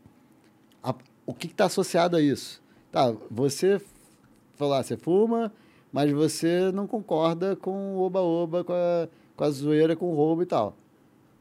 [0.81, 2.61] A- o que está associado a isso?
[2.89, 3.81] Tá, você
[4.55, 5.51] falar, você fuma,
[5.91, 10.41] mas você não concorda com o oba-oba, com a, com a zoeira, com o roubo
[10.43, 10.77] e tal.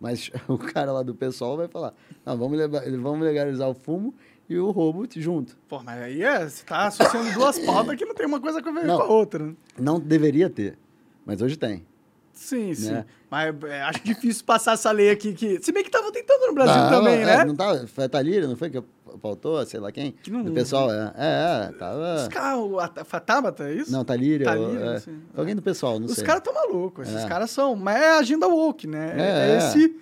[0.01, 1.95] Mas o cara lá do pessoal vai falar:
[2.25, 4.15] não, vamos, leva- vamos legalizar o fumo
[4.49, 5.57] e o roubo junto.
[5.69, 8.63] Pô, mas aí é, você tá associando duas pautas que não tem uma coisa a
[8.63, 8.97] ver Não.
[8.97, 9.45] com a outra.
[9.47, 9.55] né?
[9.79, 10.79] Não deveria ter,
[11.27, 11.87] mas hoje tem.
[12.33, 12.93] Sim, sim.
[12.93, 13.05] Né?
[13.29, 15.35] Mas é, acho difícil passar essa lei aqui.
[15.35, 15.61] Que...
[15.61, 17.45] Se bem que tava tentando no Brasil também, é, né?
[17.45, 18.81] Não tava, foi a Thalíria, não foi que
[19.19, 20.13] pautou, sei lá quem?
[20.13, 21.13] Que não- do pessoal, é.
[21.17, 22.15] É, é tava...
[22.23, 23.91] Os caras, Tabata, é isso?
[23.93, 24.45] Não, Talíria.
[24.47, 26.25] Talíria, é, foi alguém do pessoal, não Os sei.
[26.25, 27.29] caras estão malucos, esses É.
[27.29, 27.75] caras são.
[27.77, 29.15] Mas é a agenda woke, né?
[29.17, 29.59] É, É, é é.
[29.59, 29.97] esse,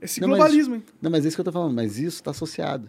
[0.00, 0.74] esse Não, mas- globalismo.
[0.76, 0.84] hein?
[1.00, 2.88] Não, mas é isso que eu tô falando, mas isso está associado.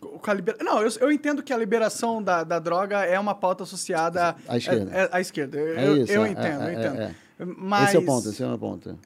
[0.00, 3.34] Com a libera- Não, eu, eu entendo que a liberação da, da droga é uma
[3.34, 4.90] pauta associada À esquerda.
[4.94, 5.58] É, é- à esquerda.
[5.58, 7.00] Eu, É eu- isso, eu é, entendo, é, eu é, entendo.
[7.02, 7.14] é.
[7.56, 7.88] Mas...
[7.88, 8.88] Esse é o ponto, esse é o ponto.
[8.90, 8.96] Eu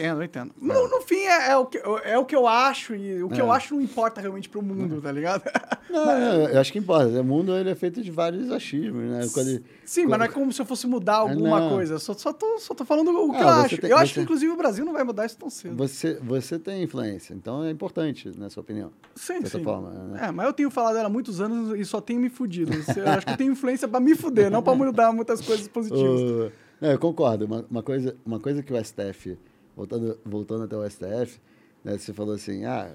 [0.00, 0.52] entendo, eu entendo.
[0.60, 3.40] No, no fim, é, é o que, é o que eu acho, e o que
[3.40, 3.42] É.
[3.42, 5.42] eu acho não importa realmente pro mundo, tá ligado?
[5.94, 7.20] Não, não, eu acho que importa.
[7.20, 9.28] O mundo ele é feito de vários achismos, né?
[9.32, 11.68] Quando ele- Sim, mas não é como se eu fosse mudar alguma não.
[11.70, 12.00] coisa.
[12.00, 13.78] Só, só, tô, só tô falando o que Ah, eu acho.
[13.78, 15.76] tem- eu acho você- que, inclusive, o Brasil não vai mudar isso tão cedo.
[15.76, 18.90] você, você tem influência, então é importante, na sua opinião.
[19.14, 19.62] Sim, sim.
[19.62, 20.26] forma, né?
[20.26, 22.72] É, mas eu tenho falado dela há muitos anos e só tenho me fudido.
[22.72, 26.50] Eu acho que eu tenho influência pra me fuder, não pra mudar muitas coisas positivas.
[26.80, 27.44] Não, eu concordo.
[27.46, 29.38] Uma, uma coisa, uma coisa que o STF,
[29.76, 31.40] voltando, voltando até o STF,
[31.82, 32.94] né, você falou assim, ah,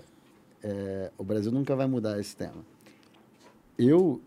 [0.64, 2.66] é, o Brasil nunca vai mudar esse tema.
[3.78, 4.22] Eu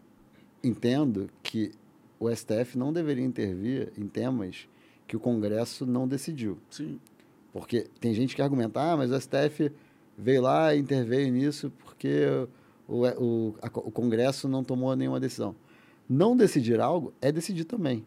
[0.63, 1.73] entendo que
[2.19, 4.69] o STF não deveria intervir em temas
[5.07, 6.59] que o Congresso não decidiu.
[6.71, 6.99] Sim.
[7.53, 9.71] Porque tem gente que argumenta, ah, mas o STF
[10.17, 12.27] veio lá e interveio nisso porque
[12.89, 15.55] o, o, a- o Congresso não tomou nenhuma decisão.
[16.09, 18.05] Não decidir algo é decidir também.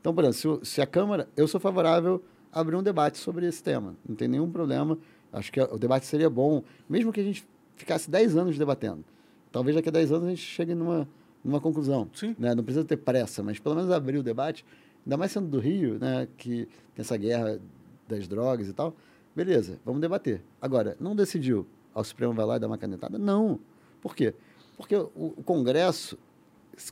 [0.00, 1.28] Então, por exemplo, se, se a Câmara.
[1.36, 2.22] Eu sou favorável
[2.52, 3.94] abrir um debate sobre esse tema.
[4.08, 4.98] Não tem nenhum problema.
[5.32, 7.46] Acho que o debate seria bom, mesmo que a gente
[7.76, 9.04] ficasse 10 anos debatendo.
[9.52, 11.08] Talvez daqui a 10 anos a gente chegue numa,
[11.44, 12.08] numa conclusão.
[12.14, 12.34] Sim.
[12.38, 12.54] né?
[12.54, 14.64] Não precisa ter pressa, mas pelo menos abrir o debate,
[15.04, 16.26] ainda mais sendo do Rio, né?
[16.36, 17.60] que tem essa guerra
[18.08, 18.94] das drogas e tal.
[19.34, 20.42] Beleza, vamos debater.
[20.60, 23.18] Agora, não decidiu, ao Supremo vai lá e dá uma canetada?
[23.18, 23.60] Não.
[24.00, 24.34] Por quê?
[24.76, 26.18] Porque o, o Congresso,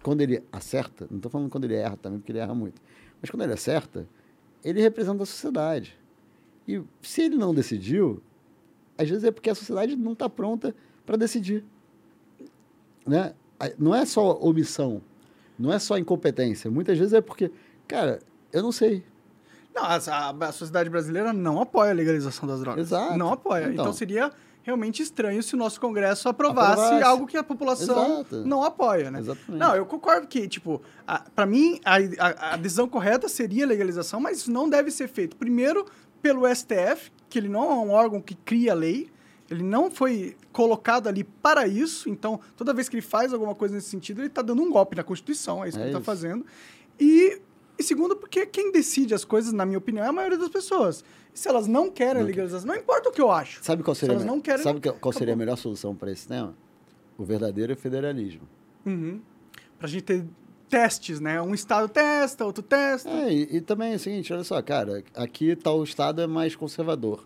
[0.02, 2.80] quando ele acerta, não estou falando quando ele erra também, porque ele erra muito,
[3.20, 4.06] mas quando ele acerta,
[4.64, 5.96] ele representa a sociedade.
[6.66, 8.22] E se ele não decidiu,
[8.96, 10.74] às vezes é porque a sociedade não está pronta
[11.06, 11.64] para decidir.
[13.06, 13.32] Né?
[13.78, 15.00] Não é só omissão,
[15.58, 16.70] não é só incompetência.
[16.70, 17.50] Muitas vezes é porque,
[17.86, 18.20] cara,
[18.52, 19.04] eu não sei.
[19.74, 22.86] Não, a, a- a sociedade brasileira não apoia a legalização das drogas.
[22.88, 23.16] Exato.
[23.16, 23.64] Não apoia.
[23.70, 23.92] Então, Então.
[23.92, 24.30] seria
[24.68, 27.02] realmente estranho se o nosso Congresso aprovasse, Aprovasse.
[27.02, 28.44] algo que a população Exato.
[28.46, 29.18] não apoia, né?
[29.20, 29.58] Exatamente.
[29.58, 30.82] Não, eu concordo que, tipo,
[31.34, 35.08] para mim, a, a, a decisão correta seria a legalização, mas isso não deve ser
[35.08, 35.86] feito, primeiro,
[36.20, 39.10] pelo STF, que ele não é um órgão que cria lei,
[39.50, 43.74] ele não foi colocado ali para isso, então, toda vez que ele faz alguma coisa
[43.74, 46.04] nesse sentido, ele está dando um golpe na Constituição, é isso que É ele está
[46.04, 46.44] fazendo.
[47.00, 47.40] E
[47.78, 51.04] E segundo, porque quem decide as coisas, na minha opinião, é a maioria das pessoas.
[51.32, 53.62] E se elas não querem a legalização, não importa o que eu acho.
[53.62, 55.38] Sabe qual seria, elas a me- não querem, sabe que- qual seria a acabou.
[55.38, 56.54] melhor solução para esse tema?
[57.16, 58.42] O verdadeiro federalismo.
[58.84, 59.20] Uhum.
[59.78, 60.24] Pra gente ter
[60.68, 61.40] testes, né?
[61.40, 63.08] Um estado testa, outro testa.
[63.08, 66.56] É, e, e também é o seguinte, olha só, cara, aqui tal estado é mais
[66.56, 67.24] conservador.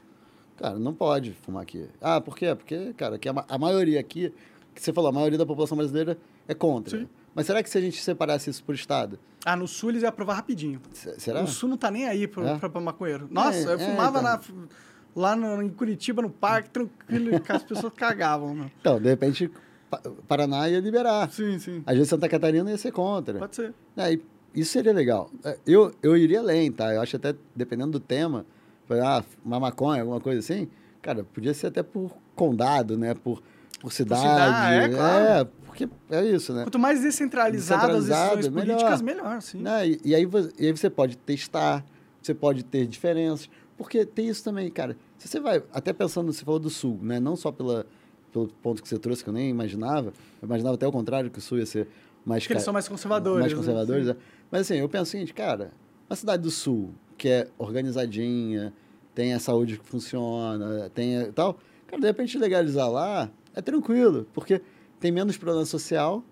[0.58, 1.88] Cara, não pode fumar aqui.
[2.00, 2.54] Ah, por quê?
[2.54, 4.32] Porque, cara, aqui a, a maioria aqui,
[4.74, 6.16] que você falou, a maioria da população brasileira
[6.46, 6.98] é contra.
[7.00, 7.08] Sim.
[7.34, 10.08] Mas será que se a gente separasse isso por estado, Ah, no sul eles iam
[10.08, 10.80] aprovar rapidinho.
[10.92, 11.42] se- será?
[11.42, 12.58] O sul não tá nem aí pro, É?
[12.58, 13.26] pra, pra maconheiro.
[13.30, 14.56] Nossa, É, eu é, fumava então.
[14.56, 14.68] na-
[15.16, 18.70] lá no- em Curitiba, no parque, tranquilo, que as pessoas cagavam, meu.
[18.80, 19.50] Então, de repente,
[19.90, 21.30] Pa- Paraná ia liberar.
[21.30, 21.82] Sim, sim.
[21.84, 23.38] Às vezes Santa Catarina ia ser contra.
[23.38, 23.74] Pode ser.
[23.94, 24.22] É, e
[24.54, 25.30] isso seria legal.
[25.44, 26.94] É, Eu, eu iria além, tá?
[26.94, 28.46] Eu acho até, dependendo do tema,
[28.90, 30.66] ah, uma maconha, alguma coisa assim,
[31.02, 33.12] cara, podia ser até por condado, né?
[33.14, 33.42] Por,
[33.82, 34.22] por cidade.
[34.22, 35.24] cidade, é, claro.
[35.26, 36.64] É, porque é isso, né?
[36.64, 38.76] Quanto mais descentralizadas as Descentralizado, decisões melhor.
[38.76, 39.58] políticas, melhor, sim.
[39.58, 39.88] Né?
[39.88, 40.28] E, e aí,
[40.58, 41.82] e aí você pode testar,
[42.20, 44.96] você pode ter diferenças, porque tem isso também, cara.
[45.16, 47.18] Se você vai, até pensando, você falou do Sul, né?
[47.18, 47.86] Não só pela,
[48.30, 50.12] pelo ponto que você trouxe, que eu nem imaginava,
[50.42, 51.88] eu imaginava até o contrário, que o Sul ia ser
[52.22, 52.42] mais...
[52.42, 53.40] Porque eles são mais conservadores.
[53.40, 53.58] mais né?
[53.58, 54.16] conservadores, né?
[54.50, 55.70] Mas assim, eu penso o seguinte, cara,
[56.08, 58.74] uma cidade do sul, que é organizadinha,
[59.14, 64.26] tem a saúde que funciona, tem a- tal, cara, de repente legalizar lá é tranquilo,
[64.34, 64.60] porque
[65.02, 66.24] tem menos problema social,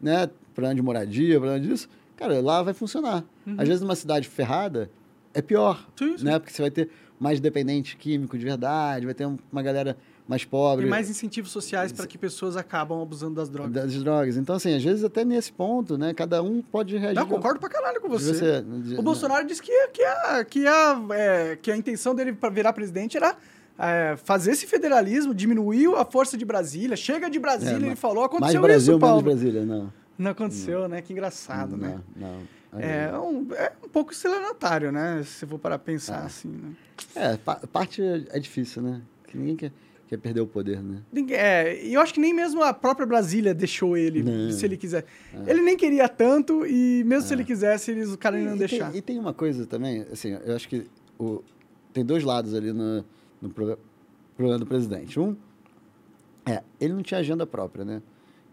[0.00, 0.28] né?
[0.54, 3.22] Problema de moradia, problema disso, cara, lá vai funcionar.
[3.58, 4.90] Às vezes numa cidade ferrada
[5.34, 6.08] é pior, Uhum.
[6.12, 6.24] Sim, sim.
[6.24, 6.38] né?
[6.38, 6.88] Porque você vai ter
[7.20, 9.96] mais dependente químico de verdade, vai ter um- uma galera
[10.26, 13.72] mais pobre Tem mais incentivos sociais para que pessoas acabam abusando das drogas.
[13.72, 14.36] das drogas.
[14.38, 16.14] Então, assim, às vezes até nesse ponto, né?
[16.14, 17.14] Cada um pode reagir.
[17.16, 18.32] Não, concordo pra caralho com você.
[18.32, 22.48] você- O Bolsonaro disse que, que, a, que, a, é, que a intenção dele para
[22.48, 23.36] virar presidente era
[23.78, 28.16] é, fazer esse federalismo, diminuiu a força de Brasília, chega de Brasília, É, ele falou,
[28.22, 29.22] Mais aconteceu Brasil, isso, Paulo.
[29.22, 29.92] menos Brasília, não.
[30.16, 31.02] Não aconteceu, né?
[31.02, 32.00] Que engraçado, né?
[32.16, 32.28] Não,
[32.72, 32.80] não.
[32.80, 35.22] É um, é um pouco estelionatário, né?
[35.24, 36.26] Se for para pensar Ah.
[36.26, 36.72] assim, né?
[37.14, 39.00] É, pa- parte é difícil, né?
[39.28, 39.72] Que ninguém quer,
[40.08, 40.98] quer perder o poder, né?
[41.30, 44.50] É, e eu acho que nem mesmo a própria Brasília deixou ele, Não.
[44.52, 45.04] se ele quiser.
[45.46, 47.28] Ele nem queria tanto e mesmo É.
[47.28, 48.90] se ele quisesse, eles, o cara não E- e deixar.
[48.90, 50.86] Tem, e tem uma coisa também, assim, eu acho que
[51.18, 51.42] o,
[51.92, 53.04] tem dois lados ali no,
[53.40, 53.78] no pro-
[54.36, 55.18] problema do presidente.
[55.18, 55.36] Um,
[56.46, 58.02] é, ele não tinha agenda própria, né?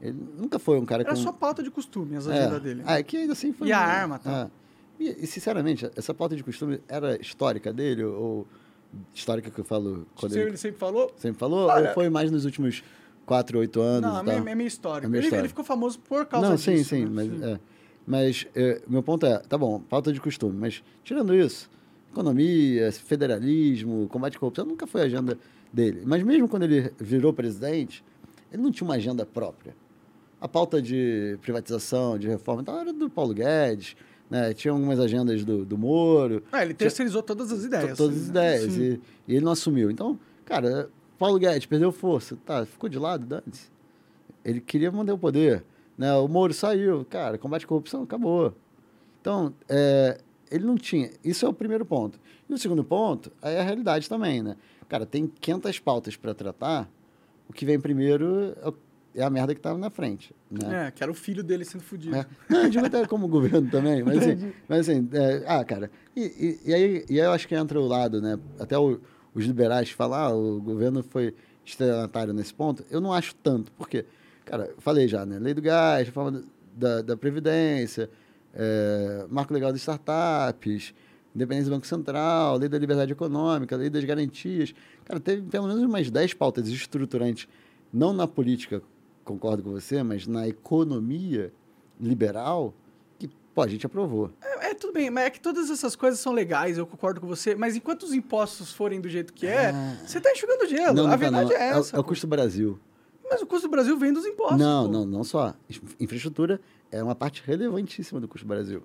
[0.01, 1.15] Ele nunca foi um cara Era com...
[1.17, 2.83] só pauta de costume, as é, agendas dele.
[2.85, 3.67] Ah, é que ainda assim foi...
[3.67, 4.33] E a arma, tal.
[4.33, 4.51] é.
[4.99, 8.47] E, e, sinceramente, essa pauta de costume era histórica dele ou
[9.13, 11.11] histórica que eu falo quando ele ele sempre falou?
[11.17, 11.67] sempre falou?
[11.69, 12.83] Olha- ou foi mais nos últimos
[13.25, 15.07] quatro, oito anos Não, é meio, é meio histórico.
[15.07, 16.69] É meio ele, ele ficou famoso por causa Não, disso.
[16.71, 17.09] sim, sim, né?
[17.11, 17.59] mas, é.
[18.05, 21.69] mas é, meu ponto é, tá bom, pauta de costume, mas tirando isso,
[22.11, 25.37] economia, federalismo, combate à corrupção, nunca foi a agenda
[25.71, 26.01] dele.
[26.05, 28.03] Mas mesmo quando ele virou presidente,
[28.51, 29.75] ele não tinha uma agenda própria.
[30.39, 33.95] A pauta de privatização, de reforma, então era do Paulo Guedes,
[34.29, 34.53] né?
[34.53, 37.91] tinha algumas agendas do, do Moro, É, ele terceirizou todas as ideias.
[37.91, 39.91] to- todas as ideias, e, e ele não assumiu.
[39.91, 40.89] Então, cara,
[41.19, 43.69] Paulo Guedes perdeu força, tá, ficou de lado, dane-se.
[44.43, 45.63] Ele queria manter o poder.
[45.97, 46.11] Né?
[46.15, 48.55] O Moro saiu, cara, combate à corrupção, acabou.
[49.21, 50.17] Então, é,
[50.51, 51.09] ele não tinha.
[51.23, 52.19] Isso é o primeiro ponto.
[52.49, 54.55] E o segundo ponto é a realidade também, né?
[54.89, 56.89] Cara, tem 500 pautas para tratar,
[57.49, 58.71] o que vem primeiro é
[59.13, 60.33] é a merda que estava na frente.
[60.49, 60.87] Né?
[60.87, 62.15] É, que era o filho dele sendo fudido.
[62.15, 62.25] É.
[62.47, 66.21] Não, eu digo até como governo também, mas assim, mas assim é, ah, cara, e,
[66.65, 68.39] e, e aí, e aí eu acho que entra o lado, né?
[68.57, 69.01] Até o-
[69.35, 72.85] os liberais falam, ah, o governo foi estelionatário nesse ponto.
[72.89, 74.05] Eu não acho tanto, porque,
[74.45, 75.39] cara, eu falei já, né?
[75.39, 76.41] Lei do gás, reforma
[76.73, 78.09] da, da Previdência,
[78.53, 80.93] é, marco legal das startups,
[81.35, 84.73] independência do Banco Central, lei da liberdade econômica, lei das garantias.
[85.05, 87.47] Cara, teve pelo menos umas 10 pautas estruturantes,
[87.93, 88.81] não na política,
[89.23, 91.53] concordo com você, mas na economia
[91.99, 92.73] liberal,
[93.19, 94.31] que, pô, a gente aprovou.
[94.41, 97.27] É, é, tudo bem, mas é que todas essas coisas são legais, eu concordo com
[97.27, 99.71] você, mas enquanto os impostos forem do jeito que é,
[100.05, 100.93] você tá enxugando gelo.
[100.93, 101.95] não, a não, verdade não, é é, o- essa.
[101.95, 102.09] é o pô.
[102.09, 102.79] custo Brasil.
[103.31, 104.59] Mas o custo do Brasil vem dos impostos.
[104.59, 104.91] não, pô.
[104.91, 105.55] não, não só.
[105.99, 106.59] Infraestrutura
[106.91, 108.83] é uma parte relevantíssima do custo do Brasil.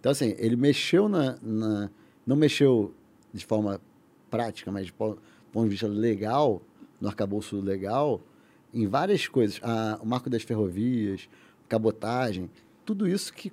[0.00, 1.38] Então, assim, ele mexeu na.
[1.40, 1.88] na-
[2.26, 2.92] não mexeu
[3.32, 3.80] de forma
[4.28, 5.20] prática, mas de ponto
[5.62, 6.60] de vista legal,
[7.00, 8.20] no arcabouço legal,
[8.74, 9.60] em várias coisas.
[9.62, 11.28] A- o marco das ferrovias,
[11.68, 12.50] cabotagem,
[12.84, 13.52] tudo isso que,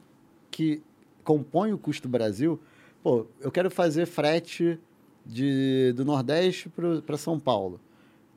[0.50, 0.82] que
[1.24, 2.60] compõe o custo do Brasil.
[3.04, 4.80] Pô, eu quero fazer frete
[5.26, 6.70] de, do Nordeste
[7.06, 7.80] para São Paulo.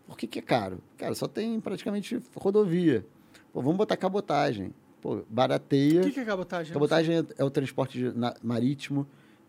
[0.06, 0.78] Por que, que é caro?
[0.96, 3.04] Cara, só tem praticamente rodovia.
[3.52, 4.72] Pô, vamos botar cabotagem.
[5.00, 6.00] Pô, barateia.
[6.00, 6.72] O que, que é cabotagem?
[6.72, 9.06] Cabotagem é, é o transporte de- na- marítimo,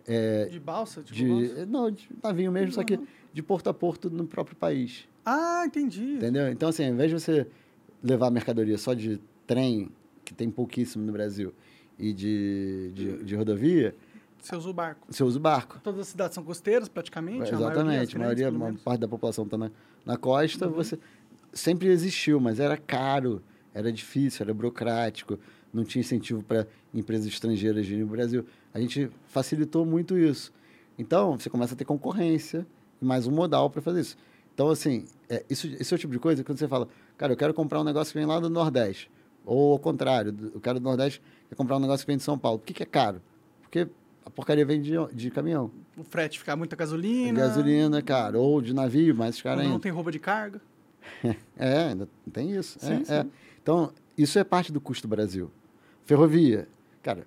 [0.07, 1.01] é, De balsa?
[1.03, 1.65] Tipo de, balsa?
[1.65, 2.99] não, de navio mesmo, só que
[3.33, 5.07] de porto a porto no próprio país.
[5.25, 6.15] Ah, entendi.
[6.15, 6.47] Entendeu?
[6.49, 7.47] Então, assim, ao invés de você
[8.03, 9.89] levar mercadoria só de trem,
[10.23, 11.53] que tem pouquíssimo no Brasil,
[11.99, 13.95] e de, de, de rodovia,
[14.39, 15.07] Você usa o barco.
[15.09, 15.79] Você usa o barco.
[15.83, 17.51] Todas as cidades são costeiras, praticamente.
[17.53, 17.65] Exatamente.
[17.65, 18.81] A maioria, A maioria, pelo uma menos.
[18.81, 19.71] parte da população está na,
[20.07, 20.67] na costa.
[20.67, 20.73] Uhum.
[20.73, 20.97] Você
[21.53, 23.43] sempre existiu, mas era caro,
[23.73, 25.37] era difícil, era burocrático,
[25.73, 28.45] não tinha incentivo para empresas estrangeiras virem no Brasil.
[28.73, 30.51] A gente facilitou muito isso.
[30.97, 32.65] Então, você começa a ter concorrência
[33.01, 34.17] e mais um modal para fazer isso.
[34.53, 37.33] Então, assim, é, isso, esse é o tipo de coisa que quando você fala, cara,
[37.33, 39.11] eu quero comprar um negócio que vem lá do Nordeste,
[39.45, 42.39] ou ao contrário, o cara do Nordeste quer comprar um negócio que vem de São
[42.39, 42.57] Paulo.
[42.57, 43.21] Por que, que é caro?
[43.61, 43.87] Porque
[44.37, 45.71] porcaria vem de, de caminhão.
[45.97, 47.39] O frete fica muita gasolina.
[47.39, 49.73] Gasolina, cara, ou de navio, mais caro ainda.
[49.73, 50.61] não tem roupa de carga.
[51.57, 52.77] É, ainda tem isso.
[52.79, 53.13] Sim, é, sim.
[53.13, 53.25] é.
[53.63, 55.49] Então, isso é parte do custo do Brasil.
[56.05, 56.67] Ferrovia.
[57.01, 57.25] Cara,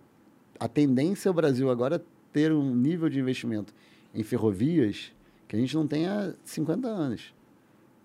[0.58, 2.00] a tendência é o Brasil agora
[2.32, 3.74] ter um nível de investimento
[4.14, 5.12] em ferrovias
[5.48, 7.34] que a gente não tem há 50 anos.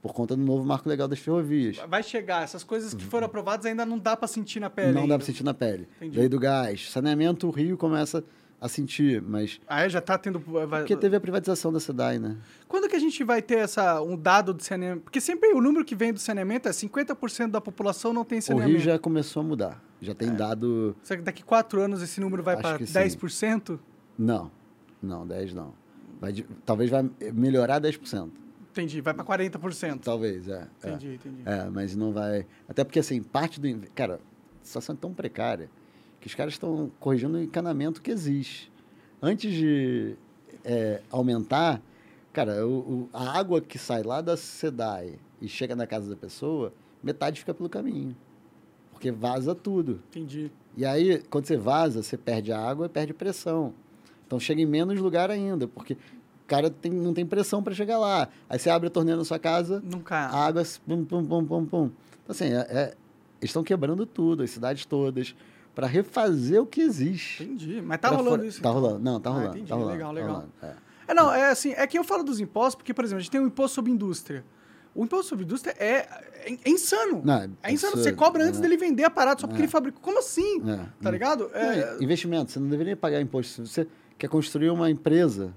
[0.01, 1.77] Por conta do novo marco legal das ferrovias.
[1.87, 2.43] Vai chegar.
[2.43, 4.93] Essas coisas que foram aprovadas ainda não dá pra sentir na pele.
[4.93, 5.13] não ainda.
[5.13, 5.87] dá para sentir na pele.
[5.97, 6.17] Entendi.
[6.17, 6.89] Lei do gás.
[6.89, 8.23] Saneamento, o Rio começa
[8.59, 9.59] a sentir, mas...
[9.67, 9.89] Ah, é?
[9.89, 10.39] Já tá tendo...
[10.39, 12.37] Porque teve a privatização da SEDAI, né?
[12.67, 15.03] Quando que a gente vai ter essa, um dado de saneamento?
[15.03, 18.41] Porque sempre o número que vem do saneamento é 50% da população não tem O
[18.41, 18.77] saneamento.
[18.77, 19.83] Rio já começou a mudar.
[20.01, 20.95] Já tem dado...
[21.03, 22.93] Será que daqui quatro anos esse número vai para que sim.
[22.99, 23.79] 10%?
[24.17, 24.51] Não.
[25.01, 25.73] Não, 10 não.
[26.19, 28.29] Vai de- Talvez vai melhorar 10%.
[28.71, 29.99] Entendi, vai para 40%.
[30.03, 30.67] Talvez, é.
[30.83, 30.89] é.
[30.89, 31.41] Entendi, entendi.
[31.45, 32.45] É, mas não vai.
[32.67, 33.67] Até porque, assim, parte do.
[33.93, 34.15] Cara,
[34.61, 35.69] a situação é tão precária
[36.25, 38.71] que os caras estão corrigindo o encanamento que existe.
[39.21, 40.15] Antes de
[40.63, 41.79] é, aumentar,
[42.33, 46.15] cara, o, o- a água que sai lá da SEDAI e chega na casa da
[46.15, 46.73] pessoa,
[47.03, 48.15] metade fica pelo caminho.
[48.91, 50.01] Porque vaza tudo.
[50.09, 50.51] Entendi.
[50.75, 53.71] E aí, quando você vaza, você perde a água e perde pressão.
[54.25, 57.99] Então chega em menos lugar ainda, porque o cara tem- não tem pressão para chegar
[57.99, 58.29] lá.
[58.49, 60.15] Aí você abre a torneira na sua casa, Nunca.
[60.15, 61.91] a água, pum, pum, pum, pum, pum.
[62.23, 62.93] Então, assim, é, é-
[63.39, 65.35] eles estão quebrando tudo, as cidades todas,
[65.75, 67.43] para refazer o que existe.
[67.43, 67.81] Entendi.
[67.81, 68.61] Mas tá Pra rolando for- isso.
[68.61, 68.81] Tá então.
[68.81, 69.49] rolando, não, tá Ah, rolando.
[69.49, 69.67] entendi.
[69.69, 70.33] tá rolando, Legal, tá legal.
[70.35, 70.73] rolando, é.
[71.07, 73.29] É, não, é assim, é que eu falo dos impostos, porque, por exemplo, a gente
[73.31, 74.43] tem um imposto sobre indústria.
[74.95, 76.07] O imposto sobre indústria é,
[76.45, 77.21] é, é insano.
[77.23, 77.93] Não, é insano.
[77.93, 78.61] absurdo, Você cobra antes é.
[78.61, 79.65] dele vender a parada só porque É.
[79.65, 80.01] ele fabricou.
[80.01, 80.63] Como assim?
[80.67, 80.79] É.
[81.03, 81.51] Tá ligado?
[81.53, 83.67] É, investimento, você não deveria pagar imposto.
[83.67, 83.87] Se você
[84.17, 85.53] quer construir uma empresa,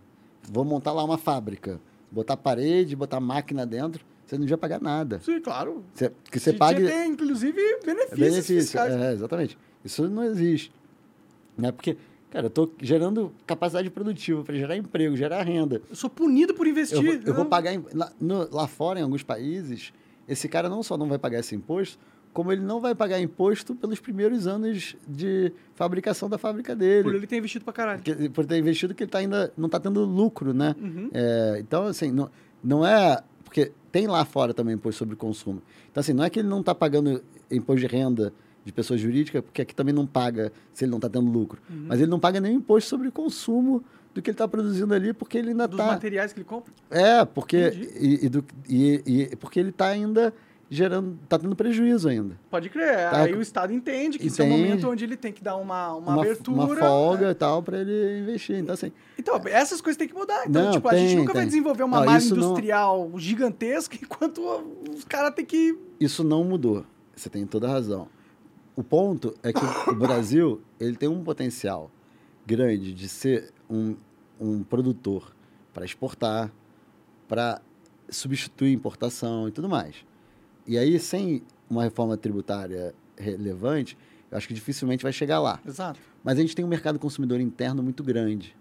[0.50, 1.80] vou montar lá uma fábrica,
[2.10, 5.20] botar parede, botar máquina dentro, você não devia pagar nada.
[5.20, 5.82] sim, claro.
[5.94, 8.56] Você, que você que ter, inclusive, benefícios benefício.
[8.60, 8.92] fiscais.
[8.92, 9.56] É, exatamente.
[9.84, 10.72] Isso não existe.
[11.56, 11.72] Né?
[11.72, 11.96] Porque,
[12.30, 15.82] cara, eu estou gerando capacidade produtiva para gerar emprego, gerar renda.
[15.88, 17.02] Eu sou punido por Eu investir.
[17.02, 17.72] vou, eu vou pagar.
[17.94, 19.92] Lá, no- lá fora, em alguns países,
[20.28, 21.98] esse cara não só não vai pagar esse imposto,
[22.32, 27.02] como ele não vai pagar imposto pelos primeiros anos de fabricação da fábrica dele.
[27.02, 28.02] Por ele ter investido pra caralho.
[28.02, 30.76] Porque- por ter investido que ele tá ainda não está tendo lucro, né?
[30.80, 31.10] Uhum.
[31.12, 32.30] É, então, assim, não,
[32.62, 33.20] não é...
[33.42, 35.62] Porque tem lá fora também imposto sobre consumo.
[35.90, 38.32] Então, assim, não é que ele não está pagando imposto de renda
[38.68, 41.60] de pessoa jurídica, porque aqui também não paga se ele não está tendo lucro.
[41.70, 41.86] Uhum.
[41.88, 43.82] Mas ele não paga nenhum imposto sobre consumo
[44.14, 45.90] do que ele está produzindo ali, porque ele ainda Dos está...
[45.92, 46.72] materiais que ele compra.
[46.90, 50.34] É, porque, e, e do- e- e- porque ele está ainda
[50.70, 51.18] gerando...
[51.24, 52.38] Está tendo prejuízo ainda.
[52.50, 52.94] Pode crer.
[53.10, 53.22] Tá.
[53.22, 54.50] Aí o Estado entende que é Entende.
[54.50, 56.60] momento onde ele tem que dar uma, uma, Uma, abertura.
[56.66, 58.56] uma folga e tal para ele investir.
[58.56, 58.92] Então, assim...
[59.18, 60.46] Então, essas coisas têm que mudar.
[60.46, 61.48] Então, Não, tipo, a gente tem, nunca vai tem.
[61.48, 64.42] desenvolver uma Não, malha isso não- industrial gigantesca enquanto
[64.94, 65.78] os caras têm que.
[65.98, 66.84] Isso não mudou.
[67.16, 68.06] Você tem toda a razão.
[68.78, 71.90] O ponto é que o Brasil ele tem um potencial
[72.46, 73.96] grande de ser um,
[74.40, 75.34] um produtor
[75.74, 76.52] para exportar,
[77.26, 77.60] para
[78.08, 79.96] substituir importação e tudo mais.
[80.64, 83.98] E aí, sem uma reforma tributária relevante,
[84.30, 85.60] eu acho que dificilmente vai chegar lá.
[85.66, 85.98] Exato.
[86.22, 88.56] Mas a gente tem um mercado consumidor interno muito grande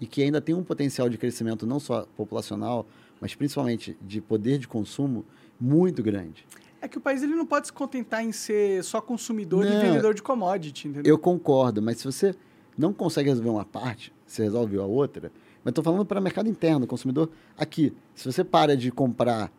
[0.00, 2.84] e que ainda tem um potencial de crescimento não só populacional,
[3.20, 5.24] mas principalmente de poder de consumo
[5.60, 6.44] muito grande.
[6.82, 9.80] É que o país ele não pode se contentar em ser só consumidor e Não.
[9.80, 11.14] vendedor de commodity, entendeu?
[11.14, 12.34] Eu concordo, mas se você
[12.76, 15.30] não consegue resolver uma parte, você resolve a outra.
[15.64, 17.94] Mas estou falando para o mercado interno, consumidor aqui.
[18.16, 19.52] Se você para de comprar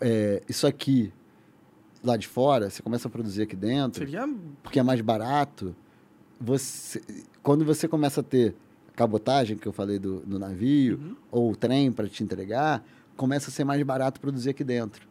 [0.00, 1.12] é, isso aqui
[2.04, 4.28] lá de fora, você começa a produzir aqui dentro, Seria.
[4.62, 5.74] porque é mais barato.
[6.40, 7.02] Você,
[7.42, 8.54] quando você começa a ter
[8.94, 11.16] cabotagem, que eu falei do, do navio, Uhum.
[11.32, 12.84] ou o trem para te entregar,
[13.16, 15.09] começa a ser mais barato produzir aqui dentro.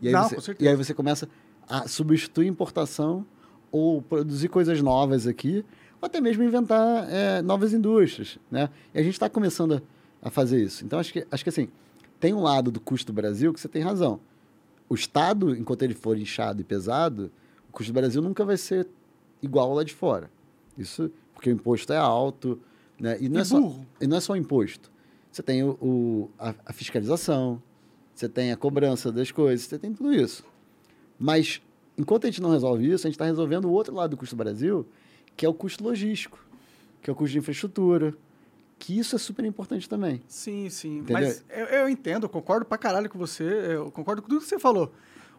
[0.00, 1.28] E aí, Não, você, e aí você começa
[1.68, 3.26] a substituir importação
[3.70, 5.64] ou produzir coisas novas aqui,
[6.00, 8.70] ou até mesmo inventar é, novas indústrias, né?
[8.94, 9.82] E a gente está começando
[10.22, 10.84] a, a fazer isso.
[10.84, 11.68] Então, acho que, acho que assim,
[12.18, 14.20] tem um lado do custo do Brasil que você tem razão.
[14.88, 17.30] O Estado, enquanto ele for inchado e pesado,
[17.68, 18.88] o custo do Brasil nunca vai ser
[19.42, 20.30] igual ao lá de fora.
[20.78, 22.58] Isso porque o imposto é alto,
[22.98, 23.16] né?
[23.20, 24.90] E não, E é, só, e não é só o imposto.
[25.30, 27.62] Você tem o, o- a, a fiscalização,
[28.18, 30.44] você tem a cobrança das coisas, você tem tudo isso.
[31.18, 31.62] Mas,
[31.96, 34.34] enquanto a gente não resolve isso, a gente está resolvendo o outro lado do custo
[34.34, 34.86] do Brasil,
[35.36, 36.38] que é o custo logístico,
[37.00, 38.12] que é o custo de infraestrutura,
[38.78, 40.20] que isso é super importante também.
[40.26, 40.98] Sim, sim.
[40.98, 41.12] Entendeu?
[41.28, 44.48] Mas eu, eu entendo, eu concordo pra caralho com você, eu concordo com tudo que
[44.48, 44.92] você falou.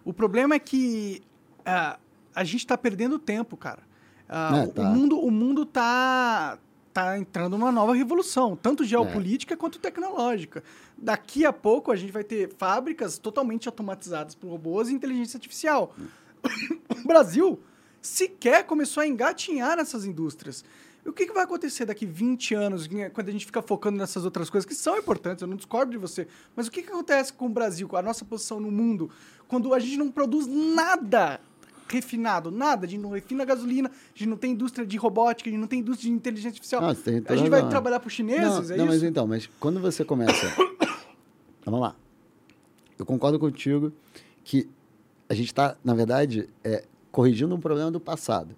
[0.05, 1.21] O problema é que
[1.65, 1.99] ah,
[2.33, 3.83] a gente tá perdendo tempo, cara.
[4.27, 4.81] Ah, É, o- tá.
[4.83, 6.57] o, mundo, o mundo tá,
[6.99, 10.63] tá entrando numa nova revolução, tanto geopolítica quanto tecnológica.
[10.97, 15.95] Daqui a pouco a gente vai ter fábricas totalmente automatizadas por robôs e inteligência artificial.
[17.03, 17.59] o Brasil
[18.01, 20.63] sequer começou a engatinhar nessas indústrias.
[21.05, 23.97] E o que, que vai acontecer daqui 20 anos, né, quando a gente fica focando
[23.97, 26.89] nessas outras coisas que são importantes, eu não discordo de você, mas o que, que
[26.89, 29.09] acontece com o Brasil, com a nossa posição no mundo,
[29.47, 31.39] quando a gente não produz nada
[31.89, 35.51] refinado, nada, a gente não refina gasolina, a gente não tem indústria de robótica, a
[35.51, 36.81] gente não tem indústria de inteligência artificial.
[36.81, 39.05] Não, você tem a gente vai trabalhar para os chineses, não, é não, mas isso?
[39.05, 40.47] então, mas quando você começa.
[41.65, 41.95] Vamos lá.
[42.97, 43.93] Eu concordo contigo
[44.43, 44.67] que
[45.27, 48.55] a gente está, na verdade, é, corrigindo um problema do passado.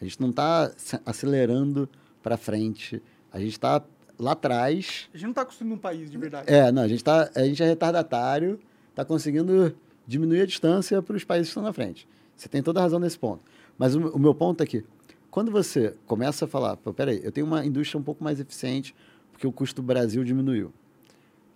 [0.00, 0.70] A gente não está
[1.04, 1.88] acelerando
[2.22, 3.02] para frente.
[3.32, 3.82] A gente está
[4.18, 5.08] lá atrás.
[5.12, 6.52] A gente não está construindo um país de verdade.
[6.52, 8.58] É, não, a gente, tá, a gente é retardatário,
[8.90, 9.74] está conseguindo
[10.06, 12.08] diminuir a distância para os países que estão na frente.
[12.42, 13.40] Você tem toda a razão nesse ponto.
[13.78, 14.84] Mas o, o meu ponto é que,
[15.30, 18.96] quando você começa a falar, pô, peraí, eu tenho uma indústria um pouco mais eficiente
[19.30, 20.72] porque o custo do Brasil diminuiu.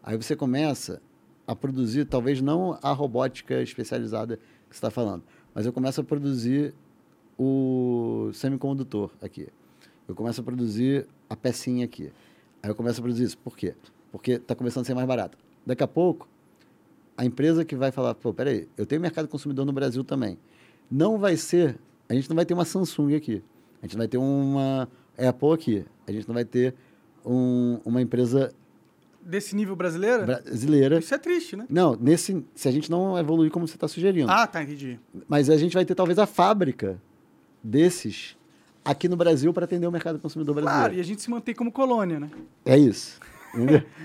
[0.01, 1.03] Aí você começa
[1.45, 6.05] a produzir, talvez não a robótica especializada que você está falando, mas eu começo a
[6.05, 6.73] produzir
[7.37, 9.49] o semicondutor aqui.
[10.07, 12.13] Eu começo a produzir a pecinha aqui.
[12.63, 13.39] Aí eu começo a produzir isso.
[13.39, 13.75] Por quê?
[14.13, 15.37] Porque está começando a ser mais barato.
[15.67, 16.29] Daqui a pouco,
[17.17, 20.39] a empresa que vai falar, pô, peraí, eu tenho mercado consumidor no Brasil também.
[20.91, 23.43] Não vai ser, a gente não vai ter uma Samsung aqui.
[23.83, 24.89] A gente não vai ter uma
[25.19, 25.85] Apple aqui.
[26.07, 26.75] A gente não vai ter
[27.25, 28.53] um- uma empresa
[29.21, 30.25] Desse nível brasileiro?
[30.25, 30.99] brasileira.
[31.01, 31.67] Isso é triste, né?
[31.69, 34.31] Não, nesse, se a gente não evoluir como você está sugerindo.
[34.31, 35.01] Ah, tá, entendi.
[35.29, 37.01] Mas a gente vai ter talvez a fábrica
[37.63, 38.37] desses
[38.85, 40.81] aqui no Brasil para atender o mercado consumidor brasileiro.
[40.81, 42.31] Claro, e a gente se mantém como colônia, né?
[42.65, 43.19] É isso.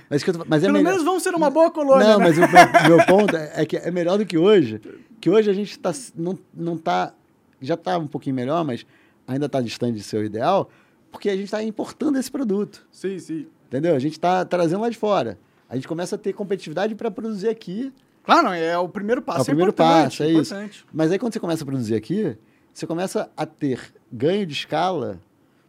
[0.10, 2.26] Mas, tô- mas é Pelo melhor- menos vamos ser uma boa colônia, Não, né?
[2.26, 4.82] mas o meu, meu ponto é, é que é melhor do que hoje.
[5.20, 7.14] Que hoje a gente tá, não, não tá.
[7.62, 8.86] Já está um pouquinho melhor, mas
[9.28, 10.70] ainda está distante de ser o ideal,
[11.12, 12.86] porque a gente está importando esse produto.
[12.92, 13.48] Sim, sim.
[13.68, 13.96] Entendeu?
[13.96, 15.38] A gente está trazendo lá de fora.
[15.70, 17.94] A gente começa a ter competitividade para produzir aqui.
[18.24, 19.40] Claro, não, é o primeiro passo.
[19.40, 20.54] É o primeiro importante, passo, é isso.
[20.54, 20.86] importante.
[20.92, 22.36] Mas aí quando você começa a produzir aqui,
[22.74, 23.80] você começa a ter
[24.12, 25.20] ganho de escala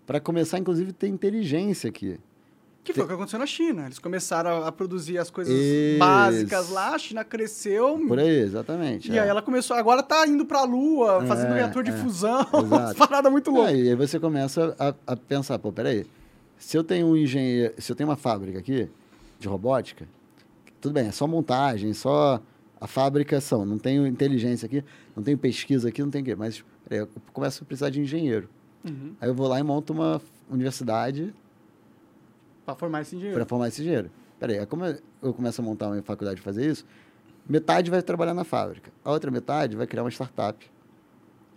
[0.06, 2.18] para começar, inclusive, a ter inteligência aqui.
[2.84, 3.84] Que foi o que aconteceu na China.
[3.84, 5.98] Eles começaram a produzir as coisas Isso.
[6.00, 7.96] básicas lá, a China cresceu.
[8.08, 9.10] Por aí, exatamente.
[9.10, 9.22] E é.
[9.22, 12.94] aí ela começou, agora tá indo pra Lua, fazendo É, reator de é, fusão, umas
[12.94, 13.72] paradas muito loucas.
[13.72, 16.04] É, e aí você começa a, a pensar, pô, peraí,
[16.58, 18.88] se eu tenho um engenheiro, se eu tenho uma fábrica aqui
[19.38, 20.08] de robótica,
[20.80, 22.42] tudo bem, é só montagem, só
[22.80, 24.82] a fabricação, não tenho inteligência aqui,
[25.14, 28.00] não tenho pesquisa aqui, não tenho o quê, mas peraí, eu começo a precisar de
[28.00, 28.48] engenheiro.
[28.84, 29.12] Uhum.
[29.20, 31.32] Aí eu vou lá e monto uma universidade
[32.64, 33.38] Pra formar esse engenheiro.
[33.38, 34.10] para formar esse engenheiro.
[34.38, 34.84] Peraí, aí como
[35.22, 36.84] eu começo a montar uma faculdade e fazer isso,
[37.48, 40.70] metade vai trabalhar na fábrica, a outra metade vai criar uma startup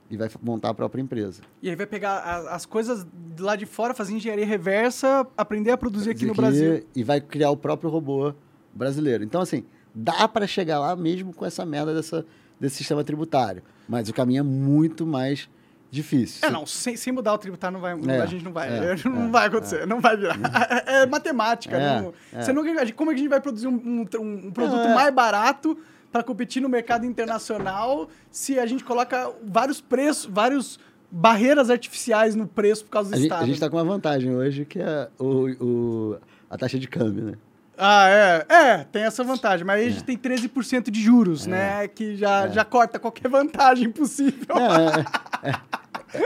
[0.09, 1.41] e vai montar a própria empresa.
[1.61, 3.05] E aí vai pegar a- as coisas
[3.35, 6.85] de lá de fora, fazer engenharia reversa, aprender a produzir aqui no Brasil.
[6.95, 8.33] E vai criar o próprio robô
[8.73, 9.23] brasileiro.
[9.23, 9.63] Então, assim,
[9.93, 12.23] dá para chegar lá mesmo com essa merda dessa,
[12.59, 13.63] desse sistema tributário.
[13.89, 15.49] Mas o caminho é muito mais
[15.95, 16.47] difícil.
[16.47, 18.95] É, não, sem, sem mudar o tributário não vai, É, a gente não vai, é,
[19.05, 20.37] não é, vai acontecer, não vai virar.
[20.85, 22.41] É, é matemática, É, não, é.
[22.41, 24.01] Você nunca, como é que a gente vai produzir um, um-
[24.47, 24.93] um produto é.
[24.93, 25.77] mais barato
[26.11, 30.79] para competir no mercado internacional se a gente coloca vários preços, vários
[31.11, 33.43] barreiras artificiais no preço por causa do A Estado?
[33.43, 36.17] a gente tá com uma vantagem hoje, que é o, o-
[36.49, 37.33] a taxa de câmbio, né?
[37.77, 38.45] Ah, é.
[38.47, 39.65] É, tem essa vantagem.
[39.65, 39.91] Mas aí a É.
[39.91, 41.85] gente tem 13% de juros, né?
[41.89, 44.55] Que já, já corta qualquer vantagem possível.
[44.55, 45.05] Não, é-
[45.49, 45.55] é-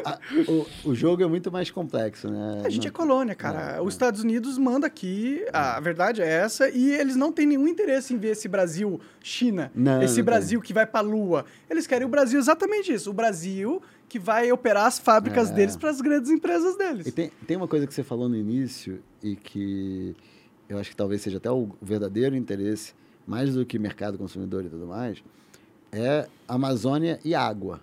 [0.05, 2.61] a- o, o jogo é muito mais complexo, né?
[2.65, 3.77] A gente é Não- colônia, cara.
[3.77, 7.67] É, Os Estados Unidos manda aqui, a verdade é essa, e eles não têm nenhum
[7.67, 11.45] interesse em ver esse Brasil China, Não, esse não Brasil que vai pra Lua.
[11.69, 15.53] Eles querem o Brasil exatamente isso, o Brasil que vai operar as fábricas É.
[15.53, 17.05] deles para as grandes empresas deles.
[17.05, 20.15] E tem, tem uma coisa que você falou no início e que
[20.67, 22.93] eu acho que talvez seja até o verdadeiro interesse,
[23.27, 25.21] mais do que mercado consumidor e tudo mais,
[25.91, 27.79] é Amazônia e água,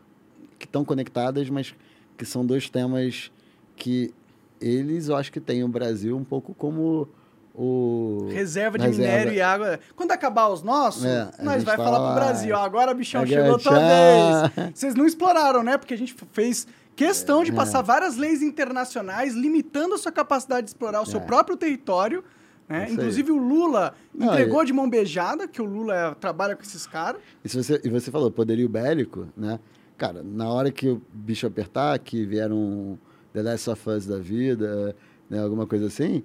[0.59, 1.75] que estão conectadas, mas
[2.17, 3.31] que são dois temas
[3.77, 4.13] que
[4.61, 7.09] eles, eu acho que têm o Brasil um pouco como
[7.55, 8.29] o...
[8.31, 9.11] Reserva de Reserva.
[9.13, 9.81] minério e água.
[9.95, 12.57] Quando acabar os nossos, É, nós vai fala falar pro lá, Brasil.
[12.57, 14.71] agora, bichão, agora, chegou tua vez.
[14.75, 15.77] Vocês não exploraram, né?
[15.79, 17.45] Porque a gente fez questão É.
[17.45, 21.23] de passar várias leis internacionais limitando a sua capacidade de explorar o seu É.
[21.25, 22.25] próprio território.
[22.69, 22.89] Né?
[22.91, 26.63] Inclusive o Lula Não, entregou e- de mão beijada, que o Lula é- trabalha com
[26.63, 27.21] esses caras.
[27.45, 29.61] E, você, e você falou, poderio bélico, né?
[29.97, 32.99] Cara, na hora que o bicho apertar, que vieram um
[33.33, 34.95] The Last of Us da vida,
[35.29, 36.23] né, alguma coisa assim,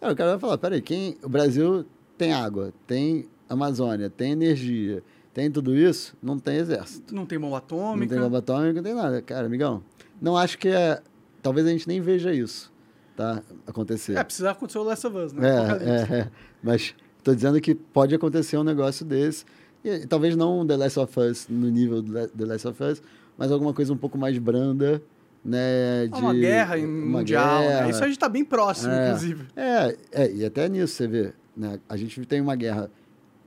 [0.00, 1.16] Cara, o cara vai falar, peraí, quem...
[1.22, 1.86] o Brasil
[2.18, 7.14] tem água, tem Amazônia, tem energia, tem tudo isso, não tem exército.
[7.14, 8.14] Não tem bomba Não atômica.
[8.14, 9.22] tem bomba atômica, não tem nada.
[9.22, 9.82] Cara, amigão,
[10.20, 11.00] não acho que é...
[11.42, 12.72] Talvez a gente nem veja isso,
[13.16, 13.42] tá?
[13.66, 14.16] Acontecer.
[14.16, 15.48] É, precisa acontecer o Last of Us, né?
[15.48, 16.30] É, é, é.
[16.62, 19.44] Mas tô dizendo que pode acontecer um negócio desse.
[19.84, 23.02] E, talvez não The Last of Us no nível do The Last of Us,
[23.36, 25.02] mas alguma coisa um pouco mais branda,
[25.44, 26.06] né?
[26.06, 27.66] De, uma guerra uma mundial, né?
[27.68, 27.90] guerra.
[27.90, 29.06] Isso a gente tá bem próximo, É.
[29.08, 29.46] inclusive.
[29.54, 31.78] É, é, e até nisso você vê, né?
[31.88, 32.90] A gente tem uma guerra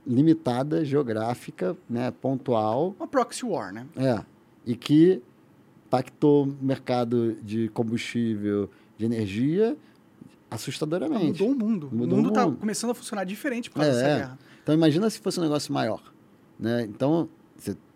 [0.06, 2.10] limitada, geográfica, né?
[2.10, 3.84] Pontual, Uma proxy war, né?
[3.96, 4.20] é,
[4.64, 5.20] e que
[5.86, 9.76] impactou o mercado de combustível, de energia,
[10.50, 11.42] assustadoramente.
[11.42, 11.88] Mudou o mundo.
[11.92, 12.58] Mudou o mundo tá mundo.
[12.58, 14.16] começando a funcionar diferente por causa É, dessa é.
[14.18, 14.38] guerra.
[14.62, 16.02] Então imagina se fosse um negócio maior,
[16.58, 16.82] né?
[16.82, 17.28] Então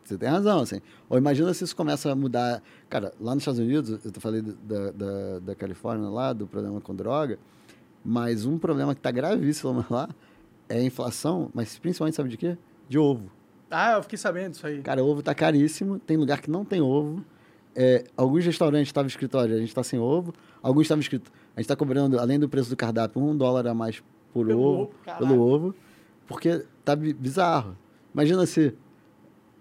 [0.05, 0.81] você tem razão, assim.
[1.09, 2.63] Ou imagina se isso começa a mudar.
[2.91, 6.95] Cara, lá nos Estados Unidos, eu falei da, da, da Califórnia lá, do problema com
[6.95, 7.39] droga,
[8.05, 10.09] mas um problema que está gravíssimo lá
[10.69, 12.57] é a inflação, mas principalmente sabe de quê?
[12.89, 13.31] De ovo.
[13.71, 14.83] Ah, eu fiquei sabendo disso aí.
[14.83, 17.25] Cara, ovo tá caríssimo, tem lugar que não tem ovo.
[17.75, 20.35] É, alguns restaurantes estavam escrito, olha, a gente está sem ovo.
[20.63, 23.73] Alguns estavam escrito, a gente está cobrando, além do preço do cardápio, um dólar a
[23.75, 24.03] mais
[24.33, 25.75] por Pelo ovo, ovo, pelo ovo,
[26.27, 27.77] porque tá bi- bizarro.
[28.15, 28.75] Imagina se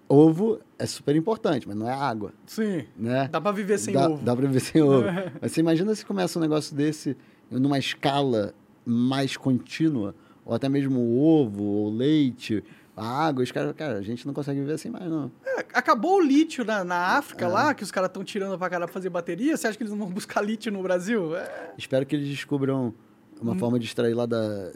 [0.10, 2.86] ovo é super importante, mas não é água, Sim.
[2.98, 3.30] né?
[3.32, 4.24] Dá pra viver sem dá, ovo.
[4.24, 5.06] Dá pra viver sem ovo.
[5.42, 7.16] mas você imagina se começa um negócio desse
[7.50, 8.54] numa escala
[8.86, 10.16] mais contínua,
[10.46, 12.64] ou até mesmo o ovo, ou leite,
[12.96, 15.32] a água, os caras, cara, a gente não consegue viver assim mais, não.
[15.46, 17.18] É, Acabou o lítio na, na É.
[17.18, 19.56] África lá, que os caras estão tirando pra caralho pra fazer bateria.
[19.56, 21.36] Você acha que eles não vão buscar lítio no Brasil?
[21.36, 21.74] É.
[21.78, 22.94] Espero que eles descubram
[23.42, 24.72] uma forma de extrair lá da,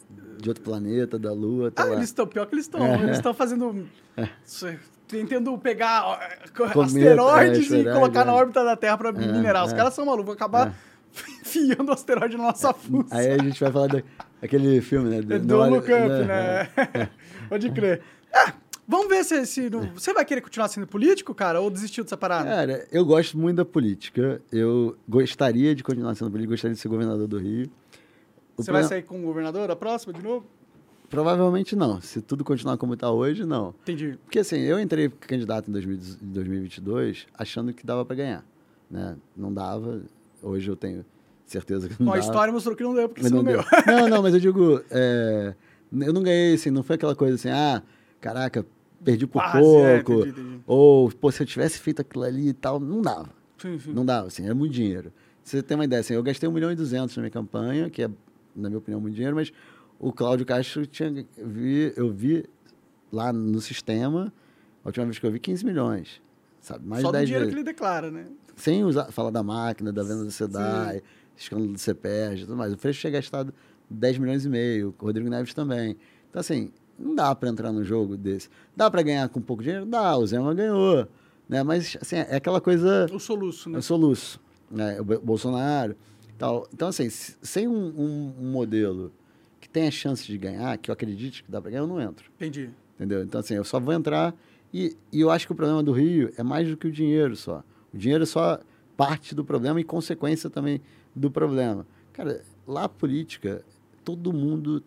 [0.46, 1.94] de outro planeta, da Lua, até Ah, lá.
[1.94, 2.86] eles estão, pior que eles estão.
[2.86, 3.02] É.
[3.02, 3.88] Eles estão fazendo.
[5.08, 6.20] Tentando pegar
[6.56, 8.36] Cometa, asteroides é, e colocar na é.
[8.36, 9.66] órbita da Terra pra minerar.
[9.66, 9.76] Os é.
[9.76, 10.74] caras são malucos, vão acabar
[11.42, 13.16] enfiando o asteroide na nossa fuça.
[13.16, 14.04] Aí a gente vai falar
[14.42, 15.18] daquele filme, né?
[15.18, 17.10] É do- do no- Look Up, né?
[17.50, 18.02] Pode crer.
[18.34, 18.54] Ah,
[18.88, 22.18] vamos ver se, se não- você vai querer continuar sendo político, cara, ou desistiu dessa
[22.18, 22.50] parada?
[22.50, 24.42] Cara, eu gosto muito da política.
[24.52, 27.70] Eu gostaria de continuar sendo político, gostaria de ser governador do Rio.
[28.58, 30.46] Você vai sair com o governador a próxima de novo?
[31.10, 32.02] Provavelmente não.
[32.02, 33.74] Se tudo continuar como está hoje, não.
[33.84, 34.18] Entendi.
[34.24, 38.46] Porque assim, eu entrei candidato em 2000 em 2022 achando que dava para ganhar.
[38.90, 39.16] Né?
[39.36, 40.02] Não dava.
[40.42, 41.06] Hoje eu tenho
[41.46, 42.28] certeza que não Bom, a dava.
[42.28, 43.62] história mostrou que não deu, porque Mas não, não deu.
[43.62, 43.68] deu.
[44.02, 45.54] Não, não, mas eu digo, é,
[45.92, 47.84] eu não ganhei, assim, não foi aquela coisa assim, ah,
[48.20, 48.66] caraca,
[49.04, 50.62] perdi por Quase, é, pouco, entendi, entendi.
[50.66, 53.30] ou, pô, se eu tivesse feito aquilo ali e tal, não dava.
[53.60, 53.94] Sim, sim.
[53.94, 55.12] Não dava, assim, era muito dinheiro.
[55.44, 58.02] Você tem uma ideia, assim, eu gastei 1 milhão e 200 na minha campanha, que
[58.04, 58.10] é,
[58.56, 59.52] na minha opinião, muito dinheiro, mas
[60.00, 62.46] o Cláudio Castro tinha, vi, eu vi
[63.12, 64.32] lá no sistema,
[64.84, 66.22] a última vez que eu vi, 15 milhões,
[66.60, 66.86] sabe?
[66.88, 68.26] Mais Só do 10 dinheiro vezes que ele declara, né?
[68.56, 71.02] sem usar, falar da máquina, da venda do SEDAI,
[71.36, 72.74] escândalo do CEPERG e tudo mais.
[72.74, 73.54] O Freixo tinha gastado
[73.90, 75.98] 10 milhões e meio, o Rodrigo Neves também.
[76.30, 78.48] Então, assim, não dá para entrar num jogo desse.
[78.76, 79.86] Dá para ganhar com pouco dinheiro?
[79.86, 81.06] Dá, o Zema ganhou.
[81.50, 81.62] Né?
[81.64, 83.06] Mas, assim, é aquela coisa...
[83.14, 83.76] O soluço, né?
[83.76, 84.40] É o soluço.
[84.72, 85.00] Né?
[85.02, 85.96] O Bo- Bolsonaro.
[86.38, 86.68] Tal.
[86.74, 89.12] Então, assim, se- sem um, um- um modelo
[89.62, 92.30] que tenha chance de ganhar, que eu acredite que dá para ganhar, eu não entro.
[92.36, 92.70] Entendi.
[92.96, 93.24] Entendeu?
[93.24, 94.34] Então, assim, eu só vou entrar.
[94.74, 97.36] E, e eu acho que o problema do Rio é mais do que o dinheiro
[97.36, 97.64] só.
[97.94, 98.60] O dinheiro é só
[98.98, 100.82] parte do problema e consequência também
[101.16, 101.86] do problema.
[102.14, 103.64] Cara, lá a política,
[104.04, 104.84] todo mundo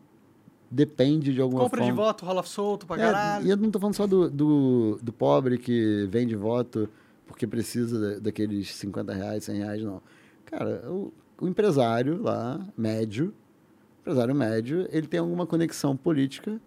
[0.70, 2.02] depende de alguma Compra de forma.
[2.04, 3.46] voto, rola solto pra É, caralho.
[3.46, 6.88] e eu não tô falando só do, do, do pobre que vende voto
[7.26, 10.02] porque precisa da- daqueles 50 reais, 100 reais, não.
[10.44, 13.32] Cara, o, o empresário lá, médio,
[14.00, 16.60] empresário médio, ele tem alguma conexão política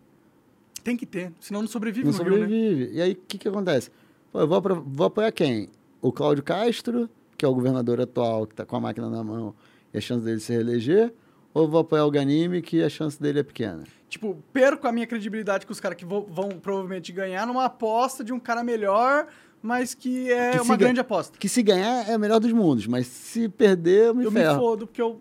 [0.84, 2.40] Tem que ter, senão não sobrevive não no Rio, né?
[2.42, 2.94] sobrevive.
[2.94, 3.92] E aí, o que, que acontece?
[4.32, 5.70] Pô, eu vou, vou apoiar quem?
[6.02, 9.54] O Cláudio Castro, que é o governador atual, que está com a máquina na mão,
[9.94, 11.14] e a chance dele se reeleger?
[11.54, 13.84] Ou vou apoiar o Ganime, que a chance dele é pequena?
[14.08, 18.24] Tipo, perco a minha credibilidade com os caras que vão, vão provavelmente ganhar numa aposta
[18.24, 19.28] de um cara melhor,
[19.62, 21.38] mas que é Que uma grande aposta.
[21.38, 24.40] Que se ganhar é a melhor dos mundos, mas se perder, eu me Eu me
[24.40, 24.60] ferro.
[24.60, 25.20] fodo porque eu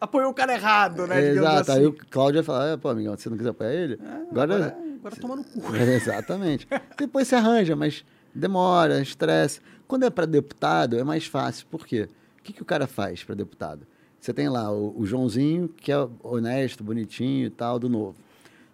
[0.00, 1.22] apoiei o cara errado, né?
[1.24, 1.72] É, exato.
[1.72, 1.80] assim.
[1.80, 3.98] Aí o Cláudio vai falar, é, pô, amigão, se você não quiser apoiar ele,
[4.30, 4.54] agora...
[4.54, 5.74] Agora, agora toma no cu.
[5.74, 6.68] É, exatamente.
[6.98, 9.60] Depois se arranja, mas demora, estresse.
[9.88, 11.66] Quando é para deputado, é mais fácil.
[11.70, 12.08] Por quê?
[12.38, 13.86] O que, que o cara faz para deputado?
[14.20, 18.16] Você tem lá o, o Joãozinho, que é honesto, bonitinho e tal, do novo.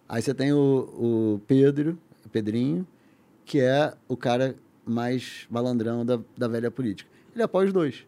[0.09, 2.85] Aí você tem o, o Pedro, o Pedrinho,
[3.45, 7.09] que é o cara mais malandrão da, da velha política.
[7.33, 8.05] Ele apoia os dois.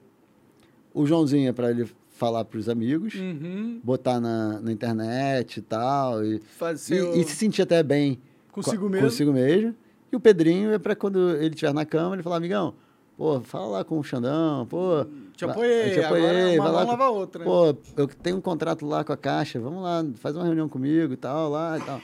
[0.93, 3.79] O Joãozinho é para ele falar para os amigos, Uhum.
[3.83, 8.19] botar na, na internet e tal, e, Fazer e, o- e se sentir até bem
[8.51, 9.07] Consigo co- mesmo.
[9.07, 9.75] consigo mesmo.
[10.11, 12.73] E o Pedrinho é para quando ele estiver na cama, ele falar, amigão,
[13.17, 15.05] Pô, fala lá com o Xandão, pô.
[15.37, 17.39] Te va- apoiei, te apoiei, agora uma vai lá outra.
[17.39, 17.45] né?
[17.45, 21.13] Pô, eu tenho um contrato lá com a Caixa, vamos lá, faz uma reunião comigo
[21.13, 22.01] e tal, lá e tal.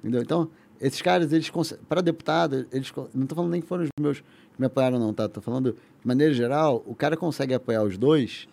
[0.00, 0.20] Entendeu?
[0.20, 0.50] Então,
[0.84, 1.50] esses caras, eles
[1.88, 5.14] para deputado, eles não tô falando nem que foram os meus que me apoiaram não,
[5.14, 5.26] tá?
[5.26, 8.46] Tô falando de maneira geral, o cara consegue apoiar os dois,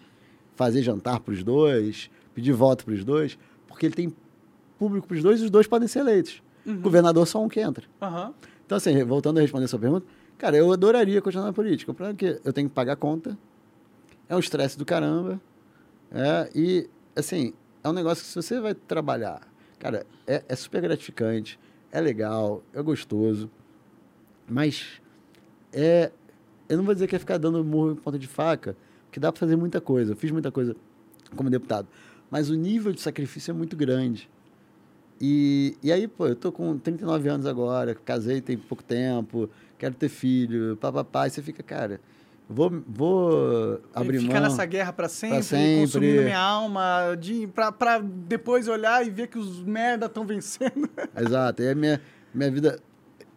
[0.56, 3.38] fazer jantar pros dois, pedir voto pros dois,
[3.68, 4.16] porque ele tem
[4.80, 6.42] público pros dois e os dois podem ser eleitos.
[6.66, 7.84] Governador só um que entra.
[8.02, 8.34] Aham.
[8.66, 10.06] Então, assim, voltando a responder a sua pergunta,
[10.38, 11.92] cara, eu adoraria continuar na política.
[11.92, 13.38] O problema é que eu tenho que pagar conta,
[14.30, 15.42] é um estresse do caramba,
[16.10, 17.54] é, e, assim,
[17.84, 19.42] é um negócio que se você vai trabalhar,
[19.78, 21.60] cara, é, é super gratificante,
[21.92, 23.50] é legal, é gostoso,
[24.48, 25.02] mas
[25.74, 26.12] é,
[26.70, 29.32] eu não vou dizer que é ficar dando murro em ponta de faca, porque dá
[29.32, 30.76] para fazer muita coisa, eu fiz muita coisa
[31.36, 31.88] como deputado,
[32.30, 34.30] mas o nível de sacrifício é muito grande.
[35.20, 39.48] E, e aí, pô, eu tô com 39 anos agora, casei tem pouco tempo,
[39.78, 42.02] quero ter filho, papapá, e você fica, cara,
[42.52, 44.44] vou, vou abrir Ficar mão.
[44.44, 45.82] nessa guerra pra sempre, sempre.
[45.82, 50.90] consumindo minha alma, de, pra, pra depois olhar e ver que os merda estão vencendo.
[51.18, 52.02] Exato, e a minha,
[52.34, 52.80] minha vida,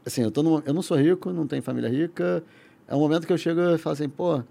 [0.04, 2.42] assim, eu, tô num- eu não sou rico, não tenho família rica,
[2.86, 4.42] é um momento que eu chego e falo assim, pô,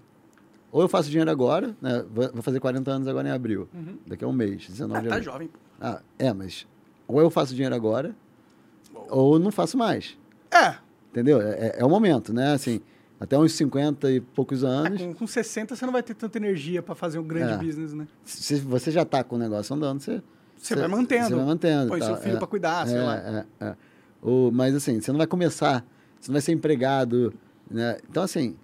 [0.72, 3.68] ou eu faço dinheiro agora, né, vou, fazer 40 anos agora em abril,
[4.06, 5.32] daqui a um mês, 19 Ah, de tá abril.
[5.32, 5.48] jovem.
[5.48, 5.58] pô.
[5.80, 6.66] Ah, é, mas
[7.06, 8.14] ou eu faço dinheiro agora,
[9.08, 10.16] ou não faço mais.
[10.50, 10.76] É,
[11.10, 11.40] Entendeu?
[11.40, 12.54] É, é- é o momento, né?
[12.54, 12.80] Assim,
[13.18, 16.36] até uns 50 e poucos ah, anos, com, com 60 você não vai ter tanta
[16.38, 17.56] energia pra fazer um grande É.
[17.56, 18.06] business, né?
[18.24, 20.22] se você já tá com o negócio andando, você...
[20.56, 21.28] Você vai mantendo.
[21.28, 21.88] Você vai mantendo.
[21.88, 22.06] Põe tá?
[22.06, 23.16] seu filho É, pra cuidar, sei é, lá.
[23.16, 23.76] É, é.
[24.22, 25.84] O, mas assim, você não vai começar,
[26.18, 27.34] você não vai ser empregado,
[27.70, 27.98] né?
[28.08, 28.56] Então, assim,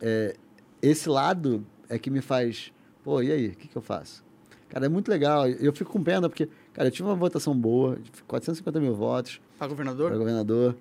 [0.00, 0.34] é,
[0.80, 2.72] esse lado é que me faz,
[3.04, 4.24] pô, e aí, o que, que eu faço?
[4.70, 5.46] Cara, é muito legal.
[5.46, 9.38] Eu fico com pena, porque, cara, eu tive uma votação boa, de 450 mil votos
[9.58, 10.16] para governador?
[10.16, 10.76] governador,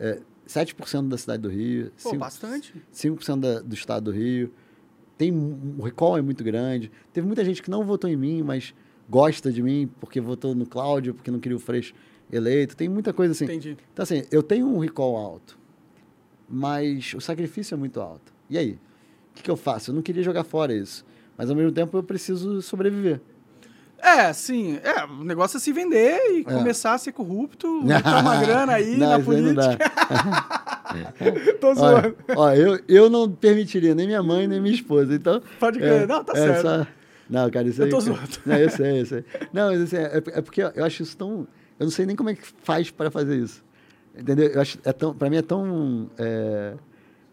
[0.00, 2.74] é, 7% da cidade do Rio, Pô, 5%, bastante.
[2.92, 4.52] 5% da, do estado do Rio.
[5.18, 6.90] Tem o recall é muito grande.
[7.12, 8.74] Teve muita gente que não votou em mim, mas
[9.08, 11.94] gosta de mim porque votou no Cláudio, porque não queria o Freixo
[12.30, 12.76] eleito.
[12.76, 13.44] Tem muita coisa assim.
[13.44, 13.76] Entendi.
[13.92, 15.58] Então, assim, eu tenho um recall alto,
[16.48, 18.32] mas o sacrifício é muito alto.
[18.48, 18.78] E aí?
[19.30, 19.90] O que, que eu faço?
[19.90, 21.04] Eu não queria jogar fora isso.
[21.36, 23.20] Mas, ao mesmo tempo, eu preciso sobreviver.
[23.98, 24.78] É, sim.
[24.84, 28.96] É, o negócio é se vender e começar a ser corrupto, entrar uma grana aí
[28.96, 29.78] Não, na política.
[31.60, 32.16] Tô Olha, zoando.
[32.36, 35.14] ó, eu, eu não permitiria nem minha mãe, nem minha esposa.
[35.14, 35.42] Então.
[35.58, 36.06] Pode crer.
[36.06, 36.86] Não, tá certo.
[37.28, 37.90] Não, cara, isso Eu aí.
[37.90, 38.28] tô cara- zoando.
[38.46, 39.24] Não, eu sei, eu sei.
[39.52, 41.46] Não, mas assim, é, é porque eu acho isso tão.
[41.78, 43.64] Eu não sei nem como é que faz para fazer isso.
[44.16, 44.46] Entendeu?
[44.48, 46.74] Eu acho, é tão, pra mim é tão é,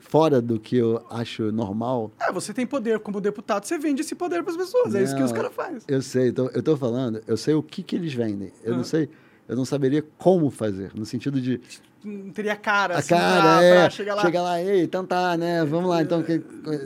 [0.08, 2.12] fora do que eu acho normal.
[2.20, 4.94] É, você tem poder como deputado, você vende esse poder pras pessoas.
[4.94, 5.80] É isso que Não, os caras fazem.
[5.88, 8.52] Eu sei, então, eu tô falando, eu sei o que, que eles vendem.
[8.64, 8.78] Eu Ah.
[8.78, 9.10] não sei,
[9.48, 11.60] eu não saberia como fazer, no sentido de.
[12.04, 13.90] Não teria cara, A assim, cara, pra, é.
[13.90, 14.22] chegar lá.
[14.22, 15.64] Chega lá, ei, então tá, né?
[15.64, 16.42] Vamos lá, então, que,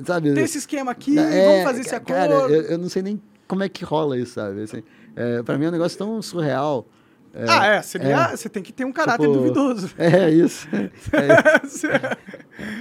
[0.06, 0.34] sabe?
[0.34, 2.14] Tem esse esquema aqui, É, vamos fazer esse acordo.
[2.14, 4.62] Cara, eu, eu não sei nem como é que rola isso, sabe?
[4.62, 4.84] Assim,
[5.16, 6.88] é, pra mim é um negócio tão surreal.
[7.40, 9.92] É, ah, é, seria, você tem que ter um caráter tipo, duvidoso.
[9.98, 10.68] É isso.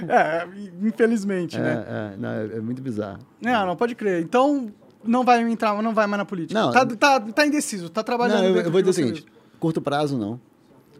[0.09, 0.47] é,
[0.81, 1.85] infelizmente, É, né?
[1.87, 3.19] é, não, é, é muito bizarro.
[3.39, 4.23] Não, não pode crer.
[4.23, 4.73] Então,
[5.03, 6.59] não vai entrar, não vai mais na política.
[6.59, 9.25] Não, tá, tá, tá indeciso, tá trabalhando Não, eu, eu vou dizer o seguinte:
[9.59, 10.39] curto prazo, não.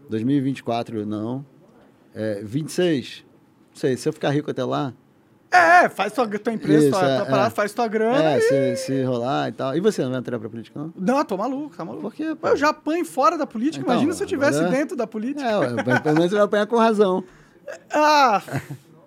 [0.08, 1.44] 2024, não.
[2.14, 3.26] É, 26,
[3.72, 4.98] não sei, se eu ficar rico até lá, mesmo.
[5.50, 7.50] É, faz tua, tua empresa, Isso, tua, é, tua parada, é.
[7.52, 8.42] faz tua grana é, e...
[8.42, 9.76] se, se rolar e tal.
[9.76, 10.94] E você não vai entrar pra política, não?
[10.96, 12.02] Não, tô maluco, tá maluco.
[12.04, 12.50] Por quê, pô?
[12.50, 15.48] Eu já apanho fora da política, Então, imagina se eu tivesse agora- dentro da política.
[15.50, 17.24] É, ué, pelo menos você vai apanhar com razão.
[17.92, 18.42] Ah,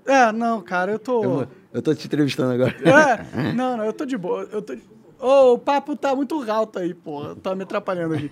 [0.04, 1.24] é, não, cara, eu tô...
[1.24, 2.74] Eu, eu tô te entrevistando agora.
[2.84, 4.46] É, não, não, eu tô de boa.
[4.52, 4.76] Eu tô.
[5.18, 7.34] Ô, o papo tá muito alto aí, pô.
[7.36, 8.30] Tá me atrapalhando aqui.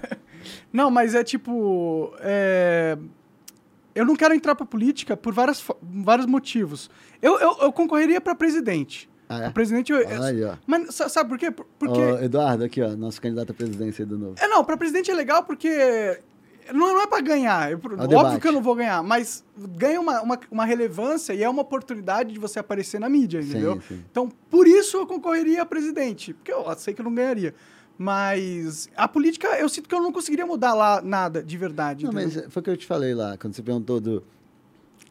[0.72, 2.14] não, mas é tipo.
[2.20, 2.96] é,
[3.94, 6.90] Eu não quero entrar pra política por várias, vários motivos.
[7.20, 9.08] Eu, eu, eu concorreria pra presidente.
[9.28, 9.40] Ah, é?
[9.42, 9.92] Pra presidente.
[9.92, 10.58] Eu, Olha.
[10.66, 11.50] Mas sa- sabe por quê?
[11.50, 12.00] Por- Porque.
[12.00, 14.34] Ó, Eduardo, aqui, ó, nosso candidato à presidência aí do novo.
[14.38, 16.20] É, não, pra presidente é legal porque.
[16.72, 17.70] Não, não é pra ganhar.
[17.72, 18.40] Eu- óbvio debate.
[18.40, 22.32] que eu não vou ganhar, mas ganha uma, uma, uma relevância e é uma oportunidade
[22.32, 23.80] de você aparecer na mídia, Sim, entendeu?
[23.88, 24.00] sim.
[24.10, 26.32] Então, por isso eu concorreria a presidente.
[26.34, 27.52] Porque eu sei que eu não ganharia.
[27.98, 32.04] Mas a política, eu sinto que eu não conseguiria mudar lá nada de verdade.
[32.04, 32.42] Não, entendeu?
[32.44, 34.24] mas foi o que eu te falei lá, quando você perguntou do,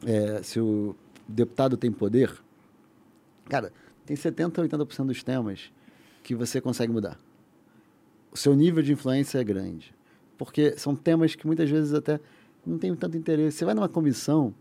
[0.06, 0.96] é, se o
[1.28, 2.32] deputado tem poder.
[3.48, 3.72] Cara,
[4.06, 5.72] tem 70%, 80% dos temas
[6.24, 7.18] que você consegue mudar.
[8.32, 9.94] O seu nível de influência é grande.
[10.38, 12.20] Porque são temas que muitas vezes até
[12.66, 13.58] não tem tanto interesse.
[13.58, 14.54] Você vai numa comissão,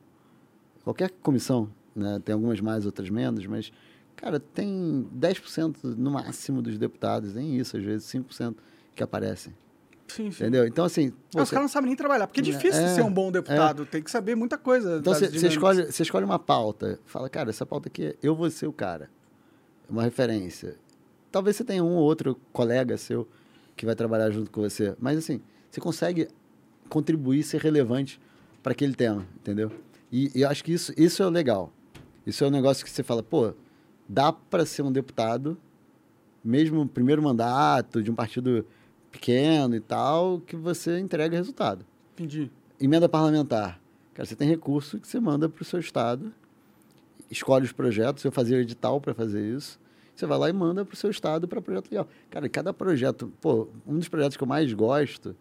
[0.84, 3.72] qualquer comissão, né, tem algumas mais, outras menos, mas,
[4.20, 8.56] cara, tem 10% no máximo dos deputados, nem isso, às vezes 5%
[8.94, 9.55] que aparecem.
[10.09, 10.42] Sim, sim.
[10.42, 10.66] Entendeu?
[10.66, 11.10] Então, assim.
[11.10, 13.30] pô, os você- caras não sabem nem trabalhar, porque é difícil É, ser um bom
[13.30, 13.86] deputado.
[13.86, 14.98] Tem que saber muita coisa.
[14.98, 18.72] Então você escolhe, escolhe uma pauta, fala, cara, essa pauta aqui, eu vou ser o
[18.72, 19.09] cara.
[19.88, 20.76] Uma referência.
[21.30, 23.26] Talvez você tenha um ou outro colega seu
[23.76, 25.40] que vai trabalhar junto com você, mas assim,
[25.70, 26.28] você consegue
[26.88, 28.20] contribuir, ser relevante
[28.62, 29.70] para aquele tema, entendeu?
[30.10, 31.72] E, e eu acho que isso, isso é o legal.
[32.26, 33.55] Isso é um negócio que você fala, pô,
[34.10, 35.56] dá para ser um deputado,
[36.44, 38.66] mesmo primeiro mandato de um partido
[39.08, 42.50] pequeno e tal, que você entrega resultado Entendi.
[42.80, 43.80] emenda parlamentar.
[44.12, 46.34] Cara, você tem recurso que você manda para o seu estado,
[47.30, 49.78] escolhe os projetos, eu fazia o edital para fazer isso.
[50.14, 52.08] Você vai lá e manda para o seu estado para projeto legal.
[52.28, 55.36] Cara, cada projeto, pô, um dos projetos que eu mais gosto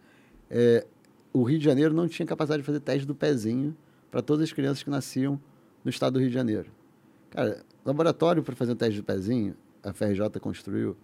[0.50, 0.86] é
[1.34, 3.76] o Rio de Janeiro não tinha capacidade de fazer teste do pezinho
[4.12, 5.42] para todas as crianças que nasciam
[5.84, 6.79] no estado do Rio de Janeiro.
[7.30, 10.96] Cara, laboratório para fazer o teste do pezinho, a FRJ construiu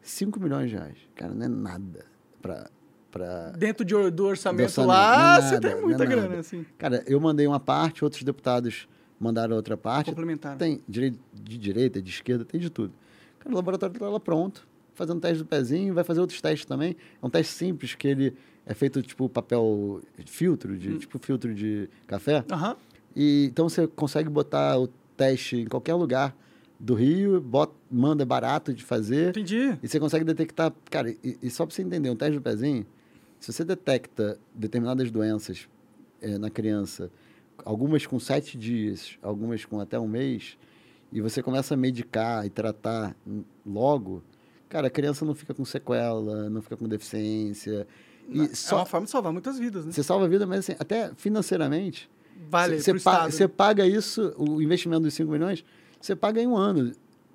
[0.00, 0.98] 5 milhões de reais.
[1.14, 2.04] Cara, não é nada
[2.40, 2.70] para
[3.10, 6.28] para Dentro de, do orçamento, orçamento, lá, não é você nada, tem muita é grana,
[6.28, 6.40] nada.
[6.40, 6.64] assim.
[6.78, 8.88] Cara, eu mandei uma parte, outros deputados
[9.20, 10.06] mandaram outra parte.
[10.08, 10.56] Complementar.
[10.56, 12.94] Tem direito, de direita, de esquerda, tem de tudo.
[13.38, 16.96] Cara, o laboratório está lá pronto, fazendo teste do pezinho, vai fazer outros testes também.
[17.22, 18.34] É um teste simples, que ele
[18.64, 20.78] é feito tipo papel filtro, Hum.
[20.78, 22.42] de, tipo filtro de café.
[22.50, 22.76] Aham.
[23.14, 24.88] E, então você consegue botar o
[25.22, 26.36] teste em qualquer lugar
[26.78, 29.30] do Rio, bota, manda é barato de fazer.
[29.30, 29.78] Entendi.
[29.80, 30.72] E você consegue detectar.
[30.90, 32.84] Cara, e, e só para você entender, um teste do pezinho,
[33.38, 35.68] se você detecta determinadas doenças
[36.20, 37.10] eh, na criança,
[37.64, 40.58] algumas com sete dias, algumas com até um mês,
[41.12, 43.14] e você começa a medicar e tratar
[43.64, 44.22] logo,
[44.68, 47.86] cara, a criança não fica com sequela, não fica com deficiência.
[48.28, 49.92] E É só, uma forma de salvar muitas vidas, né?
[49.92, 52.10] você salva a vida, mas assim, até financeiramente,
[52.50, 53.30] Vale você, pro pa- Estado.
[53.32, 55.64] você paga isso, o investimento dos 5 milhões,
[56.00, 56.92] você paga em um ano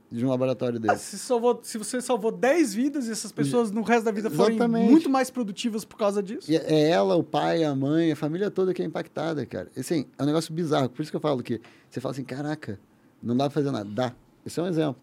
[0.10, 1.18] de um laboratório Ah, desse.
[1.18, 4.56] se, salvou, se você salvou 10 vidas e essas pessoas no resto da vida forem
[4.56, 4.90] Exatamente.
[4.90, 6.50] muito mais produtivas por causa disso.
[6.52, 9.68] E é ela, o pai, a mãe, a família toda que é impactada, cara.
[9.78, 10.90] Assim, é um negócio bizarro.
[10.90, 11.60] Por isso que eu falo que
[11.90, 12.80] você fala assim, caraca,
[13.22, 13.90] não dá pra fazer nada.
[13.90, 14.14] Dá.
[14.46, 14.96] Esse é um exemplo,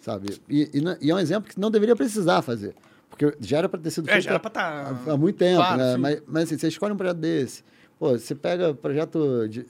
[0.00, 0.40] sabe?
[0.48, 2.74] E, e e é um exemplo que não deveria precisar fazer.
[3.08, 4.96] Porque já era para ter sido É, feito já era há- pra tá...
[5.06, 5.96] há, há muito tempo, Claro, né?
[5.96, 7.62] Mas, mas assim, você escolhe um projeto desse.
[7.98, 9.66] Pô, você pega projeto de...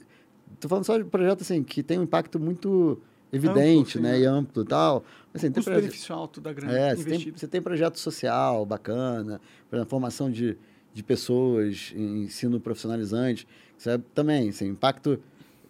[0.59, 2.99] Tô falando só de projeto, assim, que tem um impacto muito
[3.31, 4.17] evidente, sim, né?
[4.17, 4.21] é.
[4.21, 5.03] E amplo e tal.
[5.33, 9.39] Assim, tem projeto- Custo-benefício alto da grana é, você tem, você tem projeto social bacana,
[9.69, 10.57] por exemplo, formação de,
[10.93, 13.47] de pessoas, ensino profissionalizante.
[13.77, 15.19] Isso é também, assim, impacto.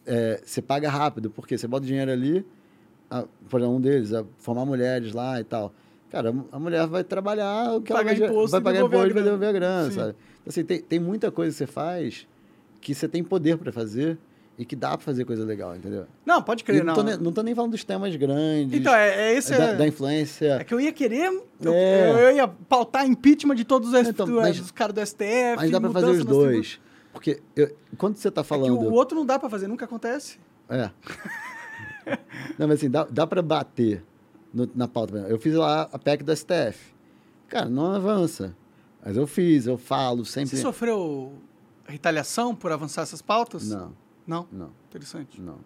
[0.05, 2.45] é, você paga rápido, porque você bota o dinheiro ali,
[3.09, 5.73] a, por exemplo, um deles, a formar mulheres lá e tal.
[6.09, 9.13] Cara, a mulher vai trabalhar, o que Pagar ela vai, imposto vai pagar imposto e
[9.13, 9.95] vai devolver a grana, Sim.
[9.95, 10.09] sabe?
[10.41, 12.27] Então, assim, tem, tem muita coisa que você faz
[12.81, 14.17] que você tem poder para fazer
[14.57, 16.05] e que dá para fazer coisa legal, entendeu?
[16.25, 16.95] Não, pode crer, não, não.
[16.95, 19.57] tô, ne- não tô nem falando dos temas grandes, Então, é, é esse...
[19.57, 19.75] da, é...
[19.75, 20.53] da influência.
[20.59, 21.31] É que eu ia querer.
[21.61, 22.25] Eu, É.
[22.31, 25.55] eu ia pautar impeachment de todos os, Então, do- mas- dos caras do STF.
[25.55, 26.79] Mas dá pra fazer os dois.
[27.13, 28.65] Porque eu- quando você tá tribuna.
[28.65, 28.91] É que falando.
[28.91, 30.37] o outro não dá pra fazer, nunca acontece.
[30.69, 30.89] É.
[32.57, 34.03] Não, mas assim, dá, dá pra bater
[34.53, 35.17] no- na pauta.
[35.29, 36.93] Eu fiz lá a PEC do STF.
[37.47, 38.55] Cara, não avança.
[39.03, 40.49] Mas eu fiz, eu falo sempre.
[40.49, 41.33] Você sofreu
[41.89, 43.69] retaliação por avançar essas pautas?
[43.69, 43.93] Não,
[44.27, 44.47] Não?
[44.51, 45.41] não, Interessante.
[45.41, 45.57] não.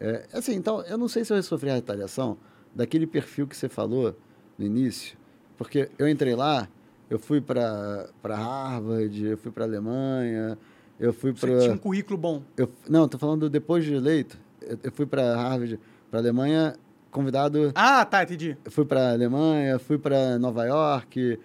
[0.00, 2.36] É, assim, então, eu não sei se eu sofri a retaliação
[2.74, 4.16] daquele perfil que você falou
[4.58, 5.16] no início.
[5.56, 6.68] Porque eu entrei lá,
[7.08, 10.58] eu fui pra Harvard, eu fui pra Alemanha,
[10.98, 11.58] eu fui Você pra.
[11.60, 12.42] tinha um currículo bom.
[12.56, 14.36] Eu, não, tô falando depois de eleito.
[14.60, 15.78] Eu, eu fui para Harvard,
[16.10, 16.74] para Alemanha,
[17.10, 17.70] convidado.
[17.74, 18.56] Ah, tá, entendi.
[18.64, 21.38] Eu fui para Alemanha, fui para Nova York.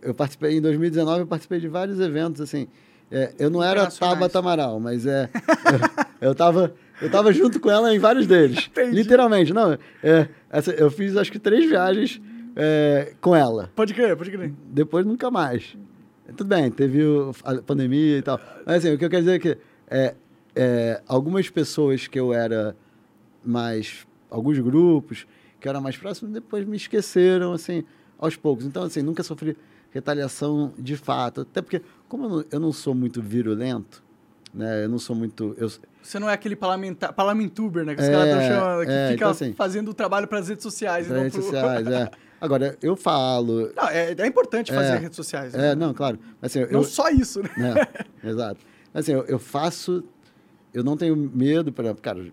[0.00, 2.66] Eu participei em 2019, eu participei de vários eventos assim.
[3.10, 3.86] É, eu não era.
[3.90, 5.28] Tabata Amaral, mas é
[6.20, 6.72] eu, eu tava
[7.02, 8.68] eu tava junto com ela em vários deles.
[8.70, 8.92] Entendi.
[8.96, 9.72] Literalmente, não.
[10.02, 12.20] É, essa, eu fiz acho que três viagens
[12.54, 13.70] é, com ela.
[13.74, 14.52] Pode crer, pode crer.
[14.66, 15.76] Depois nunca mais.
[16.36, 18.40] Tudo bem, teve o- a pandemia e tal.
[18.64, 19.58] Mas assim, o que eu quero dizer é que
[19.88, 20.14] é,
[20.54, 22.76] é, algumas pessoas que eu era
[23.44, 24.06] mais.
[24.30, 25.26] Alguns grupos
[25.58, 27.82] que eu era mais próximo, depois me esqueceram, assim,
[28.18, 28.64] aos poucos.
[28.64, 29.56] Então, assim, nunca sofri
[29.90, 31.40] retaliação de fato.
[31.40, 34.02] Até porque, como eu não, eu não sou muito virulento,
[34.52, 34.84] né?
[34.84, 35.54] Eu não sou muito.
[35.56, 35.70] Eu,
[36.02, 37.94] Você não é aquele parlamentar, parlamentuber, né?
[37.94, 40.48] Que os É, caras chamam, que é, fica então, assim, fazendo o trabalho para as
[40.48, 41.06] redes sociais.
[41.06, 42.10] para redes pro- sociais, é.
[42.40, 43.70] Agora, eu falo.
[43.76, 45.54] Não, é, é importante fazer É, redes sociais.
[45.54, 45.74] É, né?
[45.74, 46.18] não, claro.
[46.42, 47.74] Assim, Não eu, só isso, né?
[48.24, 48.60] É, exato.
[48.92, 50.02] Assim, eu, eu faço.
[50.74, 51.94] Eu não tenho medo para.
[51.94, 52.26] Cara,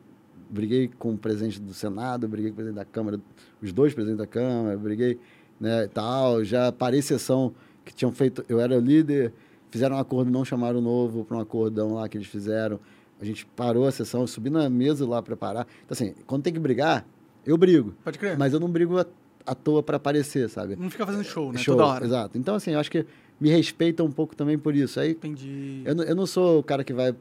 [0.50, 3.20] briguei com o presidente do Senado, briguei com o presidente da Câmara,
[3.62, 5.20] os dois presidentes da Câmara, briguei,
[5.60, 6.42] né, tal.
[6.44, 8.46] Já parei sessão que tinham feito.
[8.48, 9.34] Eu era líder,
[9.70, 12.80] fizeram um acordo, não chamaram o novo para um acordão lá que eles fizeram.
[13.20, 15.68] A gente parou a sessão, eu subi na mesa lá para parar.
[15.86, 17.06] Então, assim, quando tem que brigar,
[17.46, 17.94] eu brigo.
[18.04, 18.38] Pode crer.
[18.38, 19.06] Mas eu não brigo à,
[19.46, 20.76] à toa para aparecer, sabe?
[20.76, 21.58] Não fica fazendo show, né?
[21.58, 22.06] Show, Toda hora.
[22.06, 22.38] Exato.
[22.38, 23.06] Então, assim, eu acho que
[23.40, 25.00] me respeita um pouco também por isso.
[25.00, 25.82] Aí Entendi.
[25.86, 27.16] eu, não- eu não sou o cara que vai.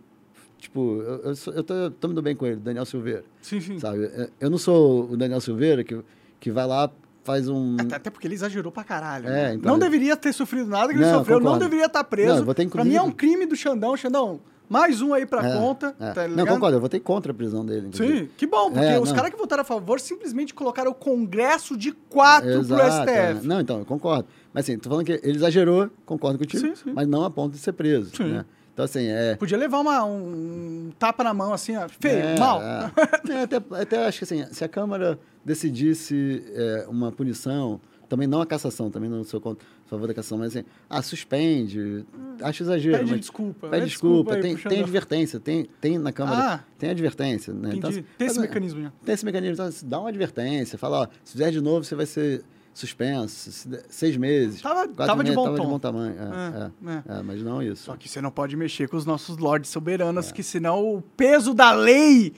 [0.59, 3.25] Tipo, eu, eu, sou- eu tô, tô me dando bem com ele, Daniel Silveira.
[3.43, 3.79] Sim, sim.
[3.79, 4.05] Sabe?
[4.15, 5.99] Eu- Eu não sou o Daniel Silveira que,
[6.41, 6.91] que vai lá,
[7.27, 7.77] faz um.
[7.79, 9.27] Até, até porque ele exagerou pra caralho.
[9.29, 9.55] É, né?
[9.55, 11.65] então- não deveria ter sofrido nada que ele Não, sofreu, não concordo.
[11.65, 12.29] deveria estar preso.
[12.31, 13.97] Não, eu vou ter, Pra mim é um crime do Xandão.
[13.97, 15.95] Xandão, mais um aí pra É, conta.
[16.01, 16.13] é.
[16.13, 17.89] Tá não, concordo, eu votei contra a prisão dele.
[17.89, 18.19] inclusive.
[18.21, 19.17] Sim, que bom, porque É, os não.
[19.17, 23.33] caras que votaram a favor simplesmente colocaram o Congresso de quatro pro Exato, é.
[23.35, 23.47] STF.
[23.47, 24.27] Não, então, eu concordo.
[24.55, 26.93] Mas assim, tô falando que ele exagerou, concordo contigo, Sim, sim.
[26.95, 28.11] mas não a ponto de ser preso.
[28.17, 28.25] Sim.
[28.33, 28.45] Né?
[28.77, 29.37] Então, assim, é.
[29.37, 32.61] Podia levar uma, um tapa na mão, assim, ó, feio, é, mal.
[32.63, 32.93] é.
[33.43, 38.45] Até, até acho que assim, se a Câmara decidisse é, uma punição, também não a
[38.47, 42.05] cassação, também não sou contra, a favor da cassação, mas assim, ah, suspende,
[42.43, 42.99] acho exagero.
[42.99, 43.69] Pede mas- desculpa.
[43.69, 43.87] Pede né?
[43.89, 46.61] desculpa, tem, tem advertência, tem, tem na Câmara, Ah.
[46.79, 47.55] tem advertência.
[47.55, 47.71] Né?
[47.77, 48.93] Então, tem esse mas, mecanismo já.
[49.07, 51.95] Tem esse mecanismo, então, se dá uma advertência, fala, ó, se fizer de novo, você
[51.95, 52.45] vai ser
[52.79, 53.51] suspenso,
[53.89, 54.61] seis meses.
[54.61, 55.63] Tava- tava de meses, bom tava tom.
[55.65, 56.15] de bom tamanho.
[56.19, 57.85] É, É, é, é, mas não isso.
[57.85, 61.55] Só que você não pode mexer com os nossos lords soberanos, que senão o peso
[61.55, 62.35] da lei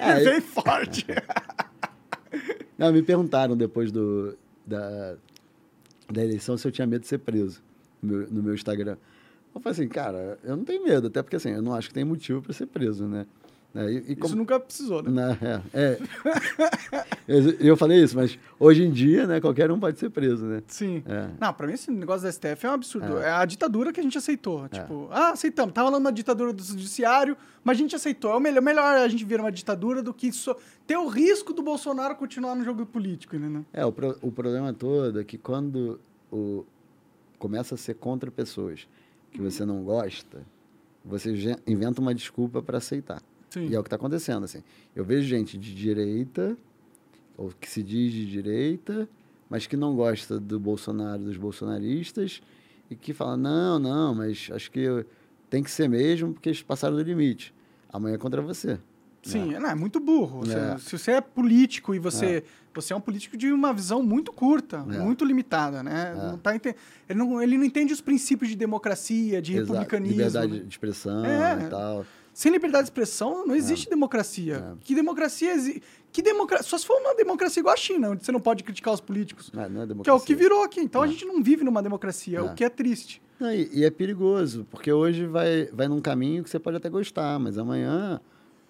[0.00, 1.04] É, vem forte.
[2.78, 4.36] Não, me perguntaram depois do,
[4.66, 5.14] da,
[6.12, 7.62] da eleição se eu tinha medo de ser preso
[8.02, 8.96] no meu, no meu Instagram.
[9.54, 11.94] Eu falei assim, cara, eu não tenho medo, até porque assim, eu não acho que
[11.94, 13.24] tem motivo para ser preso, né?
[13.76, 15.10] É, E, e Isso como- nunca precisou, né?
[15.10, 15.98] Não, é, é.
[17.60, 20.62] eu, falei isso, mas hoje em dia, né, qualquer um pode ser preso, né?
[20.66, 21.02] Sim.
[21.06, 21.28] É.
[21.40, 23.18] Não, pra mim esse negócio da STF é um absurdo.
[23.18, 24.18] É, a ditadura que a gente É.
[24.18, 24.68] aceitou.
[24.68, 25.74] Tipo, ah, aceitamos.
[25.74, 28.30] Tá rolando uma ditadura do judiciário, mas a gente aceitou.
[28.32, 31.52] É o melhor, melhor a gente vir uma ditadura do que só ter o risco
[31.52, 33.64] do Bolsonaro continuar no jogo político, né?
[33.72, 36.00] É, o, pro- o problema todo é que quando
[36.30, 36.64] o,
[37.38, 38.86] começa a ser contra pessoas
[39.30, 40.42] que você não gosta,
[41.04, 41.32] você
[41.66, 43.20] inventa uma desculpa para aceitar.
[43.56, 43.68] Sim.
[43.70, 44.62] E é o que está acontecendo, assim.
[44.94, 46.56] Eu vejo gente de direita,
[47.38, 49.08] ou que se diz de direita,
[49.48, 52.42] mas que não gosta do Bolsonaro, dos bolsonaristas,
[52.90, 55.04] e que fala, não, não, mas acho que
[55.48, 57.54] tem que ser mesmo, porque eles passaram do limite.
[57.92, 58.78] Amanhã é contra você.
[59.22, 60.42] Sim, não, é muito burro.
[60.48, 60.78] É.
[60.78, 64.76] Se você é político e você, você é um político de uma visão muito curta,
[64.88, 64.98] É.
[64.98, 66.14] muito limitada, né?
[66.16, 66.28] É.
[66.28, 66.76] Não tá ente-
[67.08, 70.16] ele, não, ele não entende os princípios de democracia, de Exato, republicanismo.
[70.16, 71.64] Liberdade de expressão É.
[71.66, 72.06] e tal.
[72.38, 74.76] Sem liberdade de expressão, não existe democracia.
[74.82, 75.82] Que democracia existe?
[76.12, 76.66] Que democracia?
[76.68, 79.50] Só se for uma democracia igual a China, onde você não pode criticar os políticos.
[79.54, 80.22] Não, não é Que é democracia.
[80.22, 80.80] o que virou aqui.
[80.80, 81.08] Então a É.
[81.08, 82.42] gente não vive numa democracia, É.
[82.42, 83.22] o que é triste.
[83.40, 86.90] Não, e, e é perigoso, porque hoje vai, vai num caminho que você pode até
[86.90, 88.20] gostar, mas amanhã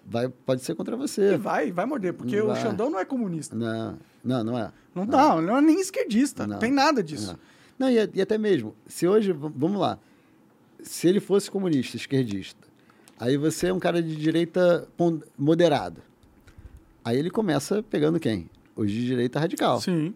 [0.07, 1.37] vai, pode ser contra E você.
[1.37, 2.63] vai, vai morder, porque o Vai.
[2.63, 3.57] Xandão não é comunista.
[3.57, 4.71] Não, não, não é.
[4.95, 6.61] Não, dá, ele não é nem esquerdista, não, Não.
[6.61, 7.37] tem nada disso.
[7.77, 9.99] Não, Não, e, e até mesmo, se hoje, vamos lá,
[10.81, 12.66] se ele fosse comunista, esquerdista,
[13.19, 14.89] aí você é um cara de direita
[15.39, 16.01] moderado.
[17.05, 18.49] Aí ele começa pegando quem?
[18.75, 19.81] Os de direita radical.
[19.81, 20.15] Sim.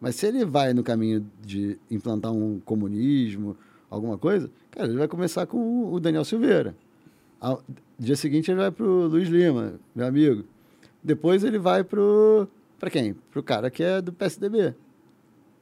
[0.00, 3.56] Mas se ele vai no caminho de implantar um comunismo,
[3.90, 6.74] alguma coisa, cara, ele vai começar com o Daniel Silveira.
[7.38, 7.62] Ao-
[7.98, 10.44] dia seguinte ele vai pro Luiz Lima, meu amigo.
[11.02, 12.48] Depois ele vai pro
[12.78, 13.12] para quem?
[13.30, 14.74] Pro cara que é do PSDB,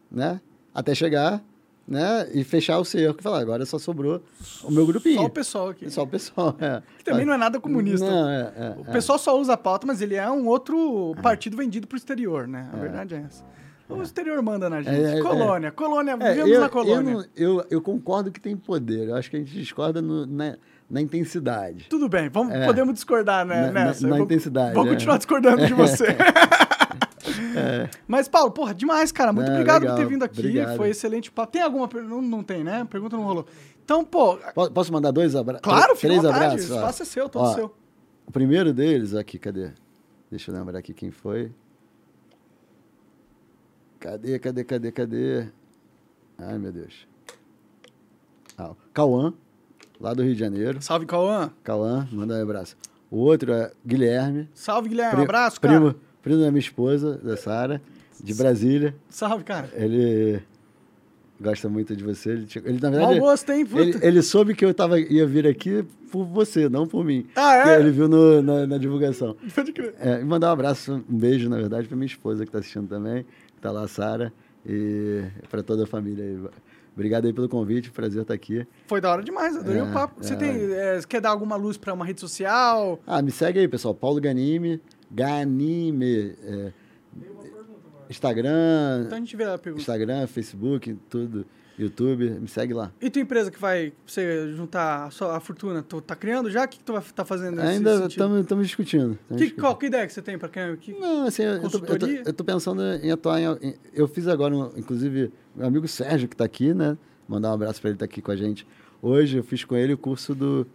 [0.08, 0.40] né?
[0.72, 1.42] Até chegar,
[1.88, 4.22] né, e fechar o cerco e falar, agora só sobrou
[4.62, 5.16] o meu grupinho.
[5.20, 5.90] Só o pessoal aqui.
[5.90, 6.82] Só o pessoal, é.
[6.98, 8.04] Que também não é nada comunista.
[8.08, 8.92] Não, é, é, O é.
[8.92, 12.68] pessoal só usa a pauta, mas ele é um outro partido vendido pro exterior, né?
[12.72, 13.42] A verdade é essa.
[13.88, 14.94] O exterior manda na gente.
[14.94, 17.10] É, é, colônia, colônia, É, vivemos eu, na colônia.
[17.10, 19.08] Eu, não- eu, eu concordo que tem poder.
[19.08, 20.56] Eu acho que a gente discorda no- na,
[20.90, 21.86] na intensidade.
[21.88, 22.66] Tudo bem, vamos, É.
[22.66, 24.02] podemos discordar né, Na- na- nessa.
[24.02, 24.90] na Eu vou- intensidade, Vou é.
[24.90, 26.04] continuar discordando de você.
[28.06, 29.32] Mas, Paulo, porra, demais, cara.
[29.32, 30.38] Muito obrigado legal, por ter vindo aqui.
[30.40, 30.76] obrigado.
[30.76, 31.52] Foi excelente papo.
[31.52, 32.14] Tem alguma pergunta?
[32.14, 32.86] Não, não tem, né?
[32.90, 33.46] Pergunta não rolou.
[33.84, 35.62] Então, pô, Po- Posso mandar dois abraços?
[35.62, 36.70] claro, à Três abraços?
[36.70, 36.76] O ó.
[36.76, 37.74] espaço é seu, todo Ó, seu.
[38.26, 39.70] O primeiro deles, aqui, cadê?
[40.30, 41.50] Deixa eu lembrar aqui quem foi.
[43.98, 45.46] Cadê, cadê, cadê, cadê?
[46.38, 47.06] Ai, meu Deus.
[48.56, 49.32] Ah, Cauã,
[50.00, 50.80] lá do Rio de Janeiro.
[50.82, 51.50] Salve, Cauã.
[51.64, 52.76] Cauã, manda um abraço.
[53.10, 54.48] O outro é Guilherme.
[54.54, 55.14] Salve, Guilherme.
[55.14, 55.74] pri- abraço, cara.
[55.80, 55.94] primo,
[56.28, 57.80] primo da minha esposa, da Sara,
[58.22, 58.94] de Brasília.
[59.08, 59.68] Salve, cara.
[59.74, 60.40] Ele
[61.40, 62.30] gosta muito de você.
[62.30, 63.64] Ele, ele na verdade, gosto, hein?
[63.64, 63.80] Puta.
[63.80, 67.26] ele, ele soube que eu tava, ia vir aqui por você, não por mim.
[67.36, 67.62] Ah, é?
[67.62, 69.36] Que Ele viu no- na, na divulgação.
[69.54, 69.94] Pode crer.
[70.00, 73.24] É, mandar um abraço, um beijo, na verdade, para minha esposa que está assistindo também,
[73.54, 74.32] que tá lá, a Sara,
[74.66, 76.38] e para toda a família aí.
[76.94, 78.66] Obrigado aí pelo convite, prazer estar aqui.
[78.88, 80.16] Foi da hora demais, adorei É, o papo.
[80.20, 80.36] Você é.
[80.36, 82.98] tem, é, quer dar alguma luz pra uma rede social?
[83.06, 83.94] Ah, me segue aí, pessoal.
[83.94, 84.80] Paulo Ganime,
[85.10, 86.34] Ganime.
[86.42, 86.72] é,
[88.10, 89.82] Instagram, Então a gente vê a pergunta.
[89.82, 91.44] Instagram, Facebook, tudo,
[91.78, 92.90] YouTube, me segue lá.
[93.00, 96.64] E tua empresa que vai você juntar a, sua, a fortuna, tu tá criando já?
[96.64, 99.18] O que, que tu vai tá fazendo Ainda estamos discutindo.
[99.28, 99.60] tamo Que, discutindo.
[99.60, 100.74] qual que ideia que você tem pra quem?
[100.76, 104.08] Que, Não, assim, eu, eu, tô, eu, tô, eu tô pensando em atuar em, Eu
[104.08, 106.96] fiz agora, um- inclusive, meu amigo Sérgio, que está aqui, né?
[107.28, 108.66] mandar um abraço para ele estar aqui com a gente.
[109.02, 110.66] Hoje eu fiz com ele o curso do,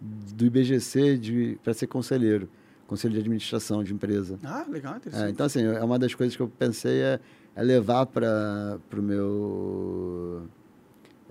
[0.00, 2.48] do IBGC para ser conselheiro,
[2.88, 4.38] conselho de administração de empresa.
[4.42, 5.26] Ah, legal, interessante.
[5.26, 7.20] É, então, assim, é uma das coisas que eu pensei é,
[7.54, 10.48] é levar para o meu.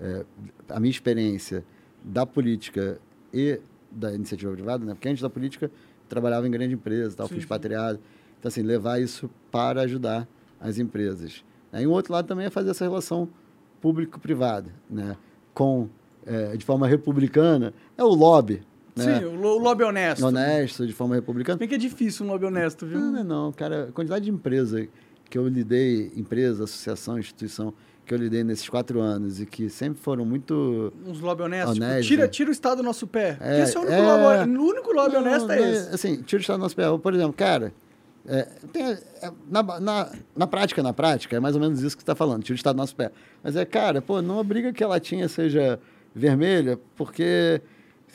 [0.00, 0.24] É,
[0.68, 1.64] a minha experiência
[2.02, 3.00] da política
[3.34, 3.60] e
[3.90, 4.94] da iniciativa privada, né?
[4.94, 5.70] Porque antes da política
[6.08, 7.98] trabalhava em grande empresa, tal, Sim, fui expatriado.
[8.38, 10.28] Então, assim, levar isso para ajudar
[10.60, 11.44] as empresas.
[11.72, 13.28] Aí, um outro lado também é fazer essa relação
[13.80, 15.16] público-privada, né?
[15.52, 15.88] Com,
[16.24, 18.62] é, de forma republicana, é o lobby,
[19.04, 19.18] né?
[19.20, 20.24] Sim, o lo- o lobby honesto.
[20.24, 21.58] Honesto, de forma republicana.
[21.58, 22.98] Bem que é difícil um lobby honesto, viu?
[22.98, 23.84] Não, não, é não, cara.
[23.88, 24.86] A quantidade de empresa
[25.30, 27.72] que eu lidei, empresa, associação, instituição,
[28.06, 30.92] que eu lidei nesses quatro anos e que sempre foram muito.
[31.06, 31.74] Uns lobby honestos.
[31.74, 32.08] tipo, Honesto.
[32.08, 33.36] tira, tira o Estado do nosso pé.
[33.40, 34.00] É, esse é o único é.
[34.06, 35.94] lobby, o único lobby Não, honesto não é esse.
[35.94, 36.84] Assim, tira o estado do nosso pé.
[36.98, 37.70] Por exemplo, cara,
[38.26, 38.98] é, tem, é,
[39.50, 42.42] na, na, na prática, na prática, é mais ou menos isso que você está falando,
[42.42, 43.10] tira o estado do nosso pé.
[43.42, 45.78] Mas é, cara, pô, não obriga que a latinha seja
[46.14, 47.60] vermelha, porque.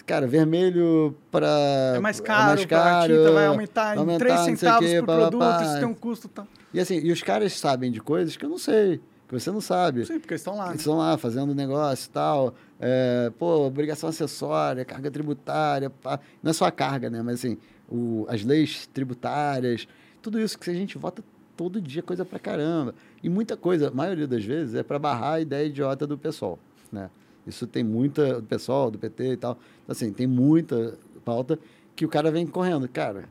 [0.06, 1.94] Cara, vermelho para.
[1.96, 5.06] É mais caro, a tinta vai aumentar em 3 não sei o centavos quê, por
[5.06, 5.64] pá, produto, pá.
[5.64, 6.28] isso tem um custo.
[6.28, 6.46] Tá.
[6.74, 9.62] E assim, e os caras sabem de coisas que eu não sei, que você não
[9.62, 10.06] sabe.
[10.06, 10.66] Sim, porque eles estão lá.
[10.66, 10.70] né?
[10.72, 12.54] Eles estão lá fazendo negócio e tal.
[12.82, 15.90] É, pô, obrigação acessória, carga tributária.
[15.90, 16.20] Pá.
[16.42, 17.22] Não é só a carga, né?
[17.22, 17.58] Mas assim,
[17.88, 19.88] o, as leis tributárias,
[20.22, 21.24] tudo isso que a gente vota
[21.56, 22.94] todo dia, coisa pra caramba.
[23.22, 26.60] E muita coisa, a maioria das vezes, é para barrar a ideia idiota do pessoal,
[26.92, 27.10] né?
[27.46, 29.58] Isso tem muita, do pessoal, do PT e tal.
[29.84, 31.60] Então, assim, tem muita pauta
[31.96, 32.88] que o cara vem correndo.
[32.88, 33.26] Cara,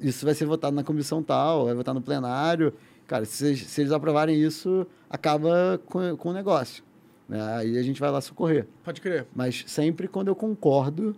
[0.00, 2.72] isso vai ser votado na comissão tal, vai votar no plenário.
[3.06, 6.82] Cara, se, eles- se eles aprovarem isso, acaba com, com o negócio.
[7.28, 7.40] né?
[7.56, 8.66] Aí a gente vai lá socorrer.
[8.84, 9.26] Pode crer.
[9.34, 11.14] Mas sempre quando eu concordo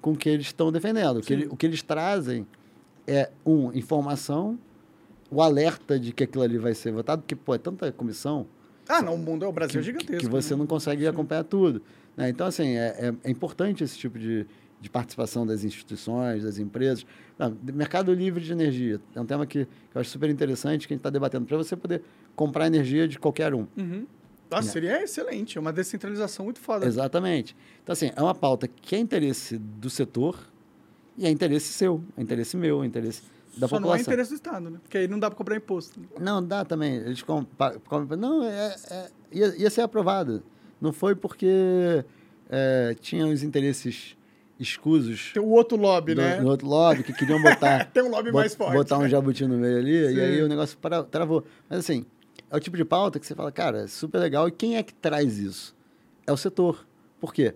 [0.00, 1.18] com o que eles estão defendendo.
[1.18, 2.46] O que, ele- o que eles trazem
[3.06, 4.58] é, um, informação,
[5.30, 8.46] o alerta de que aquilo ali vai ser votado, porque, pô, é tanta comissão
[8.88, 10.24] Ah, não, o mundo é o Brasil é que, gigantesco.
[10.24, 10.58] que você né?
[10.60, 11.82] não consegue acompanhar tudo.
[12.16, 12.28] né?
[12.30, 14.46] Então, assim, é, é- é importante esse tipo de,
[14.80, 17.04] de participação das instituições, das empresas.
[17.38, 20.86] Não, de- mercado livre de energia é um tema que, que eu acho super interessante,
[20.88, 22.02] que a gente está debatendo, para você poder
[22.34, 23.66] comprar energia de qualquer um.
[23.76, 24.06] Uhum.
[24.50, 25.58] Nossa, seria excelente.
[25.58, 26.86] É uma descentralização muito foda.
[26.86, 27.54] Exatamente.
[27.82, 30.38] Então, assim, é uma pauta que é interesse do setor
[31.18, 33.20] e é interesse seu, é interesse meu, é interesse
[33.56, 34.00] da Só não é população.
[34.12, 34.78] interesse do Estado, né?
[34.82, 36.00] Porque aí não dá pra cobrar imposto.
[36.20, 36.96] Não, dá também.
[36.96, 40.42] Eles com, pa- com- não, é, é- ia, ia ser aprovado.
[40.80, 42.04] Não foi porque
[42.50, 44.16] é, tinha os interesses
[44.58, 46.40] escusos Tem o outro lobby, do, né?
[46.40, 48.74] no outro lobby que queriam botar, Tem um lobby bot- mais forte.
[48.74, 49.08] botar um né?
[49.08, 50.14] jabuti no meio ali, Sim.
[50.14, 51.44] e aí o negócio para, travou.
[51.68, 52.04] Mas assim,
[52.50, 54.48] é o tipo de pauta que você fala, cara, é super legal.
[54.48, 55.76] E quem é que traz isso?
[56.26, 56.86] É o setor.
[57.20, 57.54] Por quê?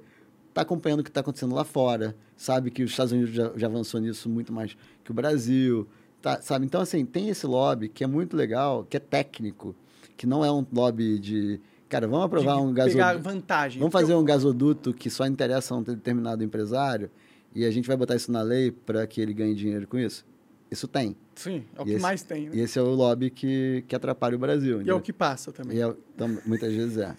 [0.53, 3.67] Está acompanhando o que está acontecendo lá fora, sabe que os Estados Unidos já, já
[3.67, 5.89] avançou nisso muito mais que o Brasil,
[6.21, 6.67] tá, sabe?
[6.67, 9.75] Então, assim, tem esse lobby que é muito legal, que é técnico,
[10.15, 11.59] que não é um lobby de...
[11.89, 13.19] Cara, vamos aprovar um gasoduto...
[13.23, 13.79] vantagem.
[13.79, 17.11] Vamos fazer um gasoduto que só interessa a um determinado empresário
[17.55, 20.23] e a gente vai botar isso na lei para que ele ganhe dinheiro com isso?
[20.71, 21.17] Isso tem.
[21.35, 22.49] Sim, é o E que esse- mais tem.
[22.49, 22.57] Né?
[22.57, 24.71] E esse é o lobby que, que atrapalha o Brasil.
[24.71, 24.97] E é entendeu?
[24.97, 25.83] o que passa também.
[25.83, 27.05] É então, muitas vezes é.
[27.05, 27.17] é.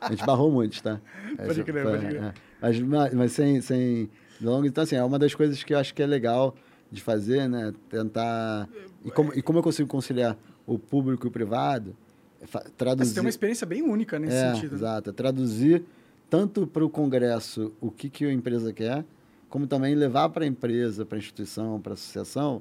[0.00, 1.00] A gente barrou muitos, tá?
[1.36, 2.34] Pode crer, pode crer.
[2.62, 2.80] É.
[2.80, 4.08] Mas, mas- sem, sem
[4.40, 4.68] delongas.
[4.70, 6.54] Então, assim, é uma das coisas que eu acho que é legal
[6.90, 7.72] de fazer, né?
[7.88, 8.68] Tentar...
[9.04, 11.96] E como, e como eu consigo conciliar o público e o privado,
[12.40, 12.46] é
[12.76, 13.10] traduzir...
[13.10, 14.72] Você tem uma experiência bem única nesse é, sentido.
[14.72, 14.76] né?
[14.78, 15.10] Exato.
[15.10, 15.84] É Traduzir
[16.28, 19.04] tanto para o Congresso o que, que a empresa quer,
[19.48, 22.60] como também levar para a empresa, para a instituição, para a associação,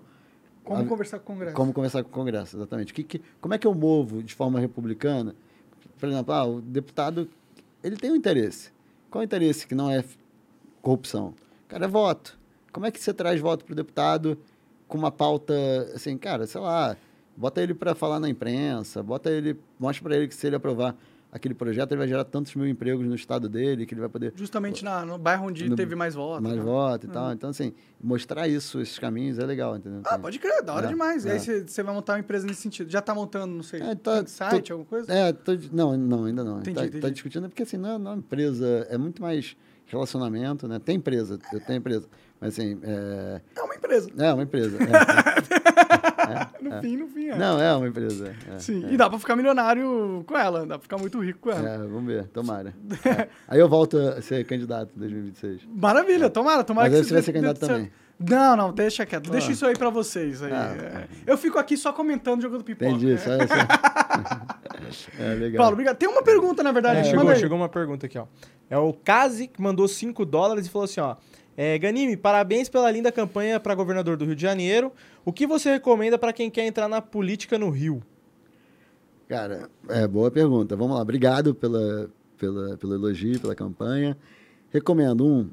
[0.64, 1.56] Como a- conversar com o Congresso.
[1.56, 2.94] como conversar com o Congresso, exatamente.
[2.94, 5.36] Que, que, como é que eu movo de forma republicana?
[6.00, 7.28] Por exemplo, ah, o deputado
[7.84, 8.72] ele tem um interesse.
[9.16, 10.04] Qual o interesse que não é
[10.82, 11.34] corrupção?
[11.70, 12.38] Cara, é voto.
[12.70, 14.38] Como é que você traz voto para o deputado
[14.90, 15.54] com uma pauta
[15.96, 16.98] assim, cara, sei lá,
[17.34, 20.98] bota ele para falar na imprensa, bota ele, mostra para ele que se ele aprovar
[21.36, 24.32] aquele projeto, ele vai gerar tantos mil empregos no estado dele, que ele vai poder
[24.38, 26.42] Justamente na, no bairro onde No- teve mais votos.
[26.42, 26.64] mais né?
[26.64, 27.34] voto e tal.
[27.34, 30.02] Então, assim, mostrar isso, esses caminhos, é legal, entendeu?
[30.06, 31.26] Ah, pode crer, da hora É, demais.
[31.26, 31.34] E é.
[31.34, 32.90] aí você vai montar uma empresa nesse sentido.
[32.90, 35.12] Já tá montando, não sei, É, tá- site, tô- alguma coisa?
[35.12, 36.60] É, tô não, não, ainda não.
[36.60, 37.02] Entendi, tá, entendi.
[37.02, 39.58] tá discutindo, porque assim, não é, não é uma empresa, é muito mais
[39.88, 40.80] relacionamento, né?
[40.80, 42.08] Tem empresa, eu tenho empresa,
[42.40, 44.10] mas assim, é, É uma empresa.
[44.18, 44.78] é uma empresa.
[44.84, 47.38] é, No fim, no fim, é.
[47.38, 48.34] Não, é uma empresa.
[48.54, 48.94] é, Sim, é.
[48.94, 51.70] e dá pra ficar milionário com ela, dá pra ficar muito rico com ela.
[51.70, 52.74] É, vamos ver, tomara.
[53.06, 53.28] É.
[53.48, 55.62] Aí eu volto a ser candidato em 2026.
[55.76, 57.72] Maravilha, tomara, tomara Mas que você vai ser candidato certo.
[57.72, 57.92] também.
[58.18, 59.30] Não, não, deixa quieto.
[59.30, 59.52] Deixa Ah.
[59.52, 60.42] isso aí pra vocês.
[60.42, 60.52] Aí.
[60.52, 61.08] Ah, É.
[61.28, 62.90] Eu fico aqui só comentando, jogando pipoca.
[62.90, 63.18] Entendi, né?
[63.18, 64.56] só, só...
[65.20, 65.58] É legal.
[65.58, 65.98] Paulo, obrigado.
[65.98, 67.00] Tem uma pergunta, na verdade.
[67.02, 68.26] É, chegou, chegou uma pergunta aqui, ó.
[68.70, 71.16] É o Kazi que mandou 5 dólares e falou assim, ó.
[71.58, 74.92] É, Ganime, parabéns pela linda campanha para governador do Rio de Janeiro.
[75.24, 78.04] O que você recomenda para quem quer entrar na política no Rio?
[79.28, 80.76] Cara, é boa pergunta.
[80.76, 81.02] Vamos lá.
[81.02, 84.18] Obrigado pela, pela, pelo elogio, pela campanha.
[84.70, 85.50] Recomendo, um,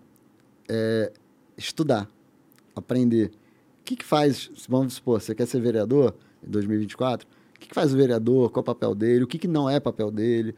[0.68, 1.12] é,
[1.56, 2.08] estudar,
[2.74, 3.30] aprender.
[3.80, 6.14] O que, que faz, vamos supor, você quer ser vereador
[6.46, 7.26] em 2024?
[7.28, 8.50] O que, que faz o vereador?
[8.50, 9.24] Qual é o papel dele?
[9.24, 10.54] O que, que não é papel dele?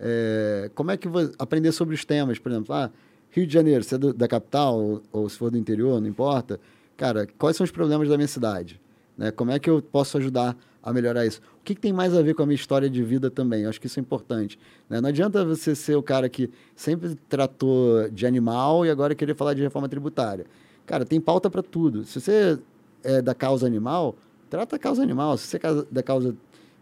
[0.00, 2.38] É, como é que vou aprender sobre os temas?
[2.38, 2.90] Por exemplo, ah,
[3.36, 6.08] Rio de Janeiro, se é do, da capital ou, ou, se for do interior, não
[6.08, 6.58] importa.
[6.96, 8.80] Cara, quais são os problemas da minha cidade?
[9.16, 9.30] Né?
[9.30, 11.42] Como é que eu posso ajudar a melhorar isso?
[11.60, 13.64] O que, que, tem mais a ver com a minha história de vida também?
[13.64, 14.58] Eu acho que isso é importante.
[14.88, 15.02] Né?
[15.02, 19.52] Não adianta você ser o cara que sempre tratou de animal e agora querer falar
[19.52, 20.46] de reforma tributária.
[20.86, 22.04] Cara, tem pauta para tudo.
[22.04, 22.58] Se você
[23.04, 24.16] é da causa animal,
[24.48, 25.36] trata a causa animal.
[25.36, 26.34] Se você é da causa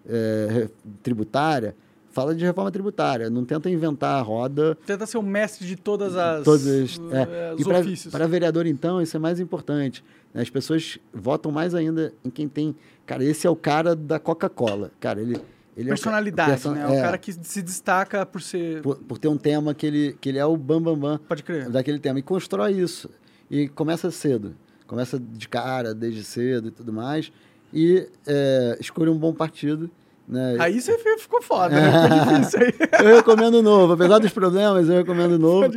[0.07, 0.69] é,
[1.03, 1.75] tributária,
[2.15, 4.79] fala de reforma tributária, não tenta inventar a roda.
[4.87, 7.55] Tenta ser o mestre de todas as todos é.
[7.59, 10.03] e para vereador então isso é mais importante.
[10.33, 10.41] Né?
[10.41, 12.75] As pessoas votam mais ainda em quem tem,
[13.05, 15.39] cara, esse é o cara da Coca-Cola, cara, ele
[15.77, 16.71] ele personalidade, é o, person...
[16.71, 16.83] né?
[16.83, 16.99] É.
[16.99, 20.29] o cara que se destaca por ser por, por, ter um tema que ele que
[20.29, 21.69] ele é o bam bam bam Pode crer.
[21.69, 23.11] daquele tema e constrói isso
[23.51, 24.55] e começa cedo,
[24.87, 27.33] começa de cara desde cedo e tudo mais
[27.73, 29.91] e é, escolhe um bom partido
[30.27, 30.57] né?
[30.59, 31.91] Aí você ficou foda, né?
[32.09, 32.75] Ficou difícil aí.
[33.07, 35.71] eu recomendo novo, apesar dos problemas, eu recomendo novo.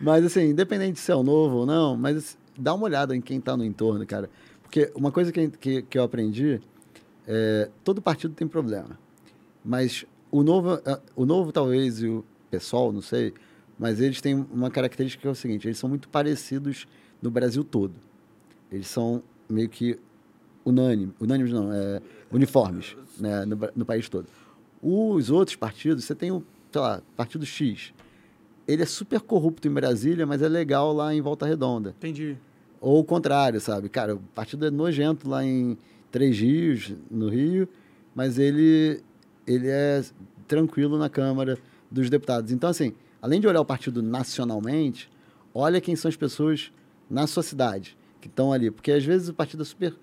[0.00, 3.38] Mas assim, independente se é o novo ou não, mas dá uma olhada em quem
[3.38, 4.28] está no entorno, cara.
[4.62, 6.60] Porque uma coisa que, que, que, eu aprendi
[7.26, 8.98] é todo partido tem problema.
[9.64, 13.32] Mas o novo, é, o novo talvez e o pessoal, não sei,
[13.78, 16.86] mas eles têm uma característica que é o seguinte, eles são muito parecidos
[17.22, 17.94] no Brasil todo.
[18.70, 19.98] Eles são meio que
[20.64, 22.00] unânimes, unânimes não, é,
[22.34, 24.26] uniformes né, no, no, país todo.
[24.82, 27.94] Os outros partidos, você tem o, sei lá, Partido X.
[28.66, 31.90] Ele é super corrupto em Brasília, mas é legal lá em Volta Redonda.
[31.90, 32.36] Entendi.
[32.80, 33.88] Ou o contrário, sabe?
[33.88, 35.78] Cara, o partido é nojento lá em
[36.10, 37.68] Três Rios, no Rio,
[38.14, 39.00] mas ele,
[39.46, 40.02] ele é
[40.46, 41.58] tranquilo na Câmara
[41.90, 42.52] dos Deputados.
[42.52, 42.92] Então, assim,
[43.22, 45.10] além de olhar o partido nacionalmente,
[45.54, 46.72] olha quem são as pessoas
[47.08, 48.70] na sua cidade que estão ali.
[48.70, 49.94] Porque às vezes o partido é super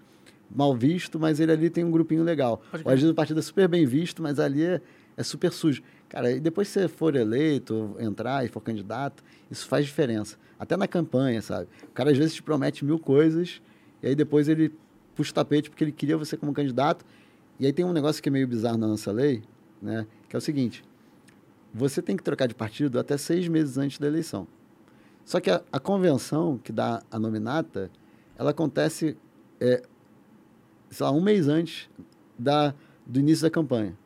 [0.53, 2.61] mal visto, mas ele ali tem um grupinho legal.
[2.73, 4.82] Ou, às vezes o partido é super bem visto, mas ali é,
[5.15, 5.82] é super sujo.
[6.10, 10.38] Cara, e depois que você for eleito, entrar e for candidato, isso faz diferença.
[10.60, 11.68] Até na campanha, sabe?
[11.84, 13.61] O cara às vezes te promete mil coisas,
[14.03, 14.73] e aí depois ele
[15.15, 17.06] puxa o tapete porque ele queria você como candidato.
[17.60, 19.44] E aí tem um negócio que é meio bizarro na nossa lei,
[19.82, 20.06] né?
[20.28, 20.84] Que é o seguinte:
[21.73, 24.48] você tem que trocar de partido até seis meses antes da eleição.
[25.23, 27.90] Só que a, a convenção que dá a nominata,
[28.38, 29.15] ela acontece
[29.60, 29.84] é,
[30.91, 31.89] sei lá, um mês antes
[32.38, 33.97] da, do início da campanha.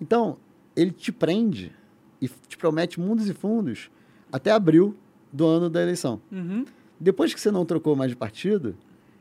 [0.00, 0.38] Então,
[0.74, 1.72] ele te prende
[2.20, 3.90] e te promete mundos e fundos
[4.32, 4.94] até abril
[5.32, 6.20] do ano da eleição.
[6.30, 6.64] Uhum.
[6.98, 8.76] Depois que você não trocou mais de partido,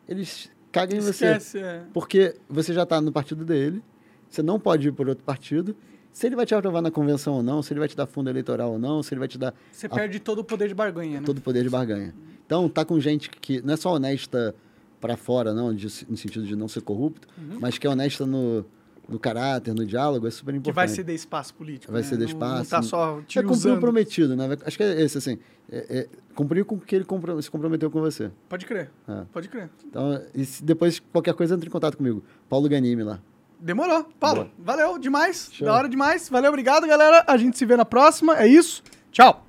[0.07, 1.37] eles cagam em você.
[1.55, 1.83] É.
[1.93, 3.83] Porque você já está no partido dele,
[4.29, 5.75] você não pode ir por outro partido.
[6.11, 8.29] Se ele vai te aprovar na convenção ou não, se ele vai te dar fundo
[8.29, 9.53] eleitoral ou não, se ele vai te dar.
[9.71, 9.89] Você a...
[9.89, 11.25] perde todo o poder de barganha, né?
[11.25, 12.15] Todo o poder de barganha.
[12.45, 14.55] Então, tá com gente que não é só honesta
[14.99, 17.57] para fora, não, de, no sentido de não ser corrupto, uhum.
[17.59, 18.65] mas que é honesta no,
[19.07, 20.73] no caráter, no diálogo, é super importante.
[20.73, 21.91] Que vai ceder espaço político.
[21.91, 22.07] Vai né?
[22.07, 22.55] ceder espaço.
[22.55, 24.57] Não, está só te É cumprir prometido, né?
[24.65, 25.37] Acho que é esse, assim.
[25.71, 28.31] É, é, cumprir com o que ele compro, se comprometeu com você.
[28.47, 28.91] Pode crer.
[29.07, 29.23] É.
[29.31, 29.69] Pode crer.
[29.87, 32.23] Então, e se depois qualquer coisa, entre em contato comigo.
[32.49, 33.19] Paulo Ganime lá.
[33.59, 34.05] Demorou.
[34.19, 34.51] Paulo, Boa.
[34.59, 35.49] valeu demais.
[35.51, 35.65] Show.
[35.65, 36.29] Da hora demais.
[36.29, 37.23] Valeu, obrigado, galera.
[37.27, 38.37] A gente se vê na próxima.
[38.37, 38.83] É isso.
[39.11, 39.43] Tchau.